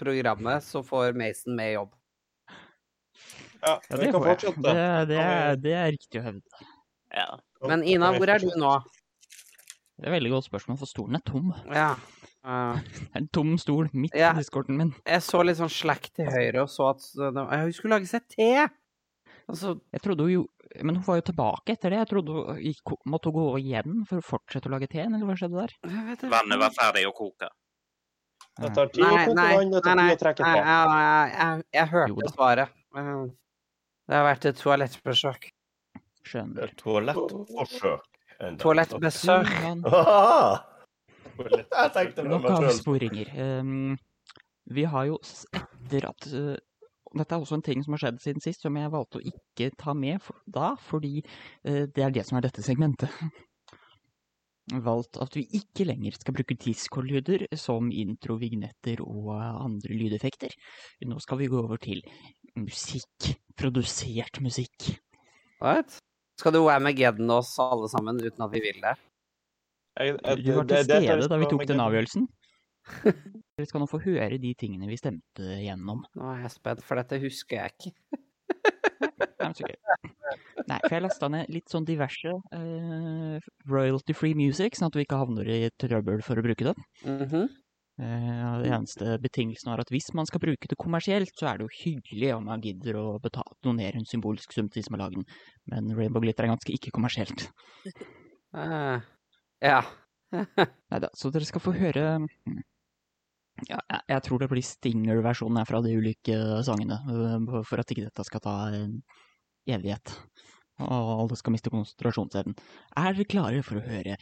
programmet 0.00 0.64
så 0.66 0.82
får 0.86 1.16
Mason 1.18 1.56
med 1.58 1.74
jobb. 1.74 1.96
Ja, 3.60 3.76
ja 3.90 3.96
det, 4.00 4.12
får 4.12 4.28
jeg. 4.32 4.54
Det, 4.56 4.74
det, 5.10 5.20
er, 5.20 5.58
det 5.60 5.74
er 5.76 5.90
riktig 5.94 6.22
å 6.22 6.24
hevde. 6.30 6.68
Ja. 7.12 7.28
Men 7.68 7.84
Ina, 7.84 8.14
hvor 8.16 8.32
er 8.32 8.40
du 8.42 8.48
nå? 8.56 8.72
Det 10.00 10.06
er 10.06 10.14
et 10.14 10.16
veldig 10.16 10.32
godt 10.32 10.48
spørsmål, 10.48 10.78
for 10.80 10.88
stolen 10.88 11.18
er 11.18 11.24
tom. 11.28 11.52
Ja. 11.68 11.92
Uh, 12.40 12.80
en 13.18 13.26
tom 13.28 13.52
stol 13.60 13.90
midt 13.92 14.16
ja. 14.16 14.32
i 14.32 14.40
discorden 14.40 14.78
min. 14.80 14.94
Jeg 15.04 15.24
så 15.26 15.42
litt 15.44 15.58
sånn 15.60 15.72
slack 15.72 16.08
til 16.16 16.30
høyre 16.32 16.64
og 16.64 16.70
så 16.72 16.94
at 16.94 17.04
hun 17.12 17.74
skulle 17.76 17.98
lage 17.98 18.08
seg 18.08 18.24
te. 18.32 18.52
Altså, 19.50 19.74
jeg 19.90 20.02
trodde 20.04 20.24
hun 20.28 20.30
jo 20.30 20.42
Men 20.86 21.00
hun 21.00 21.02
var 21.02 21.16
jo 21.18 21.24
tilbake 21.26 21.74
etter 21.74 21.90
det. 21.90 21.98
Jeg 22.04 22.08
trodde 22.12 22.34
hun 22.36 22.58
gikk, 22.62 22.92
måtte 23.10 23.32
gå 23.34 23.44
igjen 23.58 24.04
for 24.06 24.22
å 24.22 24.24
fortsette 24.24 24.70
å 24.70 24.72
lage 24.76 24.86
teen, 24.92 25.10
eller 25.10 25.26
hva 25.26 25.34
skjedde 25.34 25.64
der? 25.64 25.72
Vannet 26.30 26.60
var 26.62 26.76
ferdig 26.76 27.02
å 27.08 27.16
koke. 27.16 27.48
Det 28.58 28.72
tar 28.76 28.90
tid 28.92 29.04
å 29.04 29.10
koke 29.12 29.34
vann, 29.36 29.70
det 29.72 29.82
tar 29.84 30.00
tid 30.00 30.12
å 30.12 30.20
trekke 30.24 30.42
te. 30.42 30.50
Nei, 30.50 31.00
jeg, 31.00 31.32
jeg, 31.36 31.64
jeg 31.78 31.90
hørte 31.94 32.32
svaret. 32.34 32.76
Det 34.10 34.18
har 34.18 34.26
vært 34.26 34.48
et 34.50 34.58
toalettbesøk. 34.58 35.50
Skjønner. 36.26 36.72
Toalettforsøk. 36.80 38.08
Toalettbesøk. 38.60 39.54
Jeg 41.40 41.92
tenkte 41.94 42.24
Nok 42.26 42.48
avsporinger. 42.52 43.30
Um, 43.60 43.94
vi 44.68 44.84
har 44.84 45.06
jo 45.08 45.14
etter 45.56 46.04
at 46.10 46.26
uh, 46.34 46.56
Dette 47.16 47.34
er 47.34 47.40
også 47.40 47.56
en 47.56 47.64
ting 47.64 47.80
som 47.82 47.96
har 47.96 48.02
skjedd 48.04 48.20
siden 48.22 48.44
sist, 48.44 48.60
som 48.62 48.76
jeg 48.76 48.90
valgte 48.92 49.18
å 49.18 49.24
ikke 49.26 49.70
ta 49.80 49.94
med 49.98 50.20
for, 50.22 50.36
da, 50.46 50.74
fordi 50.86 51.22
uh, 51.24 51.88
det 51.90 52.04
er 52.04 52.12
det 52.14 52.26
som 52.28 52.38
er 52.38 52.44
dette 52.44 52.62
segmentet. 52.62 53.10
Valgt 54.70 55.18
at 55.18 55.34
vi 55.34 55.42
ikke 55.56 55.86
lenger 55.88 56.14
skal 56.14 56.34
bruke 56.36 56.54
disco-lyder 56.60 57.46
som 57.58 57.88
intro, 57.90 58.36
vignetter 58.38 59.00
og 59.02 59.32
andre 59.40 59.96
lydeffekter. 59.96 60.54
Nå 61.10 61.18
skal 61.24 61.40
vi 61.40 61.48
gå 61.50 61.58
over 61.58 61.80
til 61.82 62.04
musikk. 62.58 63.32
Produsert 63.58 64.38
musikk. 64.44 64.92
What? 65.60 65.98
Skal 66.40 66.54
du 66.54 66.62
Wamageddon 66.64 67.34
oss 67.34 67.56
alle 67.60 67.90
sammen 67.92 68.20
uten 68.22 68.46
at 68.46 68.52
vi 68.54 68.62
vil 68.64 68.78
det? 68.84 68.94
Jeg, 69.98 70.14
jeg, 70.14 70.44
Du 70.46 70.52
var 70.54 70.68
til 70.70 70.86
stede 70.86 71.28
da 71.28 71.40
vi 71.40 71.50
tok 71.50 71.66
den 71.68 71.82
avgjørelsen. 71.82 72.28
Dere 73.58 73.68
skal 73.68 73.82
nå 73.82 73.88
få 73.90 74.00
høre 74.06 74.38
de 74.40 74.54
tingene 74.56 74.88
vi 74.88 74.96
stemte 74.96 75.58
gjennom. 75.60 76.06
Nå 76.16 76.30
er 76.32 76.46
jeg 76.46 76.54
spent, 76.54 76.84
for 76.86 77.00
dette 77.00 77.20
husker 77.20 77.58
jeg 77.58 77.74
ikke. 77.74 78.20
Nei, 79.00 79.52
så. 79.56 79.68
Nei, 80.68 80.78
for 80.84 80.94
jeg 80.94 81.04
lasta 81.04 81.30
ned 81.32 81.50
litt 81.52 81.72
sånn 81.72 81.86
diverse 81.88 82.32
uh, 82.32 83.48
royalty-free 83.70 84.36
music, 84.38 84.76
sånn 84.76 84.90
at 84.90 84.98
vi 84.98 85.06
ikke 85.06 85.18
havner 85.20 85.48
i 85.50 85.58
trøbbel 85.80 86.22
for 86.26 86.40
å 86.40 86.44
bruke 86.44 86.68
det. 86.68 86.74
-hmm. 87.04 87.46
uh, 88.02 88.54
det 88.62 88.72
eneste 88.76 89.16
betingelsen 89.22 89.72
var 89.72 89.82
at 89.82 89.92
hvis 89.92 90.12
man 90.14 90.28
skal 90.28 90.42
bruke 90.44 90.70
det 90.70 90.78
kommersielt, 90.78 91.32
så 91.38 91.50
er 91.50 91.58
det 91.58 91.68
jo 91.68 91.76
hyggelig 91.84 92.34
om 92.36 92.44
man 92.52 92.60
gidder 92.60 93.00
å 93.00 93.06
betale, 93.22 93.56
donere 93.64 93.98
en 93.98 94.06
symbolsk 94.06 94.52
sum 94.52 94.68
til 94.68 94.82
de 94.82 94.86
som 94.86 94.98
har 94.98 95.06
laget 95.06 95.22
den. 95.22 95.26
Men 95.72 95.96
Rainbow 95.96 96.22
Glitter 96.22 96.44
er 96.44 96.54
ganske 96.54 96.76
ikke-kommersielt. 96.76 97.48
Eh, 98.54 99.00
ja. 99.72 99.82
Neida, 100.90 101.08
så 101.14 101.30
dere 101.34 101.44
skal 101.48 101.62
få 101.64 101.72
høre 101.74 102.20
mm, 102.22 102.60
ja, 103.68 103.80
jeg, 104.08 104.22
tror 104.26 104.40
det 104.40 104.48
blir 104.50 104.64
Stinger-versjonen 104.64 105.66
fra 105.68 105.80
de 105.84 105.96
ulike 105.98 106.36
sangene, 106.66 107.00
øh, 107.10 107.60
for 107.66 107.82
at 107.82 107.92
ikke 107.92 108.06
dette 108.08 108.24
skal 108.26 108.42
ta 108.44 108.54
en 108.76 109.00
evighet. 109.68 110.14
Og 110.80 111.12
alle 111.18 111.36
skal 111.36 111.54
miste 111.54 111.72
konsentrasjonsevnen. 111.72 112.56
Er 112.96 113.12
dere 113.12 113.28
klare 113.28 113.62
for 113.66 113.80
å 113.80 113.84
høre 113.84 114.16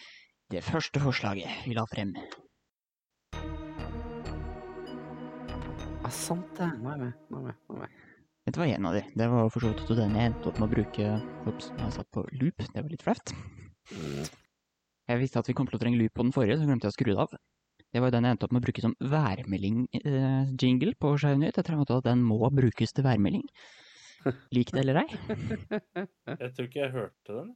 det 0.51 0.64
første 0.66 1.03
forslaget 1.03 1.68
vi 1.68 1.76
la 1.78 1.86
frem? 1.91 2.16
Ja, 6.03 6.11
sant 6.14 6.51
det. 6.59 6.72
Nå 6.80 6.91
er 6.91 6.97
jeg 6.97 7.05
med. 7.05 7.24
Nå 7.28 7.43
er 7.43 7.43
jeg 7.43 7.49
med. 7.53 7.64
Nå 7.68 7.78
er 7.78 7.86
jeg 7.86 7.97
med. 7.97 8.05
Dette 8.49 8.61
var 8.62 8.70
en 8.72 8.86
av 8.89 8.95
de. 8.97 9.01
Det 9.20 9.26
var 9.28 9.51
for 9.53 9.61
så 9.61 9.70
vidt 9.74 9.91
den 9.99 10.14
jeg 10.16 10.30
endte 10.30 10.49
opp 10.49 10.59
med 10.59 10.70
å 10.70 10.72
bruke 10.72 11.09
Ops, 11.51 11.66
jeg 11.68 11.97
satt 11.99 12.09
på 12.16 12.22
loop. 12.41 12.62
Det 12.64 12.80
var 12.80 12.89
litt 12.89 13.05
flaut. 13.05 13.32
Jeg 15.09 15.20
visste 15.20 15.43
at 15.43 15.51
vi 15.51 15.55
kom 15.57 15.68
til 15.68 15.76
å 15.76 15.80
trenge 15.82 16.01
loop 16.01 16.14
på 16.16 16.24
den 16.24 16.32
forrige, 16.32 16.57
så 16.57 16.68
glemte 16.68 16.89
jeg 16.89 16.95
å 16.95 16.97
skru 16.97 17.11
det 17.11 17.20
av. 17.26 17.34
Det 17.89 18.01
var 18.03 18.11
jo 18.11 18.16
den 18.18 18.26
jeg 18.26 18.36
endte 18.36 18.45
opp 18.45 18.53
med 18.53 18.61
å 18.61 18.66
bruke 18.66 18.82
som 18.84 18.95
værmelding-jingle 19.01 20.93
på 21.01 21.12
Skeiv 21.16 21.39
Nytt. 21.41 21.57
Jeg 21.57 21.64
tror 21.64 21.84
at 21.97 22.05
den 22.05 22.20
må 22.26 22.36
brukes 22.53 22.93
til 22.93 23.07
værmelding. 23.07 23.47
Lik 24.53 24.74
det 24.74 24.82
eller 24.82 25.01
ei. 25.05 25.09
Jeg 26.43 26.51
tror 26.53 26.66
ikke 26.66 26.82
jeg 26.82 26.93
hørte 26.93 27.36
den. 27.36 27.53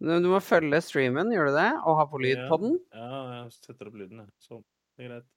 Du 0.00 0.12
du 0.22 0.28
må 0.30 0.38
følge 0.40 0.78
streamen, 0.80 1.32
gjør 1.34 1.50
du 1.50 1.56
det? 1.58 1.70
Og 1.82 1.98
ha 1.98 2.06
på 2.08 2.20
lyd 2.22 2.44
på 2.48 2.60
den? 2.62 2.78
Ja, 2.94 3.18
jeg 3.42 3.52
setter 3.56 3.90
opp 3.90 3.98
lyden, 3.98 4.22
jeg. 4.22 4.30
Sånn. 4.46 4.62
Det 4.96 5.04
er 5.04 5.10
greit. 5.10 5.28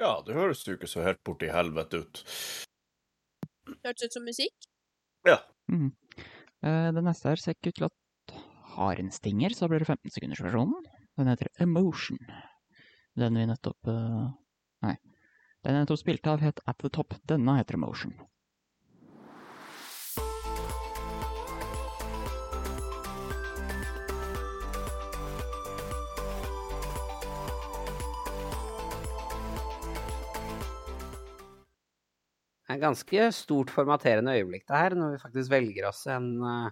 Ja, 0.00 0.14
det 0.24 0.32
høres 0.38 0.62
jo 0.64 0.78
ikke 0.78 0.88
så 0.88 1.02
helt 1.04 1.20
borti 1.26 1.50
helvete 1.52 2.00
ut. 2.00 2.22
Hørtes 3.84 4.06
ut 4.06 4.14
som 4.16 4.24
musikk. 4.24 4.70
Ja. 5.28 5.42
Mhm. 5.68 5.90
Eh, 6.62 6.90
Den 6.96 7.06
neste 7.08 7.32
her 7.32 7.40
ser 7.40 7.56
ikke 7.56 7.72
ut 7.72 7.80
til 7.80 7.88
at 7.88 8.34
har 8.76 9.00
en 9.00 9.10
stinger, 9.10 9.54
så 9.56 9.68
blir 9.68 9.82
det 9.82 9.88
15 9.88 10.12
sekunders 10.14 10.42
versjonen. 10.44 10.88
Den 11.18 11.30
heter 11.32 11.50
Emotion. 11.60 12.20
Den 13.18 13.38
vi 13.38 13.46
nettopp 13.50 13.90
eh, 13.90 14.28
Nei. 14.86 14.96
Den 15.64 15.76
jeg 15.76 15.84
nettopp 15.84 16.00
spilte 16.00 16.32
av, 16.32 16.44
het 16.44 16.60
At 16.70 16.78
the 16.80 16.88
Top. 16.88 17.16
Denne 17.28 17.58
heter 17.58 17.76
Emotion. 17.76 18.14
Er 32.70 32.82
ganske 32.82 33.30
stort 33.34 33.72
formaterende 33.74 34.34
øyeblikk 34.38 34.66
det 34.68 34.82
her, 34.82 34.96
når 34.98 35.14
vi 35.14 35.22
faktisk 35.22 35.52
velger 35.52 35.88
oss 35.90 36.04
en 36.10 36.28
uh, 36.44 36.70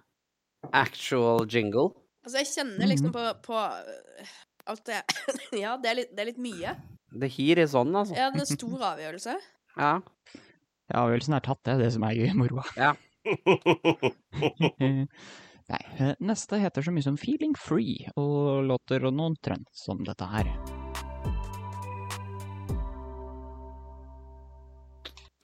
actual 0.72 1.46
jingle. 1.50 1.90
Altså, 2.26 2.42
jeg 2.42 2.50
kjenner 2.52 2.90
liksom 2.90 3.12
på, 3.14 3.24
på 3.46 3.56
øh, 3.56 4.32
alt 4.68 4.86
det 4.86 5.02
Ja, 5.62 5.76
det 5.80 5.90
er 5.90 6.00
litt, 6.02 6.14
det 6.14 6.24
er 6.24 6.30
litt 6.32 6.42
mye. 6.42 6.76
The 7.14 7.28
hir 7.32 7.62
is 7.62 7.74
on, 7.78 7.94
altså. 7.96 8.16
Ja, 8.18 8.30
det 8.34 8.42
er 8.42 8.46
en 8.46 8.58
stor 8.60 8.86
avgjørelse. 8.92 9.36
Ja. 9.78 9.92
Ja, 10.88 11.02
avgjørelsen 11.02 11.36
er 11.36 11.44
tatt, 11.44 11.62
det 11.66 11.76
er 11.76 11.84
det 11.84 11.92
som 11.96 12.08
er 12.08 12.16
gøy 12.16 12.32
moroa. 12.36 12.64
Ja. 12.78 12.94
Nei, 15.68 15.82
eh, 16.00 16.14
neste 16.24 16.60
heter 16.62 16.84
så 16.84 16.94
mye 16.96 17.04
som 17.04 17.18
Feeling 17.20 17.52
Free, 17.60 18.08
og 18.16 18.64
låter 18.70 19.04
noen 19.12 19.36
trønt 19.44 19.68
som 19.76 20.00
dette 20.06 20.28
her. 20.32 20.77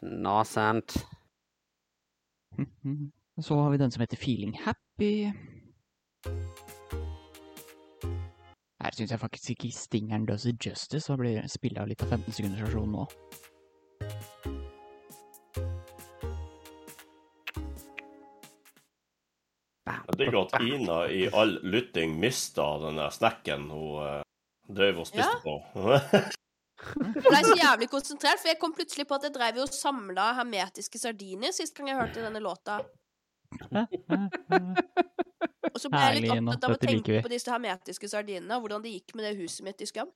Nå, 0.05 0.44
sant. 0.44 0.96
Mhm. 2.59 3.12
Så 3.40 3.57
har 3.59 3.70
vi 3.70 3.76
den 3.80 3.90
som 3.90 4.00
heter 4.00 4.16
Feeling 4.16 4.52
Happy. 4.62 5.32
Her 8.84 8.90
syns 8.92 9.11
jeg 9.11 9.20
faktisk 9.20 9.50
ikke 9.50 9.72
stingeren 9.72 10.26
does 10.28 10.44
it 10.46 10.66
justice, 10.66 11.12
og 11.12 11.18
blir 11.18 11.48
spilla 11.48 11.84
litt 11.88 12.02
av 12.05 12.12
15 12.14 12.32
sekunders 12.36 12.62
versjon 12.68 12.92
nå. 12.92 13.07
Jeg 19.86 20.18
digger 20.18 20.38
at 20.44 20.62
Ina 20.64 20.98
i 21.12 21.24
all 21.32 21.57
lytting 21.74 22.14
mista 22.20 22.66
den 22.84 23.00
der 23.00 23.12
snekken 23.14 23.66
hun 23.72 24.05
eh, 24.05 24.22
drev 24.78 25.02
og 25.05 25.09
spiste 25.11 25.40
Ja. 25.42 25.42
på. 25.44 25.59
Jeg 26.95 27.22
ble 27.24 27.41
så 27.47 27.57
jævlig 27.59 27.89
konsentrert, 27.93 28.41
for 28.43 28.51
jeg 28.51 28.59
kom 28.61 28.74
plutselig 28.76 29.07
på 29.09 29.16
at 29.18 29.26
jeg 29.28 29.35
drev 29.35 29.61
jo 29.61 29.64
og 29.66 29.72
samla 29.74 30.26
hermetiske 30.41 31.01
sardiner 31.01 31.55
sist 31.57 31.74
gang 31.76 31.89
jeg 31.93 31.99
hørte 32.01 32.24
denne 32.24 32.43
låta. 32.45 32.80
Og 35.74 35.80
så 35.80 35.91
ble 35.91 36.03
jeg 36.05 36.22
litt 36.24 36.35
opptatt 36.35 36.66
av 36.68 36.74
å 36.76 36.80
tenke 36.80 37.20
på 37.24 37.30
disse 37.32 37.51
hermetiske 37.51 38.11
sardinene, 38.11 38.57
og 38.59 38.66
hvordan 38.66 38.85
det 38.85 38.93
gikk 38.99 39.14
med 39.18 39.28
det 39.28 39.35
huset 39.41 39.64
mitt 39.66 39.80
i 39.82 39.89
Skam. 39.91 40.11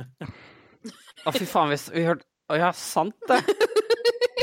Å, 0.00 1.32
fy 1.36 1.44
faen, 1.44 1.68
hvis 1.72 1.90
vi 1.92 2.06
hørte 2.06 2.24
Å 2.50 2.56
ja, 2.58 2.70
sant 2.74 3.14
det! 3.28 3.36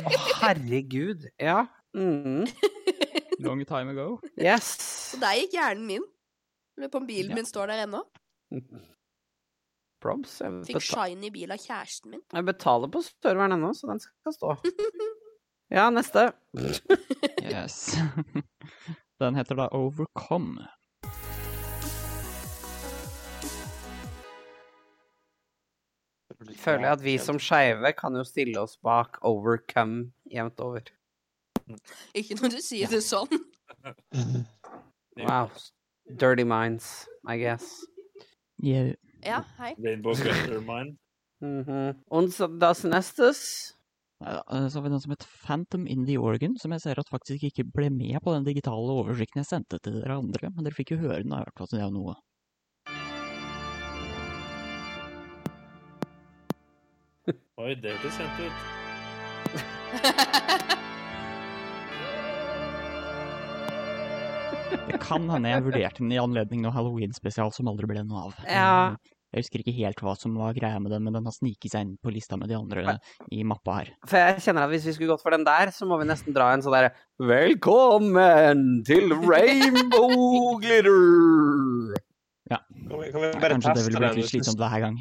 Å, 0.05 0.11
herregud. 0.43 1.25
Ja. 1.41 1.63
Mm. 1.97 2.45
Long 3.43 3.63
time 3.67 3.91
ago. 3.95 4.05
Yes. 4.39 4.69
Så 5.11 5.19
der 5.21 5.35
gikk 5.41 5.57
hjernen 5.57 5.87
min. 5.89 6.05
På 6.93 7.01
bilen 7.03 7.33
Ja. 7.33 7.39
min 7.41 7.49
står 7.49 7.73
der 7.73 7.83
ennå. 7.87 8.03
Probs. 10.03 10.39
Jeg, 10.43 10.63
Fikk 10.69 10.83
shiny 10.85 11.31
bil 11.33 11.51
av 11.55 11.61
kjæresten 11.61 12.13
min. 12.13 12.21
jeg 12.33 12.45
betaler 12.45 12.91
på 12.93 13.01
serveren 13.05 13.55
ennå, 13.57 13.73
så 13.77 13.89
den 13.91 14.03
skal 14.03 14.35
stå. 14.35 14.57
Ja, 15.67 15.89
neste. 15.91 16.29
Yes. 17.43 17.97
Den 19.19 19.35
heter 19.35 19.57
da 19.59 19.65
Overcome. 19.75 20.63
Føler 26.55 26.85
jeg 26.85 26.91
at 26.91 27.03
vi 27.03 27.15
som 27.19 27.39
skeive 27.41 27.91
kan 27.97 28.15
jo 28.15 28.23
stille 28.27 28.59
oss 28.61 28.77
bak 28.83 29.17
overcome 29.25 30.11
jevnt 30.31 30.59
over. 30.63 30.85
Ikke 32.15 32.37
når 32.39 32.53
du 32.55 32.59
sier 32.63 32.91
det 32.91 33.01
sånn. 33.03 33.41
Wow. 35.17 35.49
Dirty 36.07 36.45
minds, 36.47 37.07
I 37.27 37.37
guess. 37.41 37.81
Yeah. 38.63 38.93
Ja, 39.25 39.43
hei. 39.57 39.75
Rainbow 39.83 40.15
Gutter 40.15 40.61
Mine. 40.61 40.97
Mhm. 41.39 42.01
Und 42.09 42.33
so 42.33 42.47
das 42.47 42.83
nestes? 42.83 43.75
Eh, 44.25 44.69
Så 44.69 44.79
har 44.79 44.81
vi 44.81 44.89
den 44.89 44.99
som 44.99 45.11
het 45.11 45.25
Phantom 45.45 45.85
in 45.87 46.05
the 46.07 46.17
Organ, 46.17 46.55
som 46.57 46.71
jeg 46.71 46.81
ser 46.81 46.97
at 46.99 47.09
faktisk 47.13 47.43
ikke 47.43 47.63
ble 47.75 47.91
med 47.93 48.17
på 48.23 48.33
den 48.33 48.43
digitale 48.43 48.89
oversikten 48.89 49.43
jeg 49.43 49.45
sendte 49.45 49.77
til 49.79 49.99
dere 50.01 50.17
andre. 50.17 50.49
Men 50.49 50.65
dere 50.65 50.73
fikk 50.73 50.95
jo 50.95 50.97
høre 50.97 51.21
den, 51.21 51.29
i 51.29 51.37
hvert 51.37 51.53
fall, 51.53 51.67
så 51.69 51.77
det 51.77 51.83
er 51.83 51.91
jo 51.91 51.99
noe. 51.99 52.15
Oi, 57.61 57.75
det 57.75 57.93
hørtes 57.93 58.17
kjent 58.17 58.41
ut. 58.47 58.57
Det 64.87 64.99
kan 65.03 65.27
hende 65.29 65.49
jeg 65.51 65.63
vurderte 65.65 65.99
den 66.03 66.11
i 66.15 66.19
anledning 66.21 66.61
noe 66.63 66.71
Halloween-spesial 66.75 67.51
som 67.55 67.67
aldri 67.71 67.89
ble 67.89 68.03
noe 68.07 68.27
av. 68.29 68.35
Ja. 68.47 68.71
Eh, 68.95 69.13
Jeg 69.35 69.43
husker 69.43 69.59
ikke 69.59 69.73
helt 69.75 69.99
hva 69.99 70.13
som 70.15 70.37
var 70.39 70.53
greia 70.55 70.79
med 70.79 70.93
den, 70.95 71.03
men 71.03 71.13
den 71.17 71.25
har 71.27 71.33
sniket 71.35 71.73
seg 71.73 71.83
inn 71.83 71.97
på 72.01 72.13
lista 72.15 72.37
med 72.39 72.47
de 72.47 72.55
andre 72.55 72.93
i 73.35 73.41
mappa 73.43 73.73
her. 73.81 73.89
For 74.07 74.15
jeg 74.21 74.39
kjenner 74.45 74.63
at 74.63 74.71
hvis 74.71 74.85
vi 74.87 74.93
skulle 74.95 75.11
gått 75.11 75.25
for 75.25 75.35
den 75.35 75.43
der, 75.43 75.67
så 75.75 75.83
må 75.89 75.97
vi 75.99 76.07
nesten 76.07 76.31
dra 76.33 76.47
en 76.55 76.63
sånn 76.63 76.71
derre 76.77 76.93
Velkommen 77.19 78.63
til 78.87 79.11
Rainbow 79.27 80.55
Glitter! 80.63 81.99
Kan 82.47 83.01
vi, 83.03 83.11
kan 83.11 83.19
vi 83.19 83.31
bare 83.43 83.57
Kanskje 83.57 83.73
det 83.75 83.75
teste 83.75 83.89
ville 83.91 83.99
blitt 83.99 84.13
den? 84.15 84.21
litt 84.23 84.31
slitsomt 84.31 84.61
hver 84.63 84.79
gang. 84.85 84.95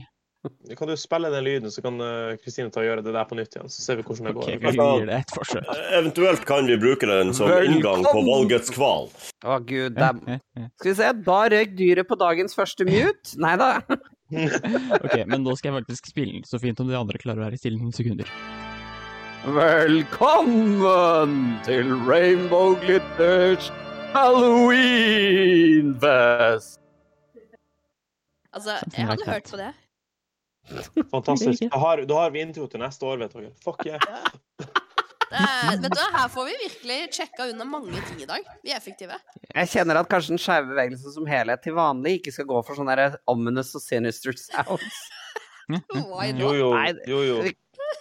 Kan 0.78 0.90
du 0.90 0.94
spille 0.98 1.30
den 1.32 1.44
lyden, 1.46 1.70
så 1.72 1.82
kan 1.84 2.00
eh, 2.02 2.34
Kristine 2.42 2.70
ta 2.72 2.82
og 2.82 2.88
gjøre 2.88 3.04
det 3.06 3.14
der 3.14 3.28
på 3.28 3.38
nytt 3.38 3.56
igjen? 3.56 3.70
Så 3.72 3.78
ser 3.84 4.00
vi 4.00 4.06
hvordan 4.06 4.28
det 4.28 4.34
går. 4.36 4.50
går. 4.50 4.58
vi 4.66 4.72
gir 4.76 5.06
det 5.10 5.20
et 5.20 5.30
forsøk. 5.36 5.70
Eventuelt 5.98 6.42
kan 6.48 6.62
vi 6.70 6.76
bruke 6.80 7.04
den 7.10 7.28
som 7.36 7.46
inngang 7.62 8.00
på 8.06 8.20
valgets 8.26 8.70
kval. 8.74 9.04
Å, 9.44 9.46
gud. 9.62 9.96
Det 9.96 10.10
er... 10.10 10.42
Skal 10.80 10.90
vi 10.90 10.96
se. 11.00 11.08
Da 11.26 11.40
røyk 11.52 11.72
dyret 11.78 12.06
på 12.10 12.16
dagens 12.20 12.52
første 12.58 12.82
mute. 12.88 13.26
Nei 13.42 13.56
da. 13.60 13.70
Ok, 14.26 15.12
men 15.30 15.44
nå 15.46 15.52
skal 15.54 15.70
jeg 15.70 15.84
faktisk 15.84 16.08
spille 16.10 16.32
den 16.34 16.46
så 16.48 16.58
fint 16.58 16.80
om 16.82 16.88
de 16.90 16.96
andre 16.98 17.14
klarer 17.22 17.44
å 17.44 17.46
være 17.46 17.60
stille 17.60 17.78
noen 17.78 17.94
sekunder. 17.94 18.26
Velkommen 19.54 21.36
til 21.62 21.94
Rainbow 22.08 22.74
Glitters 22.82 23.70
halloweenfest! 24.16 26.80
Altså, 28.56 28.70
jeg 28.96 29.06
hadde 29.06 29.30
hørt 29.30 29.50
på 29.50 29.56
det. 29.60 29.72
Fantastisk. 31.14 31.66
Da 31.72 31.78
har, 31.78 32.02
da 32.08 32.14
har 32.24 32.30
vi 32.34 32.40
intro 32.46 32.66
til 32.70 32.80
neste 32.82 33.06
år, 33.06 33.18
vet 33.24 33.32
dere. 33.36 33.50
Fuck 33.64 33.84
yeah. 33.86 34.00
det 35.30 35.36
er, 35.42 35.80
vet 35.82 35.92
du, 35.92 36.00
her 36.16 36.28
får 36.32 36.46
vi 36.48 36.54
virkelig 36.62 36.98
sjekka 37.18 37.48
unna 37.52 37.64
mange 37.68 38.00
ting 38.08 38.22
i 38.22 38.28
dag. 38.30 38.46
Vi 38.64 38.72
er 38.72 38.78
effektive. 38.80 39.18
Jeg 39.52 39.68
kjenner 39.72 40.00
at 40.00 40.08
kanskje 40.10 40.34
den 40.34 40.40
skeive 40.42 40.70
bevegelsen 40.72 41.12
som 41.18 41.26
helhet 41.30 41.62
til 41.66 41.76
vanlig 41.76 42.18
ikke 42.20 42.32
skal 42.36 42.48
gå 42.50 42.62
for 42.66 42.78
sånne 42.78 42.96
der 42.98 43.18
ominous 43.30 43.74
og 43.78 43.82
sinister 43.84 44.36
sounds. 44.38 44.98
Jo, 45.68 46.50
jo. 46.54 46.72
Jo, 47.10 47.22
jo. 47.26 47.38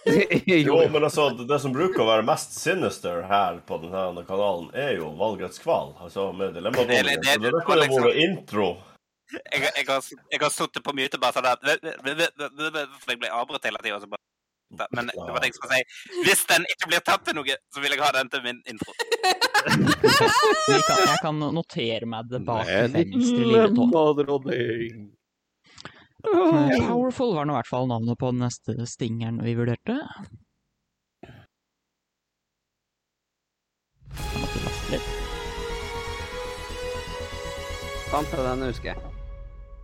Jo, 0.06 0.76
men 0.90 1.02
altså, 1.06 1.28
det, 1.34 1.48
det 1.50 1.56
som 1.62 1.72
bruker 1.74 2.02
å 2.04 2.06
være 2.08 2.24
mest 2.26 2.54
sinister 2.58 3.24
her 3.26 3.58
på 3.66 3.78
denne 3.82 4.22
kanalen, 4.26 4.68
er 4.78 4.92
jo 5.00 5.08
Valgrets 5.18 5.58
kval. 5.62 5.94
Altså 6.02 6.28
med 6.34 6.54
Det- 6.54 6.62
det, 6.62 6.72
det- 6.86 7.02
det, 7.02 7.22
det 7.24 7.40
det 7.42 7.52
var 7.52 7.64
kunne 7.66 7.80
liksom- 7.82 8.06
vært 8.06 8.20
intro. 8.22 8.68
Jeg, 9.32 9.60
jeg, 9.76 9.84
har, 9.88 10.04
jeg 10.30 10.40
har 10.40 10.52
sittet 10.54 10.84
på 10.86 10.94
mute 10.94 11.18
bare 11.18 11.34
sånn 11.34 11.48
at 11.50 11.64
For 11.66 13.10
jeg 13.10 13.18
ble 13.18 13.30
avbrutt 13.34 13.66
hele 13.66 13.80
tida. 13.82 13.98
Men 14.94 15.10
det 15.10 15.16
var 15.18 15.40
det 15.42 15.50
jeg 15.50 15.56
skulle 15.56 15.78
si. 15.78 15.82
Hvis 16.26 16.42
den 16.50 16.66
ikke 16.70 16.90
blir 16.90 17.02
tatt 17.06 17.26
til 17.26 17.36
noe, 17.38 17.58
så 17.74 17.82
vil 17.82 17.94
jeg 17.94 18.02
ha 18.02 18.10
den 18.14 18.30
til 18.30 18.42
min 18.46 18.62
intro. 18.70 18.94
Jeg 19.66 20.82
kan, 20.86 20.98
jeg 21.02 21.18
kan 21.22 21.42
notere 21.54 22.06
meg 22.10 22.30
det 22.30 22.42
bak 22.46 22.66
venstre 22.94 23.42
lille. 23.42 23.68
Powerful 26.86 27.34
var 27.34 27.46
nå 27.46 27.54
i 27.54 27.58
hvert 27.60 27.70
fall 27.70 27.86
navnet 27.90 28.18
på 28.18 28.30
den 28.34 28.42
neste 28.46 28.86
stingeren 28.90 29.42
vi 29.42 29.54
vurderte. 29.58 30.00
Jeg 34.86 35.00
måtte 38.14 38.36
laste 38.36 38.42
den 38.42 38.62
husker 38.68 38.92
jeg. 38.94 39.15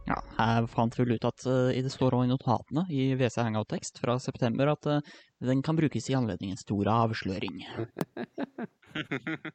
Ja, 0.08 0.18
jeg 0.38 0.68
fant 0.72 0.96
vel 0.98 1.14
ut 1.14 1.24
at 1.28 1.44
eh, 1.46 1.78
det 1.84 1.92
står 1.92 2.16
også 2.16 2.26
i 2.26 2.30
notatene 2.32 2.86
i 2.90 3.04
WC 3.14 3.38
Hangout-tekst 3.38 4.00
fra 4.02 4.16
september 4.22 4.72
at 4.74 4.88
uh, 4.90 5.12
den 5.42 5.62
kan 5.62 5.78
brukes 5.78 6.10
i 6.10 6.16
anledning 6.18 6.54
en 6.54 6.60
stor 6.60 6.90
avsløring. 6.90 7.62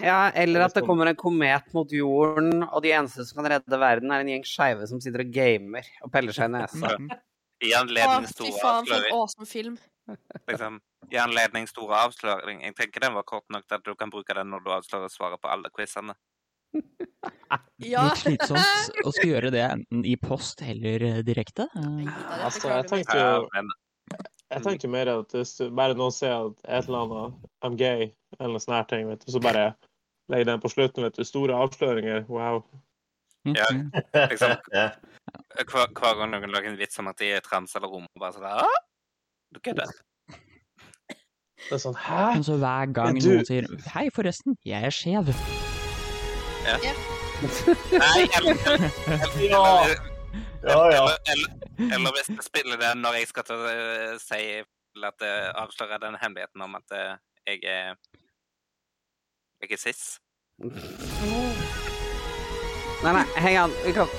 Ja, 0.00 0.30
eller 0.34 0.66
at 0.66 0.74
det 0.74 0.82
kommer 0.86 1.06
en 1.10 1.18
komet 1.18 1.72
mot 1.76 1.92
jorden, 1.92 2.64
og 2.64 2.82
de 2.84 2.92
eneste 2.96 3.24
som 3.26 3.40
kan 3.40 3.50
redde 3.56 3.78
verden, 3.80 4.12
er 4.12 4.24
en 4.24 4.30
gjeng 4.32 4.46
skeive 4.48 4.88
som 4.90 5.00
sitter 5.02 5.22
og 5.24 5.32
gamer 5.34 5.86
og 6.04 6.12
peller 6.12 6.36
seg 6.36 6.50
i 6.50 6.54
nesa. 6.56 6.92
I 7.66 7.72
anledning 7.72 8.26
store 8.28 8.72
avsløring. 8.80 9.12
awesome 9.16 9.48
film. 9.48 9.76
Liksom, 10.50 10.80
I 11.12 11.20
anledning 11.22 11.68
store 11.70 12.02
avsløring. 12.04 12.60
Jeg 12.66 12.76
tenker 12.76 13.06
den 13.06 13.16
var 13.16 13.24
kort 13.28 13.46
nok 13.52 13.64
til 13.64 13.78
at 13.78 13.86
du 13.86 13.94
kan 13.96 14.12
bruke 14.12 14.36
den 14.36 14.50
når 14.52 14.64
du 14.64 14.72
avslører 14.74 15.12
svaret 15.12 15.40
på 15.40 15.48
alle 15.48 15.72
quizene. 15.72 16.16
Ja. 17.76 18.06
Litt 18.08 18.22
slitsomt 18.22 18.92
å 19.06 19.10
skulle 19.12 19.34
gjøre 19.34 19.50
det 19.52 19.64
enten 19.66 20.04
i 20.08 20.14
post 20.16 20.62
eller 20.64 21.02
eh, 21.04 21.18
direkte. 21.26 21.66
Altså, 21.76 22.70
jeg 22.72 22.86
tenkte 22.88 23.18
jo 23.18 23.66
Jeg 24.48 24.62
tenker 24.64 24.90
mer 24.90 25.10
at 25.12 25.34
hvis 25.36 25.52
du, 25.58 25.66
bare 25.76 25.96
noen 25.98 26.14
sier 26.14 26.48
at 26.48 26.64
et 26.64 26.88
eller 26.88 27.04
annet 27.04 27.36
I'm 27.66 27.76
gay, 27.78 28.08
eller 28.38 28.56
noe 28.56 28.64
sånne 28.64 28.80
her 28.80 28.88
ting, 28.90 29.04
vet 29.10 29.26
du, 29.26 29.28
så 29.34 29.42
bare 29.44 29.66
legg 30.32 30.46
den 30.48 30.62
på 30.62 30.72
slutten, 30.72 31.06
vet 31.06 31.18
du. 31.18 31.26
Store 31.26 31.60
avsløringer. 31.66 32.24
Wow. 32.32 32.64
Ja. 33.46 33.66
mhm. 33.70 33.92
liksom, 34.32 34.56
hver, 34.72 35.92
hver 35.92 36.18
gang 36.18 36.32
noen 36.32 36.50
lager 36.50 36.72
en 36.72 36.80
vits 36.80 36.98
om 37.02 37.12
at 37.12 37.20
de 37.22 37.30
er 37.36 37.44
trans 37.44 37.76
eller 37.78 37.92
homo, 37.92 38.10
bare 38.18 38.34
sånn 38.38 38.48
ah, 38.50 38.80
Du 39.54 39.62
kødder. 39.62 39.92
Det 41.66 41.78
er 41.78 41.82
sånn 41.82 41.96
Hæ? 41.98 42.24
Men 42.34 42.46
så 42.46 42.58
hver 42.62 42.90
gang 42.96 43.20
noen 43.20 43.46
sier 43.46 43.70
'hei, 43.92 44.08
forresten, 44.14 44.58
jeg 44.66 44.90
er 44.90 44.94
skjev', 44.94 45.32
Nei, 46.66 48.28
eller, 48.38 48.56
eller, 48.66 48.90
Ja. 49.44 49.64
eller, 49.84 49.98
Ja, 50.66 50.78
ja. 50.90 51.04
eller, 51.78 52.10
hvis 52.16 52.30
jeg 52.32 52.42
spiller 52.42 52.80
det 52.80 52.94
når 52.98 53.20
jeg 53.20 53.28
skal 53.30 53.44
til 53.46 53.60
å 53.60 53.68
eh, 53.70 54.16
si 54.22 54.40
at 55.04 55.22
jeg 55.22 55.50
avslører 55.60 56.00
den 56.02 56.16
hemmeligheten 56.18 56.64
om 56.64 56.78
at 56.78 56.96
eh, 56.96 57.18
jeg 57.46 57.60
er 57.68 57.94
jeg 59.62 59.72
er 59.72 59.80
cis. 59.80 60.00
Nei, 63.04 63.12
nei, 63.12 63.24
heng 63.44 63.56
an. 63.66 63.76
Vi 63.84 63.92
kan 63.96 64.10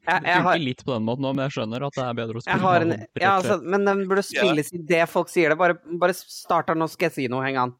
Jeg, 0.00 0.22
jeg 0.24 0.40
har, 0.40 0.42
Funker 0.42 0.64
litt 0.64 0.82
på 0.84 0.94
den 0.94 1.04
måten 1.06 1.24
nå, 1.26 1.32
men 1.36 1.44
jeg 1.46 1.54
skjønner 1.58 1.84
at 1.86 1.96
det 1.96 2.04
er 2.06 2.18
bedre 2.18 2.40
å 2.40 2.42
spille 2.42 2.64
har 2.64 2.84
en 2.86 2.94
ja, 2.96 3.32
altså. 3.36 3.58
Men 3.60 3.84
den 3.86 4.06
burde 4.10 4.24
spilles 4.26 4.72
i 4.74 4.80
det 4.88 5.04
folk 5.12 5.28
sier 5.30 5.52
det. 5.52 5.58
Bare, 5.60 5.76
bare 6.00 6.16
start 6.16 6.72
her, 6.72 6.78
nå 6.80 6.88
skal 6.90 7.10
jeg 7.10 7.16
si 7.18 7.26
noe. 7.30 7.44
Heng 7.44 7.60
an. 7.60 7.74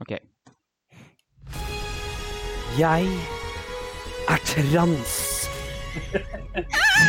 Ok. 0.00 0.14
Jeg 2.78 3.06
er 4.30 4.40
trans. 4.46 5.14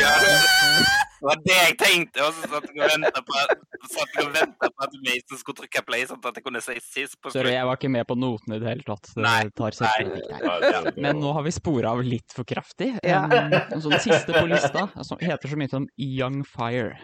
Ja, 0.01 0.13
det 0.23 1.27
var 1.27 1.37
det 1.45 1.57
jeg 1.57 1.75
tenkte. 1.77 2.23
Og 2.25 2.33
så 2.33 2.49
satt 2.49 2.65
jeg 2.71 2.79
og 2.81 2.89
venta 2.89 3.21
på, 3.21 3.35
på 4.73 4.87
at 4.87 4.95
Mason 5.05 5.37
skulle 5.37 5.59
trykke 5.59 5.83
play, 5.85 6.07
sånn 6.09 6.21
at 6.25 6.39
jeg 6.39 6.47
kunne 6.47 6.63
si 6.65 6.79
sist. 6.81 7.19
på 7.21 7.33
Sorry, 7.35 7.53
jeg 7.53 7.69
var 7.69 7.77
ikke 7.77 7.93
med 7.93 8.09
på 8.09 8.17
notene 8.17 8.57
i 8.57 8.63
det 8.63 8.71
hele 8.71 8.87
tatt. 8.87 9.13
Det 9.13 9.21
Nei, 9.21 9.37
Men 10.97 11.21
nå 11.21 11.35
har 11.37 11.45
vi 11.45 11.53
spora 11.53 11.93
av 11.93 12.01
litt 12.05 12.33
for 12.33 12.47
kraftig. 12.47 12.95
Ja. 13.05 13.27
Um, 13.29 13.53
så 13.77 13.93
den 13.93 14.01
siste 14.01 14.33
på 14.33 14.45
lista 14.49 14.87
som 15.05 15.21
heter 15.21 15.53
så 15.53 15.61
mye 15.61 15.69
som 15.69 15.89
Young 16.01 16.41
Fire. 16.47 16.97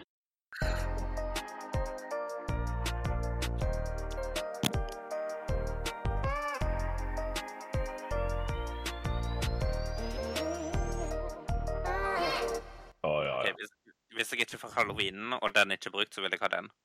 Hvis, 14.18 14.34
jeg 14.34 14.44
ikke 14.44 14.60
får 14.60 14.76
halloweenen, 14.80 15.38
og 15.38 15.54
den 15.54 15.74
ikke 15.74 15.92
er 15.92 15.96
brukt, 15.96 16.14
så 16.14 16.24
vil 16.24 16.34
jeg 16.34 16.42
ha 16.44 16.52
den. 16.58 16.70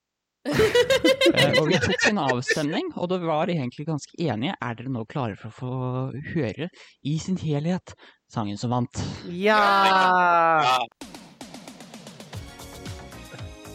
Eh, 1.33 1.55
og 1.57 1.69
vi 1.69 1.77
tok 1.81 2.03
en 2.09 2.19
avstemning, 2.21 2.89
og 2.99 3.07
det 3.09 3.17
var 3.23 3.49
egentlig 3.49 3.87
ganske 3.87 4.13
enige. 4.21 4.53
Er 4.61 4.75
dere 4.77 4.91
nå 4.91 5.05
klare 5.09 5.37
for 5.39 5.49
å 5.49 5.55
få 5.57 5.71
høre 6.35 6.67
i 7.09 7.15
sin 7.23 7.39
helhet 7.41 7.95
sangen 8.29 8.59
som 8.59 8.75
vant? 8.75 9.01
Ja! 9.25 9.57
Ja. 10.61 10.77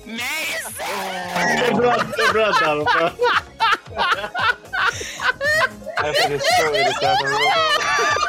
Mason! 0.07 1.19
Det 1.59 1.67
er 1.67 1.75
bra, 1.81 1.97
det 2.05 2.29
er 2.29 2.33
bra 2.37 2.47
der 2.61 2.85
oppe. 2.85 3.05
Jeg 5.99 6.15
faktisk 6.23 6.47
så 6.47 6.67
irritert 6.79 7.21
over 7.25 7.39
det. 7.43 7.53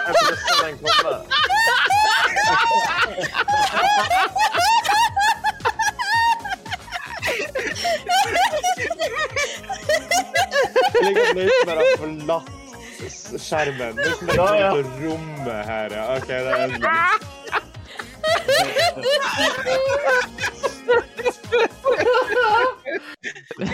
Jeg 0.08 0.14
får 0.16 0.26
lyst 0.32 0.44
til 0.50 0.58
den 0.66 0.76
komme. 0.84 1.59
Har 11.68 11.98
forlatt 11.98 12.50
skjermen. 13.40 13.96
det 13.96 14.06
er 14.06 14.36
Ja, 14.36 14.50
ja. 14.60 14.72
rommet 15.04 15.66
her, 15.70 15.90
ja. 15.96 16.04
OK, 16.18 16.28
det 16.28 16.54
er. 16.56 16.70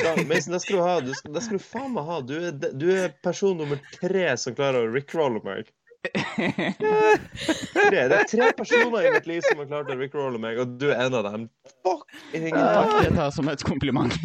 Ja, 0.03 0.15
Mason, 0.27 0.53
det 0.53 0.59
skal 0.59 0.75
du 0.75 0.81
ha. 0.81 0.99
Du 1.01 1.13
skal, 1.13 1.33
det 1.33 1.41
skal 1.45 1.57
du 1.59 1.63
faen 1.63 1.93
meg 1.95 2.07
ha. 2.07 2.19
Du 2.25 2.35
er, 2.39 2.51
du 2.73 2.87
er 2.93 3.13
person 3.25 3.57
nummer 3.59 3.79
tre 3.95 4.27
som 4.41 4.55
klarer 4.57 4.85
å 4.87 4.93
rickrolle 4.93 5.41
meg. 5.45 5.69
Tre. 6.05 7.89
Det 7.89 8.17
er 8.19 8.27
tre 8.29 8.51
personer 8.57 9.07
i 9.07 9.13
mitt 9.15 9.29
liv 9.29 9.41
som 9.45 9.61
har 9.63 9.69
klart 9.71 9.89
å 9.93 9.97
rickrolle 9.99 10.41
meg, 10.41 10.59
og 10.61 10.75
du 10.81 10.87
er 10.91 10.99
en 11.07 11.17
av 11.17 11.25
dem. 11.25 11.47
Fuck! 11.85 12.05
Ingen 12.37 12.53
Takk, 12.59 12.93
jeg 13.01 13.09
det 13.09 13.17
tar 13.17 13.33
som 13.35 13.49
et 13.53 13.65
kompliment. 13.65 14.13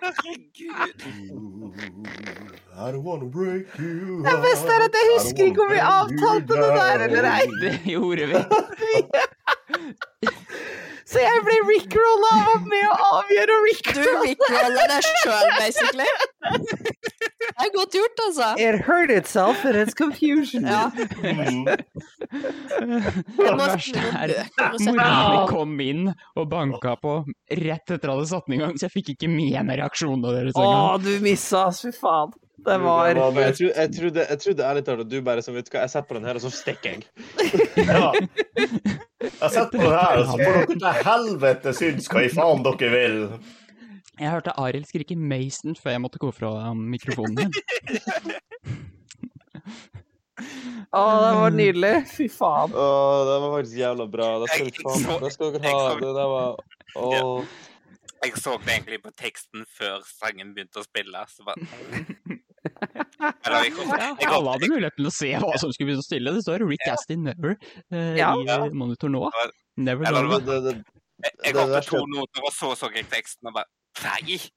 Herregud. 0.00 0.94
I 2.76 2.90
don't 2.92 3.02
wanna 3.04 3.24
break 3.24 3.66
you 3.78 4.22
Det 4.22 4.34
beste 4.44 4.68
er 4.76 4.84
at 4.88 4.98
jeg 5.00 5.06
husker 5.14 5.44
ikke 5.44 5.62
om 5.64 5.70
vi 5.72 5.78
avtalte 5.82 6.58
det 6.62 6.70
der 6.80 7.04
eller 7.08 7.24
ei. 7.30 7.46
Det 7.62 7.74
gjorde 7.92 8.26
vi. 8.32 8.36
Så 11.06 11.20
jeg 11.22 11.42
ble 11.46 11.56
rickrolla 11.68 12.30
og 12.34 12.46
var 12.48 12.62
med 12.66 12.84
å 12.90 12.94
avgjøre 13.20 13.46
Du 13.46 13.66
rickroll. 13.68 14.16
rickroller 14.24 14.88
deg 14.90 15.04
sjøl, 15.22 15.50
basically. 15.60 16.08
Det 17.46 17.62
er 17.62 17.70
godt 17.76 17.94
gjort, 17.94 18.22
altså. 18.24 18.48
It 18.58 18.80
hurt 18.88 19.12
itself 19.14 19.62
in 19.64 19.78
its 19.78 19.94
confusion. 19.94 20.66
Ja. 20.66 20.90
Mm. 21.22 21.62
Det 23.36 23.52
verste 23.60 24.02
er 24.02 24.34
mora 24.82 25.44
kom 25.50 25.78
inn 25.80 26.08
og 26.34 26.48
banka 26.50 26.96
på 26.98 27.20
rett 27.62 27.86
etter 27.86 27.94
at 27.94 28.02
jeg 28.02 28.10
hadde 28.16 28.28
satt 28.32 28.50
den 28.50 28.58
i 28.58 28.60
gang, 28.64 28.74
så 28.74 28.88
jeg 28.88 28.96
fikk 28.96 29.14
ikke 29.14 29.30
med 29.30 29.62
meg 29.70 29.78
reaksjonene 29.84 30.34
deres 30.34 30.58
Å, 30.58 30.98
du 31.02 31.12
missa, 31.22 31.68
fy 31.78 31.94
faen. 31.94 32.34
Det 32.66 32.76
var 32.82 33.06
Jeg, 33.08 33.16
trodde, 33.16 33.72
jeg, 33.76 33.90
trodde, 33.94 34.24
jeg 34.30 34.38
trodde 34.42 34.64
ærlig 34.66 34.84
talt 34.86 35.02
at 35.04 35.10
du 35.10 35.20
bare 35.22 35.42
som, 35.44 35.54
vet 35.54 35.68
du 35.68 35.76
hva, 35.76 35.84
jeg 35.84 35.92
setter 35.92 36.08
på 36.08 36.16
den 36.18 36.26
her, 36.26 36.38
og 36.38 36.42
så 36.42 36.50
stikker 36.50 36.96
jeg. 36.96 37.02
Ja. 37.76 38.10
Jeg 39.22 39.50
setter 39.54 39.76
på 39.76 39.84
den 39.84 39.94
her, 39.94 40.18
og 40.18 40.26
så 40.26 40.34
får 40.40 40.58
dere 40.58 40.80
til 40.80 41.06
helvete 41.10 41.74
synes 41.78 42.10
hva 42.10 42.24
i 42.26 42.32
faen 42.32 42.66
dere 42.66 42.90
vil. 42.96 43.20
Jeg 44.16 44.32
hørte 44.32 44.56
Arild 44.58 44.88
skrike 44.88 45.16
Mason 45.20 45.76
før 45.76 45.94
jeg 45.94 46.02
måtte 46.06 46.20
gå 46.22 46.32
fra 46.34 46.72
mikrofonen 46.74 47.36
min. 47.36 47.52
Å, 50.96 51.02
det 51.20 51.32
var 51.36 51.54
nydelig. 51.54 51.94
Fy 52.16 52.26
faen. 52.32 52.72
Å, 52.72 52.88
det 53.28 53.38
var 53.44 53.54
faktisk 53.58 53.80
jævla 53.82 54.06
bra. 54.10 54.28
Det 54.42 54.50
skal, 54.52 54.72
faen, 54.80 55.06
det 55.22 55.32
skal 55.34 55.54
dere 55.56 55.74
ha. 55.74 55.88
Det 56.00 56.12
der 56.16 56.30
var 56.32 56.60
Åh. 56.96 57.56
Jeg 58.24 58.40
så 58.40 58.56
det 58.64 58.72
egentlig 58.72 59.02
på 59.04 59.12
teksten 59.12 59.66
før 59.76 60.00
sangen 60.08 60.54
begynte 60.56 60.80
å 60.80 60.86
spille. 60.86 61.24
Så 61.28 61.44
bare... 61.46 61.60
Jeg, 63.20 63.72
Ja, 64.20 64.30
alle 64.36 64.52
hadde 64.56 64.68
muligheten 64.70 65.00
til 65.00 65.08
å 65.08 65.14
se 65.14 65.30
hva 65.40 65.54
som 65.60 65.72
skulle 65.72 65.88
begynne 65.92 66.04
å 66.04 66.08
stille. 66.08 66.34
Det 66.36 66.42
står 66.44 66.64
Rick 66.68 66.84
Astin 66.92 67.22
Never 67.24 67.56
eh, 67.90 68.16
Ja. 68.18 68.34
i 68.36 68.44
eh, 68.46 68.66
monitor 68.76 69.08
nå. 69.12 69.30
Never 69.76 70.06
Eller 70.08 70.28
Gonna 70.28 70.38
Det, 70.38 70.46
det, 70.46 70.74
det, 70.76 71.02
jeg, 71.24 71.32
jeg 71.44 71.54
Det 71.54 71.60
hørte 71.62 71.72
verste- 71.78 71.96
to 71.96 72.06
noter, 72.12 72.44
og 72.44 72.52
så 72.52 72.74
så 72.76 72.92
jeg 72.94 73.08
teksten 73.12 73.48
og 73.48 73.54
bare 73.56 73.66
Nei! 74.04 74.20
jeg 74.36 74.50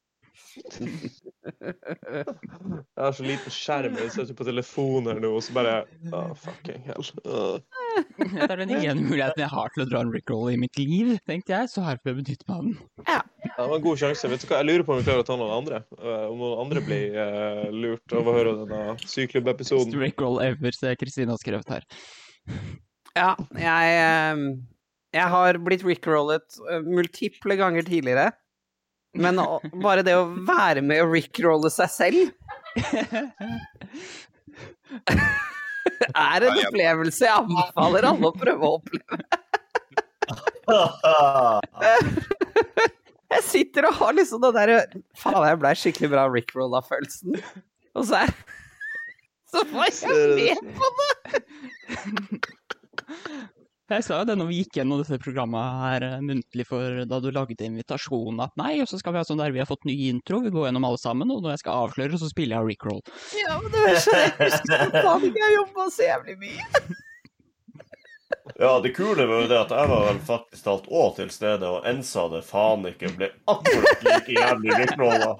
har 3.00 3.16
så 3.16 3.24
liten 3.26 3.54
skjerm. 3.54 3.96
Jeg 4.00 4.12
sitter 4.14 4.36
på 4.38 4.46
telefonen 4.48 5.10
her 5.14 5.20
nå, 5.24 5.30
og 5.38 5.44
så 5.46 5.52
bare 5.56 5.76
oh, 6.14 6.32
fucking 6.38 6.82
hell. 6.88 7.04
Det 8.20 8.46
er 8.46 8.58
den 8.62 8.74
ene 8.76 9.02
muligheten 9.02 9.42
jeg 9.44 9.52
har 9.52 9.68
til 9.74 9.84
å 9.86 9.88
dra 9.90 10.00
en 10.04 10.14
Rickroll 10.14 10.48
i 10.54 10.62
mitt 10.62 10.76
liv, 10.80 11.08
tenkte 11.30 11.52
jeg, 11.56 11.64
så 11.72 11.80
her 11.86 11.96
får 12.02 12.10
jeg 12.12 12.18
benytte 12.22 12.46
meg 12.48 12.56
av 12.56 12.62
den. 12.66 12.76
Ja, 13.08 13.20
det 13.46 13.60
var 13.60 13.76
en 13.78 13.86
god 13.86 13.98
sjanse. 14.04 14.24
Vet 14.32 14.42
du 14.44 14.48
hva, 14.50 14.58
Jeg 14.62 14.70
lurer 14.70 14.84
på 14.88 14.92
om 14.96 15.00
vi 15.00 15.08
klarer 15.08 15.24
å 15.24 15.30
ta 15.30 15.36
noen 15.40 15.58
andre. 15.62 15.78
Eh, 16.00 16.26
om 16.30 16.38
noen 16.44 16.60
andre 16.66 16.80
blir 16.86 17.06
uh, 17.16 17.22
lurt 17.74 18.10
av 18.16 18.24
å 18.28 18.36
høre 18.36 18.52
denne 18.64 18.82
syklubbepisoden. 19.06 19.92
Best 19.96 20.04
Rickroll 20.04 20.38
ever, 20.46 20.72
ser 20.76 20.94
Kristina 21.00 21.30
har 21.36 21.42
skrevet 21.42 21.70
her. 21.78 21.84
Ja, 23.18 23.32
jeg 23.58 23.86
eh, 23.96 24.36
Jeg 25.18 25.28
har 25.34 25.52
blitt 25.66 25.84
rickrollet 25.88 26.48
multiple 26.86 27.54
ganger 27.58 27.84
tidligere. 27.88 28.26
Men 29.18 29.40
bare 29.82 30.04
det 30.06 30.14
å 30.18 30.28
være 30.46 30.82
med 30.86 31.02
og 31.04 31.14
rickrolle 31.16 31.70
seg 31.74 31.90
selv 31.90 32.30
er 36.14 36.46
en 36.46 36.60
opplevelse 36.62 37.26
jeg 37.26 37.34
anbefaler 37.34 38.06
alle 38.12 38.30
å 38.30 38.36
prøve 38.38 38.68
å 38.68 38.78
oppleve. 38.78 39.24
Jeg 43.30 43.44
sitter 43.46 43.88
og 43.90 43.98
har 43.98 44.14
liksom 44.18 44.42
den 44.44 44.56
derre 44.56 44.78
Faen, 45.18 45.42
jeg 45.48 45.60
blei 45.62 45.74
skikkelig 45.78 46.10
bra 46.14 46.24
rickrolla-følelsen. 46.34 47.32
Og 47.98 48.04
så 48.10 48.14
er 48.24 48.30
Så 49.50 49.60
var 49.74 49.90
jeg 49.90 50.10
med 50.38 50.60
på 50.78 50.86
det! 50.98 51.42
Jeg 53.90 54.04
sa 54.06 54.20
jo 54.20 54.26
det 54.30 54.36
når 54.38 54.50
vi 54.52 54.60
gikk 54.60 54.78
gjennom 54.78 55.00
dette 55.02 55.18
programmet 55.24 55.78
her 55.82 56.04
eh, 56.06 56.20
muntlig 56.22 56.66
for 56.70 57.02
da 57.10 57.18
du 57.24 57.32
lagde 57.34 57.66
invitasjonen, 57.66 58.44
at 58.46 58.54
nei, 58.60 58.76
og 58.84 58.90
så 58.92 59.00
skal 59.02 59.16
vi 59.16 59.22
ha 59.22 59.26
sånn 59.26 59.42
der 59.42 59.54
vi 59.56 59.64
har 59.64 59.70
fått 59.70 59.88
ny 59.90 59.96
intro, 60.12 60.44
vi 60.44 60.52
går 60.54 60.68
gjennom 60.68 60.86
alle 60.86 61.02
sammen, 61.02 61.34
og 61.34 61.42
når 61.42 61.56
jeg 61.56 61.64
skal 61.64 61.88
avsløre, 61.88 62.20
så 62.22 62.30
spiller 62.30 62.60
jeg 62.60 62.76
Rickroll. 62.76 63.02
Ja, 63.40 63.58
men 63.64 63.74
det 63.74 63.82
var 63.88 63.98
så 64.04 64.14
jeg 64.20 64.36
husker 64.44 64.86
faen 64.94 65.26
ikke 65.32 65.42
jeg 65.42 65.58
jobba 65.58 65.88
så 65.96 66.06
jævlig 66.06 66.38
mye. 66.46 66.88
Ja, 68.60 68.72
det 68.84 68.94
kule 68.94 69.26
var 69.26 69.42
jo 69.42 69.50
det 69.50 69.58
at 69.58 69.74
jeg 69.74 69.90
var 69.90 70.06
vel 70.06 70.22
faktisk 70.26 70.66
talt 70.66 70.90
òg 70.94 71.14
til 71.18 71.34
stede, 71.34 71.66
og 71.66 71.86
Ensa 71.90 72.28
det 72.30 72.44
faen 72.46 72.86
ikke 72.92 73.14
ble 73.18 73.32
akkurat 73.50 74.06
like 74.06 74.38
jævlig 74.38 74.82
rickrolla. 74.84 75.32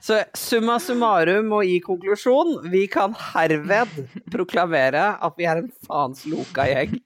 Så 0.00 0.22
summa 0.34 0.78
summarum 0.80 1.50
og 1.52 1.68
i 1.68 1.76
konklusjon, 1.84 2.54
vi 2.72 2.86
kan 2.90 3.12
herved 3.34 3.92
proklamere 4.32 5.10
at 5.20 5.34
vi 5.36 5.46
er 5.46 5.60
en 5.60 5.68
faens 5.86 6.24
loka 6.30 6.64
gjeng. 6.70 6.96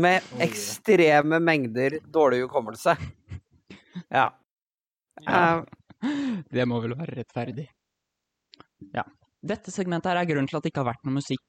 Med 0.00 0.24
ekstreme 0.40 1.40
mengder 1.42 1.98
dårlig 2.08 2.44
hukommelse. 2.46 2.96
Ja. 4.08 4.30
ja. 5.26 5.64
Det 6.48 6.66
må 6.68 6.80
vel 6.80 6.94
være 6.96 7.18
rettferdig. 7.20 7.66
Ja. 8.94 9.04
Dette 9.40 9.72
segmentet 9.72 10.12
her 10.12 10.20
er 10.20 10.28
grunnen 10.28 10.48
til 10.48 10.58
at 10.58 10.64
det 10.64 10.72
ikke 10.72 10.84
har 10.84 10.92
vært 10.92 11.04
noe 11.06 11.16
musikk 11.18 11.42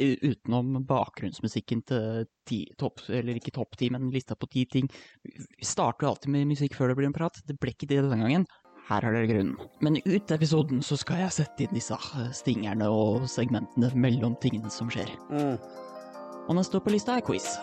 eh, 0.00 0.16
utenom 0.24 0.78
bakgrunnsmusikken 0.88 1.82
til 1.88 2.24
ti, 2.48 2.62
topp, 2.80 3.02
eller 3.08 3.40
ikke 3.40 3.54
topp 3.56 3.76
ti, 3.80 3.90
men 3.92 4.10
lista 4.12 4.36
på 4.36 4.48
ti 4.52 4.64
ting. 4.70 4.88
Vi 5.24 5.66
starter 5.66 6.06
jo 6.06 6.14
alltid 6.14 6.32
med 6.34 6.48
musikk 6.52 6.76
før 6.78 6.92
det 6.92 6.98
blir 7.00 7.10
en 7.10 7.16
prat. 7.16 7.40
Det 7.48 7.58
ble 7.60 7.74
ikke 7.74 7.90
det 7.90 8.02
denne 8.04 8.20
gangen. 8.24 8.48
Her 8.88 9.04
har 9.04 9.12
dere 9.12 9.28
grunnen. 9.28 9.56
Men 9.84 10.00
ut 10.00 10.32
episoden 10.32 10.80
så 10.84 10.96
skal 10.96 11.26
jeg 11.26 11.36
sette 11.40 11.66
inn 11.66 11.76
disse 11.76 11.96
eh, 11.96 12.30
stingerne 12.36 12.88
og 12.92 13.28
segmentene 13.28 13.92
mellom 13.96 14.38
tingene 14.44 14.72
som 14.72 14.92
skjer. 14.92 15.12
mm. 15.32 15.84
Og 16.48 16.56
neste 16.56 16.78
opp 16.78 16.86
på 16.88 16.94
lista 16.94 17.18
er 17.18 17.24
quiz. 17.26 17.58